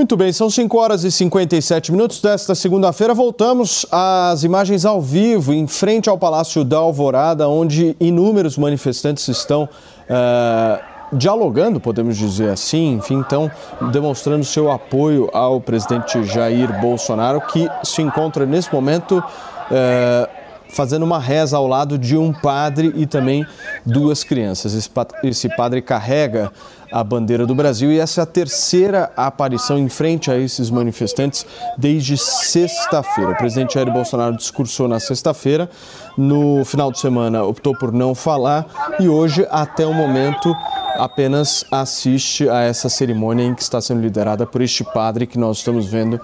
Muito 0.00 0.16
bem, 0.16 0.32
são 0.32 0.48
5 0.48 0.78
horas 0.78 1.04
e 1.04 1.12
57 1.12 1.92
minutos 1.92 2.22
desta 2.22 2.54
segunda-feira. 2.54 3.12
Voltamos 3.12 3.84
às 3.92 4.42
imagens 4.44 4.86
ao 4.86 4.98
vivo 4.98 5.52
em 5.52 5.66
frente 5.66 6.08
ao 6.08 6.16
Palácio 6.16 6.64
da 6.64 6.78
Alvorada, 6.78 7.46
onde 7.46 7.94
inúmeros 8.00 8.56
manifestantes 8.56 9.28
estão 9.28 9.68
eh, 10.08 10.80
dialogando, 11.12 11.78
podemos 11.78 12.16
dizer 12.16 12.48
assim, 12.48 12.94
enfim, 12.94 13.16
então 13.16 13.50
demonstrando 13.92 14.42
seu 14.42 14.70
apoio 14.72 15.28
ao 15.34 15.60
presidente 15.60 16.24
Jair 16.24 16.80
Bolsonaro, 16.80 17.42
que 17.42 17.68
se 17.84 18.00
encontra 18.00 18.46
nesse 18.46 18.72
momento. 18.72 19.22
eh, 19.70 20.30
fazendo 20.70 21.02
uma 21.02 21.18
reza 21.18 21.56
ao 21.56 21.66
lado 21.66 21.98
de 21.98 22.16
um 22.16 22.32
padre 22.32 22.92
e 22.96 23.06
também 23.06 23.46
duas 23.84 24.24
crianças. 24.24 24.74
Esse 25.22 25.48
padre 25.56 25.82
carrega 25.82 26.50
a 26.92 27.04
bandeira 27.04 27.46
do 27.46 27.54
Brasil 27.54 27.92
e 27.92 27.98
essa 27.98 28.20
é 28.20 28.22
a 28.22 28.26
terceira 28.26 29.12
aparição 29.16 29.78
em 29.78 29.88
frente 29.88 30.30
a 30.30 30.36
esses 30.36 30.70
manifestantes 30.70 31.46
desde 31.78 32.16
sexta-feira. 32.16 33.32
O 33.32 33.36
presidente 33.36 33.74
Jair 33.74 33.92
Bolsonaro 33.92 34.36
discursou 34.36 34.88
na 34.88 34.98
sexta-feira, 34.98 35.70
no 36.16 36.64
final 36.64 36.90
de 36.90 36.98
semana 36.98 37.44
optou 37.44 37.76
por 37.76 37.92
não 37.92 38.14
falar 38.14 38.66
e 38.98 39.08
hoje, 39.08 39.46
até 39.50 39.86
o 39.86 39.94
momento, 39.94 40.54
apenas 40.96 41.64
assiste 41.70 42.48
a 42.48 42.60
essa 42.62 42.88
cerimônia 42.88 43.44
em 43.44 43.54
que 43.54 43.62
está 43.62 43.80
sendo 43.80 44.00
liderada 44.00 44.46
por 44.46 44.60
este 44.60 44.84
padre 44.84 45.26
que 45.26 45.38
nós 45.38 45.58
estamos 45.58 45.86
vendo 45.86 46.20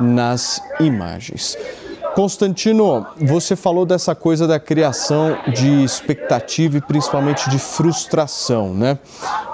nas 0.00 0.60
imagens. 0.80 1.56
Constantino, 2.18 3.06
você 3.16 3.54
falou 3.54 3.86
dessa 3.86 4.12
coisa 4.12 4.44
da 4.44 4.58
criação 4.58 5.38
de 5.54 5.84
expectativa 5.84 6.76
e 6.76 6.80
principalmente 6.80 7.48
de 7.48 7.60
frustração, 7.60 8.74
né? 8.74 8.98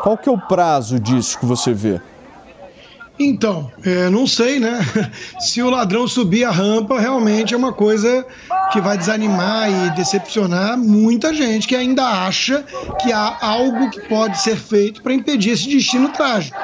Qual 0.03 0.17
que 0.17 0.31
é 0.31 0.33
o 0.33 0.39
prazo 0.39 0.99
disso 0.99 1.39
que 1.39 1.45
você 1.45 1.75
vê? 1.75 2.01
Então, 3.19 3.71
é, 3.85 4.09
não 4.09 4.27
sei, 4.27 4.59
né? 4.59 4.81
Se 5.41 5.61
o 5.61 5.69
ladrão 5.69 6.09
subir 6.09 6.45
a 6.45 6.51
rampa, 6.51 6.99
realmente 6.99 7.53
é 7.53 7.57
uma 7.57 7.71
coisa 7.71 8.25
que 8.73 8.81
vai 8.81 8.97
desanimar 8.97 9.71
e 9.71 9.91
decepcionar 9.91 10.79
muita 10.79 11.35
gente 11.35 11.69
que 11.69 11.77
ainda 11.77 12.25
acha 12.25 12.65
que 12.99 13.13
há 13.13 13.37
algo 13.43 13.91
que 13.91 14.01
pode 14.09 14.41
ser 14.41 14.57
feito 14.57 15.03
para 15.03 15.13
impedir 15.13 15.51
esse 15.51 15.69
destino 15.69 16.09
trágico. 16.09 16.57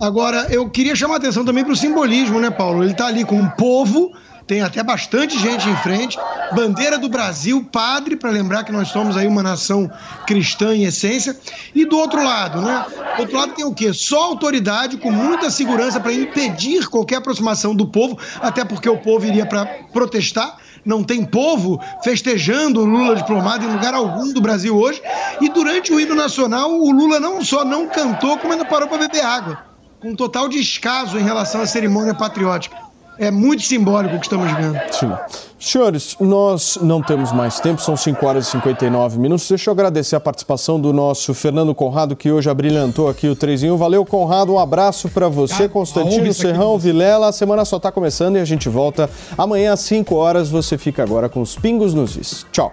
Agora, 0.00 0.46
eu 0.48 0.70
queria 0.70 0.96
chamar 0.96 1.16
a 1.16 1.18
atenção 1.18 1.44
também 1.44 1.64
para 1.64 1.74
o 1.74 1.76
simbolismo, 1.76 2.40
né, 2.40 2.48
Paulo? 2.48 2.82
Ele 2.82 2.92
está 2.92 3.08
ali 3.08 3.26
com 3.26 3.36
um 3.36 3.50
povo 3.50 4.10
tem 4.46 4.60
até 4.60 4.82
bastante 4.82 5.38
gente 5.38 5.68
em 5.68 5.76
frente, 5.76 6.18
bandeira 6.54 6.98
do 6.98 7.08
Brasil, 7.08 7.64
padre, 7.72 8.16
para 8.16 8.30
lembrar 8.30 8.64
que 8.64 8.72
nós 8.72 8.88
somos 8.88 9.16
aí 9.16 9.26
uma 9.26 9.42
nação 9.42 9.90
cristã 10.26 10.74
em 10.74 10.84
essência, 10.84 11.36
e 11.74 11.84
do 11.84 11.96
outro 11.96 12.22
lado, 12.22 12.60
né? 12.60 12.84
Do 13.16 13.22
outro 13.22 13.36
lado 13.36 13.54
tem 13.54 13.64
o 13.64 13.72
quê? 13.72 13.92
Só 13.92 14.22
autoridade 14.24 14.98
com 14.98 15.10
muita 15.10 15.50
segurança 15.50 15.98
para 15.98 16.12
impedir 16.12 16.88
qualquer 16.88 17.16
aproximação 17.16 17.74
do 17.74 17.86
povo, 17.86 18.18
até 18.40 18.64
porque 18.64 18.88
o 18.88 18.98
povo 18.98 19.24
iria 19.26 19.46
para 19.46 19.64
protestar 19.92 20.58
não 20.84 21.02
tem 21.02 21.24
povo 21.24 21.80
festejando 22.02 22.80
o 22.80 22.84
Lula 22.84 23.16
diplomado 23.16 23.64
em 23.64 23.72
lugar 23.72 23.94
algum 23.94 24.30
do 24.32 24.40
Brasil 24.40 24.76
hoje. 24.76 25.00
E 25.40 25.48
durante 25.48 25.92
o 25.92 25.98
hino 25.98 26.14
nacional, 26.14 26.70
o 26.70 26.92
Lula 26.92 27.18
não 27.18 27.42
só 27.42 27.64
não 27.64 27.88
cantou, 27.88 28.36
como 28.36 28.52
ainda 28.52 28.66
parou 28.66 28.86
para 28.86 28.98
beber 28.98 29.24
água, 29.24 29.64
com 29.98 30.14
total 30.14 30.46
descaso 30.46 31.18
em 31.18 31.22
relação 31.22 31.62
à 31.62 31.66
cerimônia 31.66 32.14
patriótica. 32.14 32.76
É 33.18 33.30
muito 33.30 33.62
simbólico 33.62 34.16
o 34.16 34.18
que 34.18 34.26
estamos 34.26 34.50
vendo. 34.52 34.78
Sim. 34.90 35.12
Senhores, 35.58 36.16
nós 36.20 36.78
não 36.82 37.00
temos 37.00 37.32
mais 37.32 37.58
tempo, 37.60 37.80
são 37.80 37.96
5 37.96 38.26
horas 38.26 38.48
e 38.48 38.50
59 38.50 39.18
minutos. 39.18 39.48
Deixa 39.48 39.70
eu 39.70 39.72
agradecer 39.72 40.16
a 40.16 40.20
participação 40.20 40.80
do 40.80 40.92
nosso 40.92 41.32
Fernando 41.32 41.74
Conrado, 41.74 42.14
que 42.16 42.30
hoje 42.30 42.50
abrilhantou 42.50 43.08
aqui 43.08 43.28
o 43.28 43.36
3 43.36 43.62
em 43.62 43.70
1. 43.70 43.76
Valeu, 43.76 44.04
Conrado, 44.04 44.52
um 44.52 44.58
abraço 44.58 45.08
para 45.08 45.28
você, 45.28 45.68
Constantino 45.68 46.32
Serrão, 46.34 46.78
Vilela. 46.78 47.28
A 47.28 47.32
semana 47.32 47.64
só 47.64 47.78
está 47.78 47.90
começando 47.90 48.36
e 48.36 48.40
a 48.40 48.44
gente 48.44 48.68
volta 48.68 49.08
amanhã 49.38 49.72
às 49.72 49.80
5 49.80 50.14
horas. 50.14 50.50
Você 50.50 50.76
fica 50.76 51.02
agora 51.02 51.28
com 51.28 51.40
os 51.40 51.56
pingos 51.56 51.94
nos 51.94 52.16
is. 52.16 52.44
Tchau. 52.52 52.72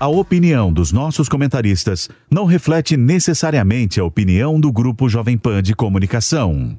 A 0.00 0.08
opinião 0.08 0.72
dos 0.72 0.92
nossos 0.92 1.28
comentaristas 1.28 2.08
não 2.30 2.46
reflete 2.46 2.96
necessariamente 2.96 4.00
a 4.00 4.04
opinião 4.04 4.58
do 4.58 4.72
Grupo 4.72 5.10
Jovem 5.10 5.36
Pan 5.36 5.62
de 5.62 5.74
Comunicação. 5.74 6.78